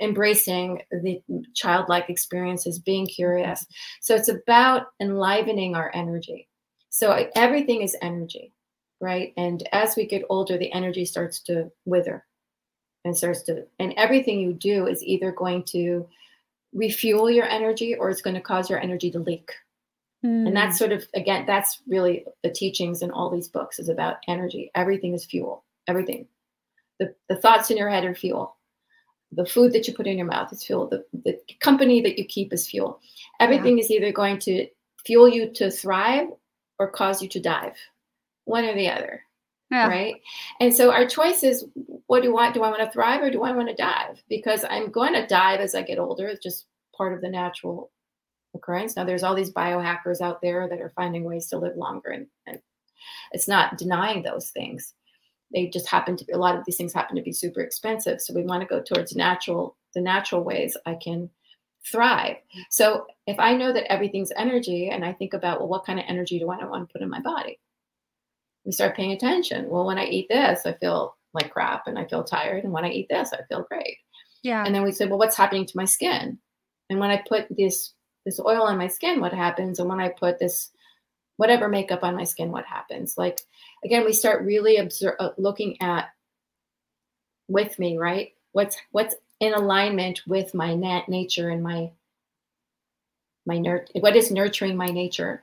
embracing 0.00 0.82
the 0.90 1.20
childlike 1.54 2.08
experiences, 2.08 2.78
being 2.78 3.06
curious. 3.06 3.66
So 4.00 4.14
it's 4.14 4.28
about 4.28 4.86
enlivening 5.00 5.74
our 5.74 5.90
energy. 5.94 6.48
So 6.90 7.28
everything 7.34 7.82
is 7.82 7.96
energy, 8.00 8.52
right? 9.00 9.32
And 9.36 9.68
as 9.72 9.96
we 9.96 10.06
get 10.06 10.24
older, 10.30 10.56
the 10.56 10.72
energy 10.72 11.04
starts 11.04 11.40
to 11.42 11.70
wither 11.84 12.24
and 13.04 13.16
starts 13.16 13.42
to, 13.44 13.66
and 13.78 13.92
everything 13.96 14.40
you 14.40 14.54
do 14.54 14.86
is 14.86 15.04
either 15.04 15.30
going 15.30 15.64
to 15.64 16.08
refuel 16.72 17.30
your 17.30 17.44
energy 17.44 17.94
or 17.94 18.10
it's 18.10 18.22
going 18.22 18.34
to 18.34 18.40
cause 18.40 18.70
your 18.70 18.80
energy 18.80 19.10
to 19.10 19.18
leak. 19.18 19.50
Mm. 20.26 20.48
And 20.48 20.56
that's 20.56 20.76
hmm. 20.76 20.84
sort 20.84 20.92
of, 20.92 21.06
again, 21.14 21.44
that's 21.46 21.80
really 21.86 22.24
the 22.42 22.50
teachings 22.50 23.02
in 23.02 23.10
all 23.10 23.30
these 23.30 23.48
books 23.48 23.78
is 23.78 23.88
about 23.88 24.16
energy. 24.28 24.70
Everything 24.74 25.14
is 25.14 25.24
fuel, 25.24 25.64
everything. 25.86 26.26
The, 26.98 27.14
the 27.28 27.36
thoughts 27.36 27.70
in 27.70 27.76
your 27.76 27.90
head 27.90 28.04
are 28.04 28.14
fuel 28.14 28.56
the 29.32 29.46
food 29.46 29.72
that 29.72 29.86
you 29.86 29.94
put 29.94 30.06
in 30.06 30.18
your 30.18 30.26
mouth 30.26 30.52
is 30.52 30.64
fuel 30.64 30.88
the, 30.88 31.04
the 31.24 31.38
company 31.60 32.00
that 32.00 32.18
you 32.18 32.24
keep 32.24 32.52
is 32.52 32.68
fuel 32.68 33.00
everything 33.40 33.78
yeah. 33.78 33.84
is 33.84 33.90
either 33.90 34.12
going 34.12 34.38
to 34.38 34.66
fuel 35.04 35.28
you 35.28 35.50
to 35.52 35.70
thrive 35.70 36.28
or 36.78 36.90
cause 36.90 37.22
you 37.22 37.28
to 37.28 37.40
dive 37.40 37.74
one 38.44 38.64
or 38.64 38.74
the 38.74 38.88
other 38.88 39.22
yeah. 39.70 39.88
right 39.88 40.16
and 40.60 40.74
so 40.74 40.92
our 40.92 41.06
choice 41.06 41.42
is 41.42 41.64
what 42.06 42.22
do 42.22 42.30
i 42.30 42.32
want 42.32 42.54
do 42.54 42.62
i 42.62 42.70
want 42.70 42.80
to 42.80 42.90
thrive 42.90 43.22
or 43.22 43.30
do 43.30 43.42
i 43.42 43.52
want 43.52 43.68
to 43.68 43.74
dive 43.74 44.22
because 44.28 44.64
i'm 44.70 44.90
going 44.90 45.12
to 45.12 45.26
dive 45.26 45.60
as 45.60 45.74
i 45.74 45.82
get 45.82 45.98
older 45.98 46.28
it's 46.28 46.42
just 46.42 46.66
part 46.96 47.12
of 47.12 47.20
the 47.20 47.28
natural 47.28 47.90
occurrence. 48.56 48.96
Now 48.96 49.04
there's 49.04 49.22
all 49.22 49.34
these 49.34 49.52
biohackers 49.52 50.20
out 50.20 50.40
there 50.42 50.68
that 50.68 50.80
are 50.80 50.92
finding 50.96 51.24
ways 51.24 51.46
to 51.48 51.58
live 51.58 51.76
longer 51.76 52.10
and, 52.10 52.26
and 52.46 52.58
it's 53.32 53.48
not 53.48 53.78
denying 53.78 54.22
those 54.22 54.50
things. 54.50 54.94
They 55.52 55.68
just 55.68 55.88
happen 55.88 56.16
to 56.16 56.24
be 56.24 56.32
a 56.32 56.38
lot 56.38 56.56
of 56.56 56.64
these 56.64 56.76
things 56.76 56.92
happen 56.92 57.16
to 57.16 57.22
be 57.22 57.32
super 57.32 57.60
expensive 57.60 58.20
so 58.20 58.34
we 58.34 58.42
want 58.42 58.62
to 58.62 58.66
go 58.66 58.82
towards 58.82 59.14
natural 59.14 59.76
the 59.94 60.00
natural 60.00 60.44
ways 60.44 60.76
i 60.86 60.94
can 60.94 61.30
thrive. 61.90 62.36
So 62.68 63.06
if 63.26 63.38
i 63.38 63.54
know 63.54 63.72
that 63.72 63.90
everything's 63.90 64.32
energy 64.36 64.88
and 64.90 65.04
i 65.04 65.12
think 65.12 65.34
about 65.34 65.60
well 65.60 65.68
what 65.68 65.84
kind 65.84 65.98
of 65.98 66.04
energy 66.08 66.38
do 66.38 66.50
i 66.50 66.64
want 66.64 66.88
to 66.88 66.92
put 66.92 67.02
in 67.02 67.08
my 67.08 67.20
body? 67.20 67.60
We 68.64 68.72
start 68.72 68.96
paying 68.96 69.12
attention. 69.12 69.68
Well 69.68 69.86
when 69.86 69.98
i 69.98 70.04
eat 70.04 70.26
this 70.28 70.66
i 70.66 70.72
feel 70.74 71.16
like 71.32 71.52
crap 71.52 71.86
and 71.86 71.98
i 71.98 72.06
feel 72.06 72.24
tired 72.24 72.64
and 72.64 72.72
when 72.72 72.84
i 72.84 72.90
eat 72.90 73.06
this 73.08 73.32
i 73.32 73.38
feel 73.48 73.66
great. 73.70 73.98
Yeah. 74.42 74.64
And 74.64 74.74
then 74.74 74.82
we 74.82 74.92
say 74.92 75.06
well 75.06 75.18
what's 75.18 75.36
happening 75.36 75.66
to 75.66 75.76
my 75.76 75.84
skin? 75.84 76.38
And 76.90 76.98
when 76.98 77.10
i 77.10 77.22
put 77.28 77.46
this 77.50 77.94
this 78.26 78.40
oil 78.40 78.62
on 78.62 78.76
my 78.76 78.88
skin 78.88 79.20
what 79.20 79.32
happens? 79.32 79.78
And 79.78 79.88
when 79.88 80.00
i 80.00 80.10
put 80.10 80.38
this 80.38 80.70
whatever 81.38 81.68
makeup 81.68 82.02
on 82.02 82.16
my 82.16 82.24
skin 82.24 82.50
what 82.50 82.66
happens? 82.66 83.16
Like 83.16 83.40
again 83.84 84.04
we 84.04 84.12
start 84.12 84.44
really 84.44 84.76
observe, 84.76 85.14
uh, 85.18 85.30
looking 85.38 85.80
at 85.80 86.10
with 87.48 87.78
me 87.78 87.96
right? 87.96 88.34
What's 88.52 88.76
what's 88.90 89.14
in 89.40 89.54
alignment 89.54 90.22
with 90.26 90.52
my 90.54 90.74
nat- 90.74 91.08
nature 91.08 91.48
and 91.48 91.62
my 91.62 91.90
my 93.46 93.58
nur- 93.58 93.86
what 94.00 94.16
is 94.16 94.30
nurturing 94.30 94.76
my 94.76 94.86
nature 94.86 95.42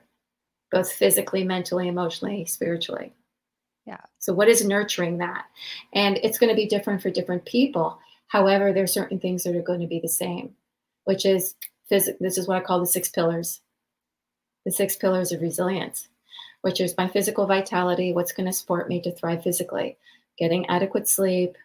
both 0.70 0.92
physically 0.92 1.44
mentally 1.44 1.88
emotionally 1.88 2.44
spiritually. 2.44 3.14
Yeah. 3.86 4.00
So 4.18 4.32
what 4.32 4.48
is 4.48 4.64
nurturing 4.64 5.18
that? 5.18 5.44
And 5.92 6.18
it's 6.22 6.38
going 6.38 6.50
to 6.50 6.56
be 6.56 6.66
different 6.66 7.00
for 7.00 7.10
different 7.10 7.44
people. 7.44 7.98
However 8.26 8.72
there 8.72 8.84
are 8.84 8.88
certain 8.88 9.20
things 9.20 9.44
that 9.44 9.54
are 9.54 9.62
going 9.62 9.80
to 9.80 9.86
be 9.86 10.00
the 10.00 10.08
same 10.08 10.54
which 11.04 11.24
is 11.24 11.54
this 11.90 12.08
is 12.38 12.48
what 12.48 12.56
i 12.56 12.60
call 12.60 12.80
the 12.80 12.86
six 12.86 13.08
pillars 13.08 13.60
the 14.64 14.72
six 14.72 14.96
pillars 14.96 15.32
of 15.32 15.42
resilience, 15.42 16.08
which 16.62 16.80
is 16.80 16.96
my 16.96 17.08
physical 17.08 17.46
vitality, 17.46 18.12
what's 18.12 18.32
going 18.32 18.46
to 18.46 18.52
support 18.52 18.88
me 18.88 19.00
to 19.02 19.12
thrive 19.12 19.42
physically, 19.42 19.96
getting 20.38 20.66
adequate 20.66 21.08
sleep, 21.08 21.56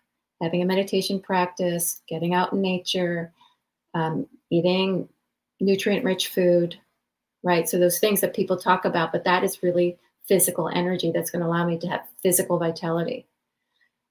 having 0.42 0.62
a 0.62 0.66
meditation 0.66 1.20
practice, 1.20 2.02
getting 2.08 2.34
out 2.34 2.54
in 2.54 2.62
nature, 2.62 3.32
um, 3.94 4.28
eating 4.50 5.08
nutrient 5.60 6.06
rich 6.06 6.28
food, 6.28 6.78
right? 7.44 7.68
So, 7.68 7.80
those 7.80 8.00
things 8.00 8.22
that 8.22 8.36
people 8.36 8.58
talk 8.58 8.86
about, 8.86 9.12
but 9.12 9.24
that 9.24 9.44
is 9.44 9.64
really 9.64 9.98
physical 10.28 10.70
energy 10.70 11.12
that's 11.12 11.32
going 11.32 11.42
to 11.42 11.48
allow 11.48 11.66
me 11.66 11.78
to 11.80 11.88
have 11.88 12.08
physical 12.22 12.60
vitality. 12.60 13.26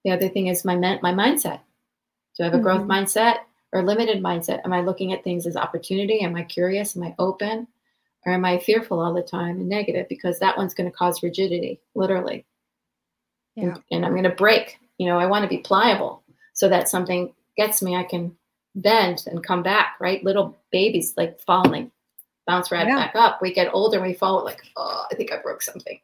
The 0.04 0.10
other 0.10 0.28
thing 0.28 0.48
is 0.48 0.64
my, 0.64 0.76
my 0.76 1.12
mindset. 1.12 1.60
Do 2.36 2.42
I 2.42 2.44
have 2.44 2.54
a 2.54 2.56
mm-hmm. 2.56 2.62
growth 2.62 2.82
mindset 2.82 3.38
or 3.72 3.82
limited 3.82 4.22
mindset? 4.22 4.60
Am 4.64 4.72
I 4.72 4.80
looking 4.80 5.12
at 5.12 5.24
things 5.24 5.46
as 5.46 5.56
opportunity? 5.56 6.20
Am 6.20 6.34
I 6.34 6.42
curious? 6.42 6.96
Am 6.96 7.02
I 7.02 7.14
open? 7.18 7.66
Or 8.26 8.32
am 8.32 8.44
I 8.44 8.58
fearful 8.58 9.00
all 9.00 9.14
the 9.14 9.22
time 9.22 9.58
and 9.58 9.68
negative? 9.68 10.06
Because 10.08 10.38
that 10.38 10.56
one's 10.56 10.74
going 10.74 10.90
to 10.90 10.96
cause 10.96 11.22
rigidity, 11.22 11.80
literally. 11.94 12.44
Yeah. 13.54 13.64
And, 13.64 13.82
and 13.90 14.04
I'm 14.04 14.12
going 14.12 14.24
to 14.24 14.30
break. 14.30 14.78
You 14.98 15.06
know, 15.06 15.18
I 15.18 15.26
want 15.26 15.44
to 15.44 15.48
be 15.48 15.58
pliable 15.58 16.22
so 16.52 16.68
that 16.68 16.88
something 16.88 17.32
gets 17.56 17.82
me, 17.82 17.94
I 17.96 18.04
can 18.04 18.36
bend 18.74 19.24
and 19.26 19.44
come 19.44 19.62
back, 19.62 19.96
right? 20.00 20.22
Little 20.24 20.58
babies 20.72 21.14
like 21.16 21.40
falling, 21.40 21.90
bounce 22.46 22.70
right 22.72 22.86
yeah. 22.86 22.96
back 22.96 23.14
up. 23.14 23.40
We 23.40 23.52
get 23.52 23.72
older 23.72 23.98
and 23.98 24.06
we 24.06 24.14
fall 24.14 24.44
like, 24.44 24.62
oh, 24.76 25.04
I 25.10 25.14
think 25.14 25.32
I 25.32 25.40
broke 25.40 25.62
something. 25.62 26.00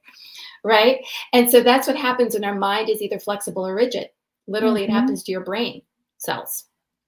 Right. 0.63 1.05
And 1.33 1.51
so 1.51 1.63
that's 1.63 1.87
what 1.87 1.97
happens 1.97 2.35
when 2.35 2.45
our 2.45 2.55
mind 2.55 2.89
is 2.89 3.03
either 3.03 3.19
flexible 3.19 3.67
or 3.67 3.75
rigid. 3.75 4.09
Literally, 4.47 4.83
mm-hmm. 4.83 4.93
it 4.93 4.95
happens 4.95 5.23
to 5.25 5.33
your 5.33 5.43
brain 5.43 5.83
cells. 6.19 6.65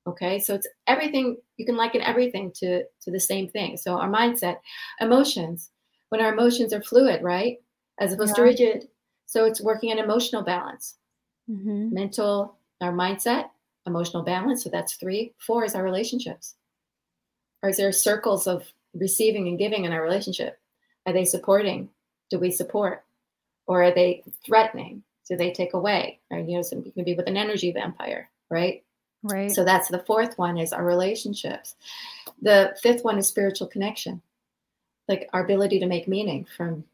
Okay, 0.06 0.38
so 0.38 0.54
it's 0.54 0.68
everything, 0.86 1.36
you 1.56 1.66
can 1.66 1.76
liken 1.76 2.00
everything 2.00 2.52
to, 2.56 2.84
to 3.02 3.10
the 3.10 3.18
same 3.18 3.48
thing. 3.48 3.76
So 3.76 3.98
our 3.98 4.08
mindset, 4.08 4.58
emotions, 5.00 5.70
when 6.10 6.20
our 6.20 6.32
emotions 6.32 6.72
are 6.72 6.82
fluid, 6.82 7.22
right? 7.22 7.58
As 7.98 8.12
opposed 8.12 8.30
yeah. 8.30 8.36
to 8.36 8.42
rigid. 8.42 8.88
So 9.26 9.44
it's 9.44 9.60
working 9.60 9.90
on 9.90 9.98
emotional 9.98 10.42
balance, 10.42 10.96
mm-hmm. 11.50 11.92
mental, 11.92 12.56
our 12.80 12.92
mindset, 12.92 13.50
emotional 13.86 14.22
balance. 14.22 14.62
So 14.62 14.70
that's 14.70 14.94
three. 14.94 15.34
Four 15.38 15.64
is 15.64 15.74
our 15.74 15.82
relationships. 15.82 16.54
Or 17.62 17.70
is 17.70 17.78
there 17.78 17.90
circles 17.90 18.46
of 18.46 18.64
receiving 18.94 19.48
and 19.48 19.58
giving 19.58 19.84
in 19.84 19.92
our 19.92 20.02
relationship? 20.02 20.58
Are 21.06 21.12
they 21.12 21.24
supporting? 21.24 21.88
Do 22.30 22.38
we 22.38 22.52
support? 22.52 23.04
Or 23.66 23.82
are 23.82 23.94
they 23.94 24.22
threatening? 24.44 25.02
Do 25.28 25.36
they 25.36 25.52
take 25.52 25.74
away? 25.74 26.20
Or 26.30 26.38
you 26.38 26.56
know, 26.56 26.62
some 26.62 26.84
you 26.84 26.92
can 26.92 27.04
be 27.04 27.14
with 27.14 27.26
an 27.26 27.36
energy 27.36 27.72
vampire, 27.72 28.30
right? 28.50 28.84
Right. 29.22 29.50
So 29.50 29.64
that's 29.64 29.88
the 29.88 30.04
fourth 30.06 30.38
one 30.38 30.58
is 30.58 30.72
our 30.72 30.84
relationships. 30.84 31.74
The 32.42 32.76
fifth 32.82 33.04
one 33.04 33.18
is 33.18 33.28
spiritual 33.28 33.66
connection. 33.66 34.22
Like 35.08 35.28
our 35.32 35.44
ability 35.44 35.78
to 35.80 35.86
make 35.86 36.08
meaning 36.08 36.46
from 36.56 36.84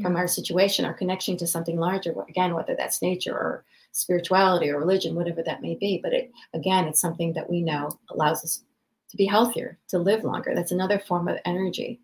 from 0.00 0.16
our 0.16 0.26
situation, 0.26 0.86
our 0.86 0.94
connection 0.94 1.36
to 1.36 1.46
something 1.46 1.78
larger, 1.78 2.14
again, 2.26 2.54
whether 2.54 2.74
that's 2.74 3.02
nature 3.02 3.34
or 3.34 3.64
spirituality 3.92 4.70
or 4.70 4.78
religion, 4.78 5.14
whatever 5.14 5.42
that 5.42 5.60
may 5.60 5.74
be. 5.74 6.00
But 6.02 6.14
it 6.14 6.30
again, 6.54 6.86
it's 6.86 7.00
something 7.00 7.34
that 7.34 7.50
we 7.50 7.60
know 7.60 7.98
allows 8.10 8.44
us 8.44 8.62
to 9.10 9.16
be 9.16 9.26
healthier, 9.26 9.78
to 9.88 9.98
live 9.98 10.24
longer. 10.24 10.54
That's 10.54 10.72
another 10.72 10.98
form 10.98 11.28
of 11.28 11.38
energy. 11.44 12.00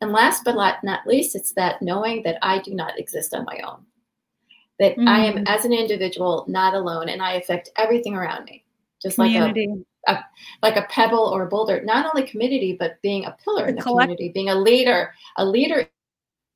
And 0.00 0.12
last 0.12 0.44
but 0.44 0.56
not 0.82 1.06
least, 1.06 1.36
it's 1.36 1.52
that 1.52 1.80
knowing 1.80 2.24
that 2.24 2.38
I 2.42 2.58
do 2.58 2.74
not 2.74 2.98
exist 2.98 3.32
on 3.34 3.44
my 3.44 3.60
own. 3.64 3.84
That 4.80 4.96
mm. 4.96 5.08
I 5.08 5.26
am, 5.26 5.34
mm. 5.34 5.48
as 5.48 5.64
an 5.64 5.72
individual, 5.72 6.44
not 6.48 6.74
alone, 6.74 7.08
and 7.08 7.22
I 7.22 7.34
affect 7.34 7.70
everything 7.76 8.16
around 8.16 8.46
me. 8.46 8.61
Just 9.02 9.16
community. 9.16 9.68
like 9.68 9.86
a, 10.08 10.12
a, 10.12 10.24
like 10.62 10.76
a 10.76 10.86
pebble 10.88 11.18
or 11.18 11.42
a 11.42 11.48
boulder. 11.48 11.82
Not 11.82 12.06
only 12.06 12.26
community, 12.26 12.76
but 12.78 13.00
being 13.02 13.24
a 13.24 13.36
pillar 13.44 13.64
the 13.64 13.70
in 13.70 13.74
the 13.76 13.82
collect- 13.82 14.10
community, 14.10 14.28
being 14.32 14.50
a 14.50 14.54
leader. 14.54 15.12
A 15.36 15.44
leader, 15.44 15.88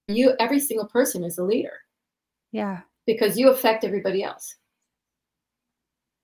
you 0.08 0.34
every 0.38 0.60
single 0.60 0.86
person 0.86 1.24
is 1.24 1.38
a 1.38 1.42
leader. 1.42 1.72
Yeah. 2.52 2.80
Because 3.06 3.38
you 3.38 3.50
affect 3.50 3.84
everybody 3.84 4.22
else. 4.22 4.56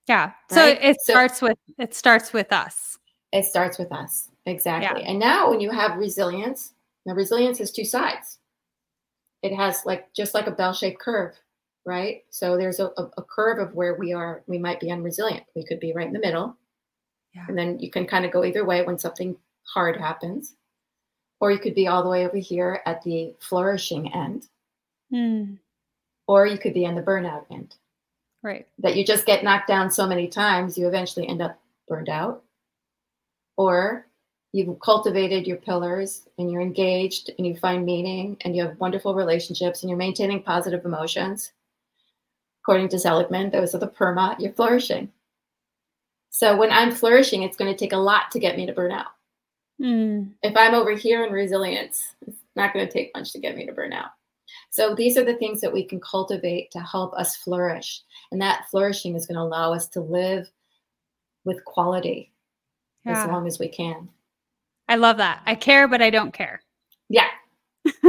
Yeah. 0.09 0.33
So 0.51 0.57
right? 0.57 0.83
it 0.83 0.97
so, 1.03 1.13
starts 1.13 1.43
with 1.43 1.59
it 1.79 1.95
starts 1.95 2.33
with 2.33 2.53
us. 2.53 2.99
It 3.33 3.45
starts 3.45 3.79
with 3.79 3.93
us. 3.93 4.29
Exactly. 4.47 5.03
Yeah. 5.03 5.11
And 5.11 5.19
now 5.19 5.51
when 5.51 5.61
you 5.61 5.71
have 5.71 5.97
resilience, 5.97 6.75
now 7.07 7.15
resilience 7.15 7.59
has 7.59 7.73
two 7.73 7.85
sides. 7.85 8.39
It 9.43 9.55
has 9.55 9.85
like 9.85 10.13
just 10.15 10.35
like 10.35 10.47
a 10.47 10.53
bell-shaped 10.53 11.01
curve, 11.01 11.35
right? 11.85 12.23
So 12.31 12.57
there's 12.57 12.81
a, 12.81 12.87
a, 12.97 13.23
curve 13.23 13.59
of 13.59 13.75
where 13.75 13.95
we 13.95 14.13
are, 14.13 14.43
we 14.47 14.59
might 14.59 14.81
be 14.81 14.89
unresilient. 14.89 15.43
We 15.57 15.65
could 15.65 15.81
be 15.81 15.93
right 15.93 16.07
in 16.07 16.13
the 16.13 16.21
middle. 16.21 16.57
Yeah. 17.35 17.45
And 17.49 17.59
then 17.59 17.79
you 17.81 17.91
can 17.91 18.07
kind 18.07 18.25
of 18.25 18.33
go 18.33 18.45
either 18.45 18.65
way 18.65 18.83
when 18.83 18.99
something 18.99 19.37
hard 19.65 19.97
happens. 19.97 20.55
Or 21.41 21.51
you 21.51 21.59
could 21.59 21.75
be 21.75 21.89
all 21.89 22.05
the 22.05 22.09
way 22.09 22.25
over 22.27 22.37
here 22.37 22.81
at 22.87 23.03
the 23.03 23.35
flourishing 23.41 24.13
end. 24.13 24.47
Mm. 25.13 25.59
Or 26.29 26.47
you 26.47 26.59
could 26.59 26.75
be 26.75 26.87
on 26.87 26.95
the 26.95 27.03
burnout 27.03 27.47
end. 27.51 27.75
Right. 28.43 28.67
That 28.79 28.97
you 28.97 29.05
just 29.05 29.27
get 29.27 29.43
knocked 29.43 29.69
down 29.69 29.91
so 29.91 30.07
many 30.07 30.29
times, 30.29 30.79
you 30.79 30.87
eventually 30.87 31.29
end 31.29 31.43
up 31.43 31.59
burned 31.89 32.09
out. 32.09 32.45
Or 33.57 34.07
you've 34.53 34.79
cultivated 34.81 35.47
your 35.47 35.57
pillars 35.57 36.29
and 36.39 36.51
you're 36.51 36.61
engaged 36.61 37.31
and 37.39 37.47
you 37.47 37.57
find 37.57 37.85
meaning 37.85 38.37
and 38.43 38.55
you 38.55 38.63
have 38.63 38.79
wonderful 38.79 39.15
relationships 39.15 39.83
and 39.83 39.91
you're 39.91 39.99
maintaining 39.99 40.43
positive 40.43 40.85
emotions. 40.85 41.53
According 42.63 42.89
to 42.91 42.99
Seligman, 42.99 43.51
those 43.51 43.75
are 43.75 43.79
the 43.79 43.89
PERMA, 43.89 44.37
you're 44.39 44.53
flourishing. 44.53 45.11
So 46.31 46.57
when 46.57 46.71
I'm 46.71 46.93
flourishing, 46.93 47.43
it's 47.43 47.57
going 47.57 47.73
to 47.73 47.79
take 47.79 47.93
a 47.93 47.97
lot 47.97 48.31
to 48.31 48.39
get 48.39 48.57
me 48.57 48.67
to 48.67 48.73
burn 48.73 48.93
out. 48.93 49.09
Mm. 49.81 50.31
If 50.43 50.57
I'm 50.57 50.75
over 50.75 50.93
here 50.93 51.25
in 51.25 51.33
resilience, 51.33 52.15
it's 52.27 52.39
not 52.57 52.73
going 52.73 52.87
to 52.87 52.93
take 52.93 53.11
much 53.15 53.33
to 53.33 53.39
get 53.39 53.57
me 53.57 53.67
to 53.67 53.73
burn 53.73 53.93
out. 53.93 54.11
So 54.71 54.95
these 54.95 55.19
are 55.19 55.25
the 55.25 55.35
things 55.35 55.61
that 55.61 55.73
we 55.73 55.85
can 55.85 56.01
cultivate 56.01 56.71
to 56.71 56.81
help 56.81 57.15
us 57.15 57.37
flourish. 57.37 58.03
And 58.31 58.41
that 58.41 58.67
flourishing 58.71 59.15
is 59.15 59.27
going 59.27 59.37
to 59.37 59.43
allow 59.43 59.73
us 59.73 59.89
to 59.89 60.01
live 60.01 60.51
with 61.45 61.65
quality 61.65 62.33
yeah. 63.05 63.23
as 63.23 63.29
long 63.29 63.47
as 63.47 63.59
we 63.59 63.69
can. 63.69 64.09
I 64.89 64.97
love 64.97 65.19
that. 65.19 65.43
I 65.47 65.55
care, 65.55 65.89
but 65.89 66.03
I 66.03 66.11
don't 66.11 66.33
care. 66.33 66.63
Yeah. 67.09 67.29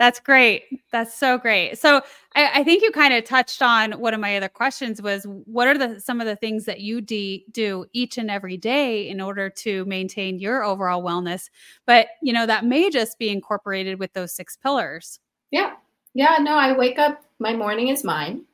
That's 0.00 0.18
great. 0.18 0.62
That's 0.92 1.14
so 1.14 1.36
great. 1.36 1.78
So 1.78 2.00
I, 2.34 2.60
I 2.60 2.64
think 2.64 2.82
you 2.82 2.90
kind 2.90 3.12
of 3.12 3.22
touched 3.24 3.60
on 3.60 3.92
one 3.92 4.14
of 4.14 4.20
my 4.20 4.34
other 4.34 4.48
questions 4.48 5.02
was 5.02 5.26
what 5.44 5.68
are 5.68 5.76
the 5.76 6.00
some 6.00 6.22
of 6.22 6.26
the 6.26 6.36
things 6.36 6.64
that 6.64 6.80
you 6.80 7.02
de- 7.02 7.44
do 7.50 7.84
each 7.92 8.16
and 8.16 8.30
every 8.30 8.56
day 8.56 9.06
in 9.06 9.20
order 9.20 9.50
to 9.50 9.84
maintain 9.84 10.38
your 10.38 10.64
overall 10.64 11.02
wellness? 11.02 11.50
But 11.84 12.06
you 12.22 12.32
know 12.32 12.46
that 12.46 12.64
may 12.64 12.88
just 12.88 13.18
be 13.18 13.28
incorporated 13.28 13.98
with 13.98 14.14
those 14.14 14.32
six 14.32 14.56
pillars. 14.56 15.20
Yeah. 15.50 15.74
Yeah. 16.14 16.38
No, 16.40 16.54
I 16.54 16.72
wake 16.72 16.98
up. 16.98 17.22
My 17.38 17.52
morning 17.54 17.88
is 17.88 18.02
mine. 18.02 18.46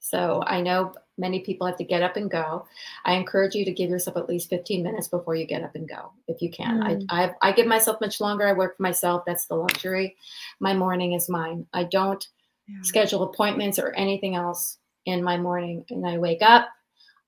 So 0.00 0.42
I 0.46 0.62
know 0.62 0.94
many 1.16 1.40
people 1.40 1.66
have 1.66 1.76
to 1.76 1.84
get 1.84 2.02
up 2.02 2.16
and 2.16 2.30
go. 2.30 2.66
I 3.04 3.14
encourage 3.14 3.54
you 3.54 3.64
to 3.64 3.72
give 3.72 3.90
yourself 3.90 4.16
at 4.16 4.28
least 4.28 4.50
15 4.50 4.82
minutes 4.82 5.08
before 5.08 5.34
you 5.34 5.46
get 5.46 5.62
up 5.62 5.74
and 5.74 5.88
go, 5.88 6.12
if 6.26 6.42
you 6.42 6.50
can. 6.50 6.80
Mm. 6.80 7.06
I, 7.08 7.24
I, 7.24 7.34
I 7.42 7.52
give 7.52 7.66
myself 7.66 8.00
much 8.00 8.20
longer. 8.20 8.46
I 8.46 8.52
work 8.52 8.76
for 8.76 8.82
myself. 8.82 9.24
That's 9.26 9.46
the 9.46 9.54
luxury. 9.54 10.16
My 10.60 10.74
morning 10.74 11.12
is 11.12 11.28
mine. 11.28 11.66
I 11.72 11.84
don't 11.84 12.26
yeah. 12.66 12.82
schedule 12.82 13.22
appointments 13.22 13.78
or 13.78 13.92
anything 13.92 14.34
else 14.34 14.78
in 15.06 15.22
my 15.22 15.36
morning. 15.36 15.84
And 15.90 16.06
I 16.06 16.18
wake 16.18 16.42
up. 16.42 16.68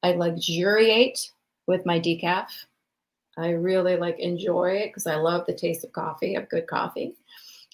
I 0.03 0.13
luxuriate 0.13 1.31
with 1.67 1.87
my 1.87 2.01
decaf. 2.01 2.47
I 3.39 3.51
really 3.51 3.97
like 3.97 4.19
enjoy 4.19 4.73
it 4.73 4.89
because 4.89 5.07
I 5.07 5.17
love 5.17 5.47
the 5.47 5.55
taste 5.55 5.85
of 5.85 5.93
coffee, 5.93 6.37
of 6.37 6.49
good 6.49 6.67
coffee. 6.67 7.17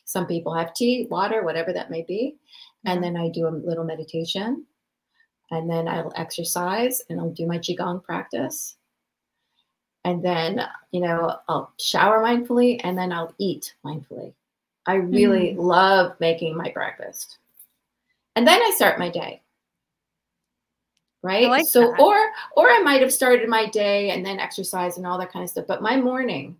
Some 0.05 0.27
people 0.27 0.53
have 0.55 0.75
tea, 0.75 1.07
water, 1.11 1.45
whatever 1.45 1.73
that 1.73 1.91
may 1.91 2.03
be. 2.03 2.37
And 2.85 3.03
then 3.03 3.17
I 3.17 3.29
do 3.29 3.47
a 3.47 3.51
little 3.51 3.85
meditation 3.85 4.67
and 5.53 5.71
then 5.71 5.87
I'll 5.87 6.13
exercise 6.17 7.03
and 7.09 7.21
I'll 7.21 7.31
do 7.31 7.47
my 7.47 7.59
qigong 7.59 8.03
practice. 8.03 8.77
And 10.05 10.25
then, 10.25 10.67
you 10.91 11.01
know, 11.01 11.37
I'll 11.47 11.73
shower 11.79 12.25
mindfully 12.25 12.81
and 12.83 12.99
then 12.99 13.13
I'll 13.13 13.35
eat 13.39 13.75
mindfully. 13.85 14.33
I 14.87 14.95
really 14.95 15.55
mm. 15.55 15.59
love 15.59 16.17
making 16.19 16.57
my 16.57 16.73
breakfast. 16.73 17.39
And 18.35 18.49
then 18.49 18.61
I 18.61 18.73
start 18.75 18.99
my 18.99 19.11
day. 19.11 19.43
Right? 21.23 21.49
Like 21.49 21.67
so 21.67 21.93
that. 21.93 22.01
or 22.01 22.17
or 22.57 22.69
I 22.69 22.81
might 22.81 23.03
have 23.03 23.13
started 23.13 23.49
my 23.49 23.69
day 23.69 24.11
and 24.11 24.27
then 24.27 24.41
exercise 24.41 24.97
and 24.97 25.07
all 25.07 25.19
that 25.19 25.31
kind 25.31 25.45
of 25.45 25.51
stuff, 25.51 25.67
but 25.69 25.83
my 25.83 25.97
morning 25.97 26.57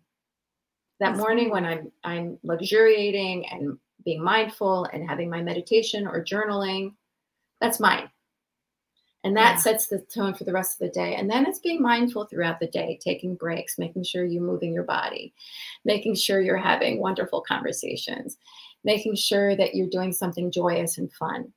that 1.01 1.17
morning 1.17 1.51
when 1.51 1.65
I'm 1.65 1.91
I'm 2.05 2.39
luxuriating 2.45 3.45
and 3.49 3.77
being 4.05 4.23
mindful 4.23 4.85
and 4.93 5.09
having 5.09 5.29
my 5.29 5.43
meditation 5.43 6.07
or 6.07 6.25
journaling, 6.25 6.95
that's 7.61 7.81
mine. 7.81 8.09
And 9.25 9.37
that 9.37 9.55
yeah. 9.55 9.59
sets 9.59 9.87
the 9.87 10.01
tone 10.01 10.35
for 10.35 10.45
the 10.45 10.53
rest 10.53 10.75
of 10.75 10.79
the 10.81 10.93
day. 10.93 11.15
And 11.15 11.31
then 11.31 11.47
it's 11.47 11.61
being 11.61 11.81
mindful 11.81 12.27
throughout 12.27 12.59
the 12.59 12.67
day, 12.67 12.99
taking 13.01 13.37
breaks, 13.37 13.79
making 13.79 14.03
sure 14.03 14.25
you're 14.25 14.43
moving 14.43 14.73
your 14.73 14.83
body, 14.83 15.33
making 15.85 16.17
sure 16.17 16.41
you're 16.41 16.57
having 16.57 17.01
wonderful 17.01 17.41
conversations, 17.41 18.37
making 18.83 19.15
sure 19.15 19.55
that 19.55 19.75
you're 19.77 19.89
doing 19.89 20.13
something 20.13 20.51
joyous 20.51 20.99
and 20.99 21.13
fun, 21.13 21.53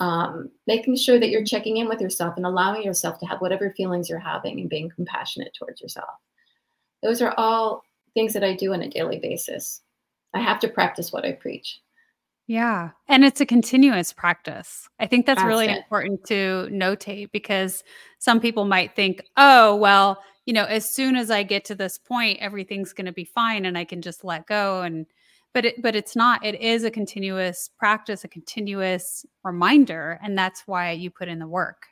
um, 0.00 0.50
making 0.66 0.96
sure 0.96 1.20
that 1.20 1.28
you're 1.28 1.44
checking 1.44 1.76
in 1.76 1.88
with 1.88 2.00
yourself 2.00 2.34
and 2.36 2.46
allowing 2.46 2.82
yourself 2.82 3.18
to 3.18 3.26
have 3.26 3.40
whatever 3.40 3.74
feelings 3.76 4.08
you're 4.08 4.18
having 4.18 4.60
and 4.60 4.70
being 4.70 4.88
compassionate 4.88 5.52
towards 5.52 5.82
yourself. 5.82 6.08
Those 7.02 7.20
are 7.20 7.34
all 7.36 7.82
things 8.14 8.32
that 8.32 8.44
I 8.44 8.54
do 8.54 8.72
on 8.72 8.80
a 8.80 8.88
daily 8.88 9.18
basis. 9.18 9.82
I 10.32 10.40
have 10.40 10.58
to 10.60 10.68
practice 10.68 11.12
what 11.12 11.26
I 11.26 11.32
preach. 11.32 11.80
Yeah. 12.46 12.90
And 13.08 13.24
it's 13.24 13.40
a 13.40 13.46
continuous 13.46 14.12
practice. 14.12 14.88
I 15.00 15.06
think 15.06 15.24
that's, 15.24 15.40
that's 15.40 15.48
really 15.48 15.66
it. 15.66 15.78
important 15.78 16.24
to 16.26 16.68
notate 16.70 17.32
because 17.32 17.82
some 18.18 18.40
people 18.40 18.66
might 18.66 18.94
think, 18.94 19.22
oh, 19.36 19.76
well, 19.76 20.22
you 20.44 20.52
know, 20.52 20.64
as 20.64 20.88
soon 20.88 21.16
as 21.16 21.30
I 21.30 21.42
get 21.42 21.64
to 21.66 21.74
this 21.74 21.96
point, 21.96 22.38
everything's 22.40 22.92
going 22.92 23.06
to 23.06 23.12
be 23.12 23.24
fine 23.24 23.64
and 23.64 23.78
I 23.78 23.84
can 23.84 24.02
just 24.02 24.24
let 24.24 24.46
go. 24.46 24.82
And, 24.82 25.06
but 25.54 25.64
it, 25.64 25.80
but 25.80 25.96
it's 25.96 26.14
not, 26.14 26.44
it 26.44 26.60
is 26.60 26.84
a 26.84 26.90
continuous 26.90 27.70
practice, 27.78 28.24
a 28.24 28.28
continuous 28.28 29.24
reminder. 29.42 30.20
And 30.22 30.36
that's 30.36 30.64
why 30.66 30.90
you 30.90 31.10
put 31.10 31.28
in 31.28 31.38
the 31.38 31.46
work. 31.46 31.86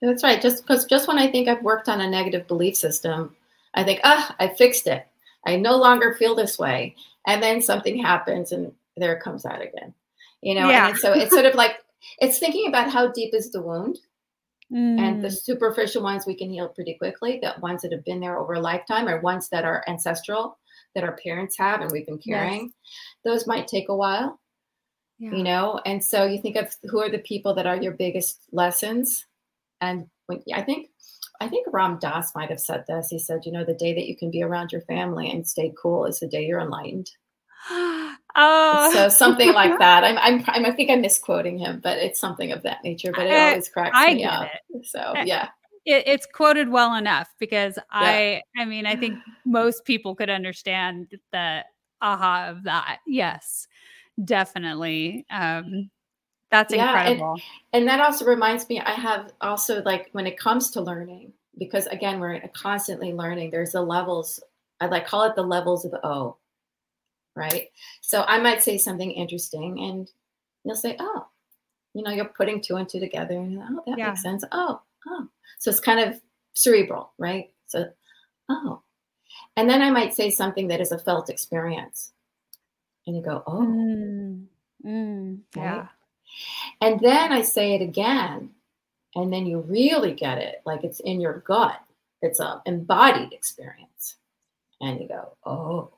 That's 0.00 0.22
right. 0.22 0.40
Just 0.40 0.62
because 0.62 0.84
just 0.84 1.08
when 1.08 1.18
I 1.18 1.28
think 1.28 1.48
I've 1.48 1.62
worked 1.62 1.88
on 1.88 2.00
a 2.00 2.08
negative 2.08 2.46
belief 2.46 2.76
system, 2.76 3.34
I 3.74 3.82
think, 3.82 4.00
ah, 4.04 4.34
I 4.38 4.46
fixed 4.46 4.86
it. 4.86 5.08
I 5.44 5.56
no 5.56 5.76
longer 5.76 6.14
feel 6.14 6.36
this 6.36 6.56
way. 6.56 6.94
And 7.26 7.42
then 7.42 7.60
something 7.60 7.98
happens 8.00 8.52
and 8.52 8.72
there 8.98 9.14
it 9.14 9.22
comes 9.22 9.44
out 9.44 9.62
again 9.62 9.94
you 10.40 10.54
know 10.54 10.68
yeah. 10.68 10.88
and 10.88 10.98
so 10.98 11.12
it's 11.12 11.32
sort 11.32 11.46
of 11.46 11.54
like 11.54 11.78
it's 12.18 12.38
thinking 12.38 12.68
about 12.68 12.90
how 12.90 13.08
deep 13.08 13.34
is 13.34 13.50
the 13.50 13.62
wound 13.62 13.98
mm. 14.72 15.00
and 15.00 15.22
the 15.22 15.28
mm. 15.28 15.42
superficial 15.42 16.02
ones 16.02 16.26
we 16.26 16.34
can 16.34 16.50
heal 16.50 16.68
pretty 16.68 16.94
quickly 16.94 17.38
the 17.42 17.54
ones 17.60 17.82
that 17.82 17.92
have 17.92 18.04
been 18.04 18.20
there 18.20 18.38
over 18.38 18.54
a 18.54 18.60
lifetime 18.60 19.08
or 19.08 19.20
ones 19.20 19.48
that 19.48 19.64
are 19.64 19.84
ancestral 19.88 20.58
that 20.94 21.04
our 21.04 21.16
parents 21.16 21.56
have 21.58 21.80
and 21.80 21.90
we've 21.90 22.06
been 22.06 22.18
carrying 22.18 22.64
yes. 22.64 22.72
those 23.24 23.46
might 23.46 23.66
take 23.66 23.88
a 23.88 23.96
while 23.96 24.40
yeah. 25.18 25.32
you 25.32 25.42
know 25.42 25.80
and 25.84 26.02
so 26.02 26.24
you 26.24 26.40
think 26.40 26.56
of 26.56 26.74
who 26.84 27.00
are 27.00 27.10
the 27.10 27.18
people 27.18 27.54
that 27.54 27.66
are 27.66 27.80
your 27.82 27.92
biggest 27.92 28.40
lessons 28.52 29.26
and 29.80 30.06
when, 30.26 30.42
i 30.54 30.62
think 30.62 30.88
I 31.40 31.46
think 31.46 31.68
Ram 31.70 32.00
Dass 32.00 32.34
might 32.34 32.50
have 32.50 32.58
said 32.58 32.82
this. 32.88 33.10
He 33.10 33.18
said, 33.20 33.42
you 33.44 33.52
know, 33.52 33.64
the 33.64 33.72
day 33.72 33.94
that 33.94 34.08
you 34.08 34.16
can 34.16 34.28
be 34.28 34.42
around 34.42 34.72
your 34.72 34.80
family 34.80 35.30
and 35.30 35.46
stay 35.46 35.72
cool 35.80 36.04
is 36.04 36.18
the 36.18 36.26
day 36.26 36.44
you're 36.44 36.58
enlightened. 36.58 37.08
Oh. 38.36 38.90
So 38.92 39.08
something 39.08 39.52
like 39.52 39.78
that. 39.78 40.04
I'm, 40.04 40.18
I'm, 40.18 40.44
I'm, 40.48 40.66
i 40.66 40.70
think 40.70 40.90
I'm 40.90 41.00
misquoting 41.00 41.58
him, 41.58 41.80
but 41.82 41.98
it's 41.98 42.20
something 42.20 42.52
of 42.52 42.62
that 42.62 42.84
nature. 42.84 43.12
But 43.14 43.26
it 43.26 43.32
I, 43.32 43.50
always 43.50 43.68
cracks 43.68 43.90
I 43.94 44.14
me 44.14 44.24
up. 44.24 44.48
It. 44.70 44.86
So 44.86 45.14
yeah, 45.24 45.48
it, 45.84 46.04
it's 46.06 46.26
quoted 46.26 46.68
well 46.68 46.94
enough 46.94 47.28
because 47.38 47.76
yeah. 47.76 47.82
I, 47.90 48.42
I 48.56 48.64
mean, 48.64 48.86
I 48.86 48.96
think 48.96 49.18
most 49.44 49.84
people 49.84 50.14
could 50.14 50.30
understand 50.30 51.12
that 51.32 51.66
aha 52.00 52.48
of 52.50 52.64
that. 52.64 52.98
Yes, 53.06 53.66
definitely. 54.22 55.26
Um, 55.30 55.90
that's 56.50 56.72
Yeah, 56.72 56.90
and- 56.90 57.12
incredible. 57.12 57.40
And 57.72 57.88
that 57.88 58.00
also 58.00 58.24
reminds 58.24 58.68
me, 58.68 58.80
I 58.80 58.92
have 58.92 59.32
also 59.40 59.82
like 59.82 60.08
when 60.12 60.26
it 60.26 60.38
comes 60.38 60.70
to 60.72 60.80
learning, 60.80 61.32
because 61.58 61.86
again, 61.86 62.20
we're 62.20 62.40
constantly 62.54 63.12
learning, 63.12 63.50
there's 63.50 63.72
the 63.72 63.82
levels, 63.82 64.40
I 64.80 64.86
like 64.86 65.06
call 65.06 65.24
it 65.24 65.34
the 65.34 65.42
levels 65.42 65.84
of 65.84 65.94
O, 66.04 66.36
right? 67.38 67.68
So 68.00 68.22
I 68.26 68.38
might 68.38 68.62
say 68.62 68.78
something 68.78 69.10
interesting 69.10 69.78
and 69.80 70.10
you'll 70.64 70.76
say, 70.76 70.96
oh, 70.98 71.26
you 71.94 72.02
know, 72.02 72.10
you're 72.10 72.26
putting 72.26 72.60
two 72.60 72.76
and 72.76 72.88
two 72.88 73.00
together 73.00 73.34
and 73.34 73.58
oh, 73.62 73.82
that 73.86 73.98
Yeah. 73.98 74.08
makes 74.10 74.22
sense. 74.22 74.44
Oh, 74.52 74.80
oh. 75.06 75.28
So 75.58 75.70
it's 75.70 75.80
kind 75.80 76.00
of 76.00 76.20
cerebral, 76.54 77.12
right? 77.18 77.50
So, 77.66 77.86
oh. 78.48 78.82
And 79.56 79.68
then 79.68 79.82
I 79.82 79.90
might 79.90 80.14
say 80.14 80.30
something 80.30 80.68
that 80.68 80.80
is 80.80 80.92
a 80.92 80.98
felt 80.98 81.30
experience. 81.30 82.12
And 83.06 83.16
you 83.16 83.22
go, 83.22 83.42
oh. 83.46 83.60
Mm, 83.62 84.44
mm, 84.84 85.38
Right? 85.56 85.64
yeah. 85.64 85.86
And 86.80 87.00
then 87.00 87.32
I 87.32 87.42
say 87.42 87.74
it 87.74 87.82
again, 87.82 88.50
and 89.14 89.32
then 89.32 89.46
you 89.46 89.60
really 89.60 90.12
get 90.12 90.38
it, 90.38 90.60
like 90.66 90.84
it's 90.84 91.00
in 91.00 91.20
your 91.20 91.40
gut. 91.40 91.80
It's 92.20 92.38
a 92.40 92.60
embodied 92.66 93.32
experience, 93.32 94.16
and 94.80 95.00
you 95.00 95.08
go, 95.08 95.32
oh. 95.46 95.90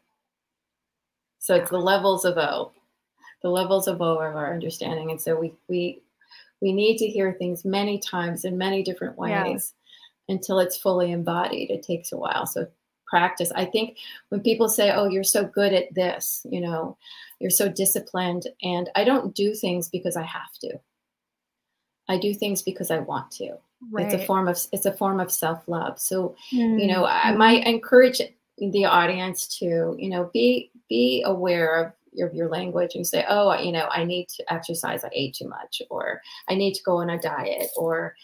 So 1.41 1.57
it's 1.57 1.71
the 1.71 1.79
levels 1.79 2.25
of 2.25 2.39
O, 2.39 2.73
the 3.43 3.49
levels 3.51 3.89
of 3.89 4.01
O 4.01 4.19
of 4.19 4.37
our 4.37 4.53
understanding, 4.55 5.11
and 5.11 5.21
so 5.21 5.39
we 5.39 5.53
we 5.69 6.03
we 6.61 6.73
need 6.73 6.99
to 6.99 7.07
hear 7.09 7.33
things 7.33 7.65
many 7.65 7.99
times 7.99 8.45
in 8.45 8.59
many 8.59 8.83
different 8.83 9.17
Yeah. 9.19 9.43
ways 9.45 9.75
until 10.29 10.59
it's 10.61 10.77
fully 10.77 11.13
embodied. 11.13 11.71
It 11.71 11.83
takes 11.83 12.13
a 12.13 12.17
while. 12.19 12.47
So 12.47 12.67
practice. 13.07 13.51
I 13.57 13.65
think 13.65 13.99
when 14.29 14.41
people 14.43 14.69
say, 14.69 14.93
"Oh, 14.93 15.09
you're 15.09 15.25
so 15.25 15.45
good 15.45 15.73
at 15.73 15.93
this," 15.95 16.47
you 16.49 16.61
know, 16.61 16.97
you're 17.41 17.51
so 17.51 17.69
disciplined, 17.69 18.47
and 18.63 18.91
I 18.95 19.05
don't 19.05 19.35
do 19.35 19.55
things 19.55 19.89
because 19.89 20.17
I 20.17 20.23
have 20.25 20.53
to. 20.61 20.79
I 22.09 22.19
do 22.19 22.35
things 22.35 22.63
because 22.63 22.91
I 22.91 22.99
want 22.99 23.31
to. 23.33 23.57
It's 23.97 24.15
a 24.15 24.19
form 24.27 24.49
of 24.49 24.59
it's 24.73 24.87
a 24.87 24.93
form 24.93 25.21
of 25.21 25.33
self 25.33 25.67
love. 25.69 25.99
So 25.99 26.35
Mm, 26.53 26.81
you 26.81 26.87
know, 26.87 27.07
I 27.07 27.33
might 27.33 27.67
encourage 27.67 28.21
the 28.59 28.85
audience 28.85 29.59
to 29.59 29.97
you 29.99 30.09
know 30.11 30.31
be 30.33 30.71
be 30.91 31.23
aware 31.27 31.77
of 31.87 31.93
your, 32.13 32.33
your 32.35 32.51
language 32.51 32.97
and 32.97 33.07
say, 33.07 33.25
oh, 33.29 33.55
you 33.59 33.73
know, 33.73 33.89
I 33.91 34.05
need 34.05 34.29
to 34.31 34.53
exercise. 34.53 35.05
I 35.05 35.11
ate 35.15 35.37
too 35.37 35.49
much, 35.49 35.83
or 35.91 36.21
I 36.51 36.57
need 36.57 36.75
to 36.75 36.83
go 36.85 36.99
on 36.99 37.11
a 37.11 37.19
diet, 37.21 37.69
or 37.79 38.15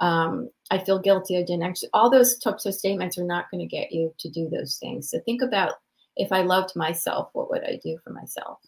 um, 0.00 0.50
I 0.70 0.78
feel 0.78 0.98
guilty. 0.98 1.38
I 1.38 1.42
didn't 1.42 1.62
actually. 1.64 1.90
All 1.94 2.10
those 2.10 2.38
types 2.38 2.66
of 2.66 2.74
statements 2.74 3.18
are 3.18 3.24
not 3.24 3.50
going 3.50 3.60
to 3.66 3.76
get 3.76 3.92
you 3.92 4.14
to 4.18 4.30
do 4.30 4.50
those 4.50 4.78
things. 4.78 5.10
So 5.10 5.20
think 5.20 5.42
about 5.42 5.74
if 6.16 6.32
I 6.32 6.42
loved 6.42 6.76
myself, 6.76 7.30
what 7.32 7.50
would 7.50 7.64
I 7.64 7.80
do 7.82 7.98
for 8.04 8.10
myself? 8.12 8.58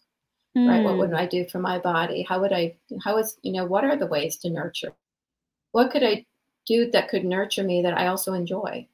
right 0.65 0.83
what 0.83 0.97
Mm, 0.97 0.99
would 0.99 1.13
i 1.13 1.25
do 1.25 1.45
for 1.47 1.59
my 1.59 1.79
body 1.79 2.23
how 2.27 2.39
would 2.39 2.53
i 2.53 2.75
how 3.03 3.17
is 3.17 3.37
you 3.41 3.51
know 3.51 3.65
what 3.65 3.83
are 3.83 3.97
the 3.97 4.07
ways 4.07 4.37
to 4.37 4.49
nurture 4.49 4.93
what 5.71 5.91
could 5.91 6.03
i 6.03 6.25
do 6.65 6.91
that 6.91 7.09
could 7.09 7.25
nurture 7.25 7.63
me 7.63 7.81
that 7.81 7.97
i 7.97 8.07
also 8.07 8.33
enjoy 8.33 8.87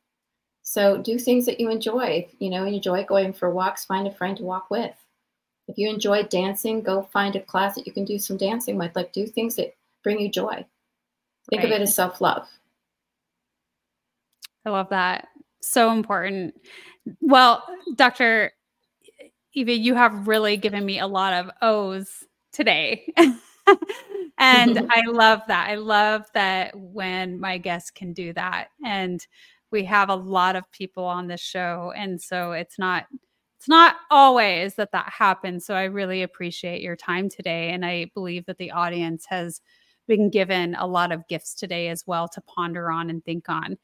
so 0.70 0.98
do 0.98 1.18
things 1.18 1.46
that 1.46 1.60
you 1.60 1.70
enjoy 1.70 2.28
you 2.40 2.50
know 2.50 2.66
enjoy 2.66 3.04
going 3.04 3.32
for 3.32 3.50
walks 3.50 3.86
find 3.86 4.08
a 4.08 4.12
friend 4.12 4.38
to 4.38 4.44
walk 4.44 4.70
with 4.70 4.96
if 5.68 5.78
you 5.78 5.90
enjoy 5.90 6.24
dancing 6.24 6.82
go 6.82 7.02
find 7.02 7.36
a 7.36 7.42
class 7.42 7.76
that 7.76 7.86
you 7.88 7.94
can 7.94 8.06
do 8.06 8.20
some 8.20 8.38
dancing 8.38 8.78
with 8.78 8.96
like 8.96 9.14
do 9.14 9.26
things 9.26 9.56
that 9.56 9.76
bring 10.04 10.20
you 10.20 10.30
joy 10.30 10.66
think 11.50 11.64
of 11.64 11.72
it 11.72 11.82
as 11.82 11.96
self-love 11.96 12.48
I 14.68 14.70
love 14.70 14.90
that. 14.90 15.30
So 15.62 15.92
important. 15.92 16.54
Well, 17.22 17.64
Dr. 17.96 18.52
Eva, 19.54 19.72
you 19.72 19.96
have 19.96 20.28
really 20.28 20.58
given 20.58 20.86
me 20.86 21.00
a 21.00 21.08
lot 21.08 21.32
of 21.32 21.50
O's 21.62 22.26
today. 22.52 23.14
and 24.38 24.78
I 24.90 25.04
love 25.08 25.42
that. 25.48 25.70
I 25.70 25.76
love 25.76 26.26
that 26.34 26.78
when 26.78 27.40
my 27.40 27.58
guests 27.58 27.92
can 27.92 28.12
do 28.12 28.34
that. 28.34 28.68
And 28.84 29.26
we 29.72 29.84
have 29.86 30.10
a 30.10 30.16
lot 30.16 30.56
of 30.56 30.72
people 30.72 31.06
on 31.06 31.28
this 31.28 31.42
show. 31.42 31.94
And 31.96 32.22
so 32.22 32.52
it's 32.52 32.80
not 32.80 33.06
it's 33.58 33.68
not 33.68 33.96
always 34.12 34.76
that 34.76 34.92
that 34.92 35.10
happens. 35.10 35.66
So 35.66 35.74
I 35.74 35.86
really 35.86 36.22
appreciate 36.22 36.82
your 36.82 36.96
time 36.96 37.28
today. 37.28 37.72
And 37.72 37.84
I 37.84 38.12
believe 38.14 38.46
that 38.46 38.60
the 38.60 38.72
audience 38.72 39.26
has 39.30 39.62
been 40.08 40.30
given 40.30 40.76
a 40.76 40.86
lot 40.86 41.12
of 41.12 41.28
gifts 41.28 41.56
today 41.56 41.90
as 41.90 42.04
well 42.06 42.28
to 42.30 42.42
ponder 42.42 42.92
on 42.92 43.10
and 43.10 43.26
think 43.26 43.50
on. 43.50 43.78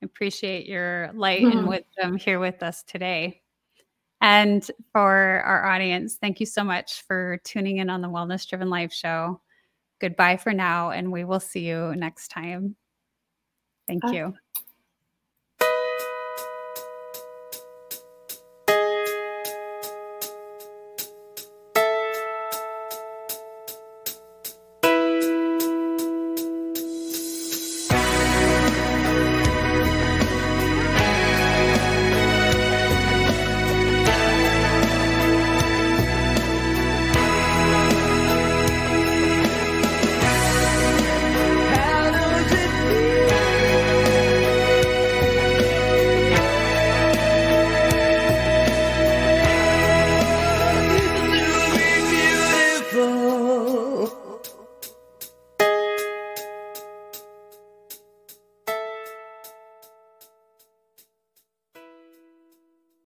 I 0.02 0.06
appreciate 0.06 0.68
your 0.68 1.12
light 1.14 1.42
and 1.42 1.66
Mhm. 1.66 1.68
wisdom 1.68 2.18
here 2.18 2.40
with 2.40 2.62
us 2.62 2.84
today. 2.84 3.42
And 4.22 4.70
for 4.94 5.42
our 5.46 5.66
audience, 5.66 6.18
thank 6.18 6.40
you 6.40 6.46
so 6.46 6.64
much 6.64 7.02
for 7.04 7.38
tuning 7.44 7.78
in 7.78 7.90
on 7.90 8.02
the 8.02 8.10
Wellness 8.10 8.48
Driven 8.48 8.70
Life 8.70 8.94
Show. 8.94 9.42
Goodbye 10.00 10.38
for 10.38 10.54
now, 10.54 10.92
and 10.92 11.12
we 11.12 11.24
will 11.26 11.40
see 11.40 11.68
you 11.68 11.96
next 11.96 12.30
time. 12.30 12.76
Thank 13.88 14.04
Bye. 14.04 14.14
you. 14.14 14.38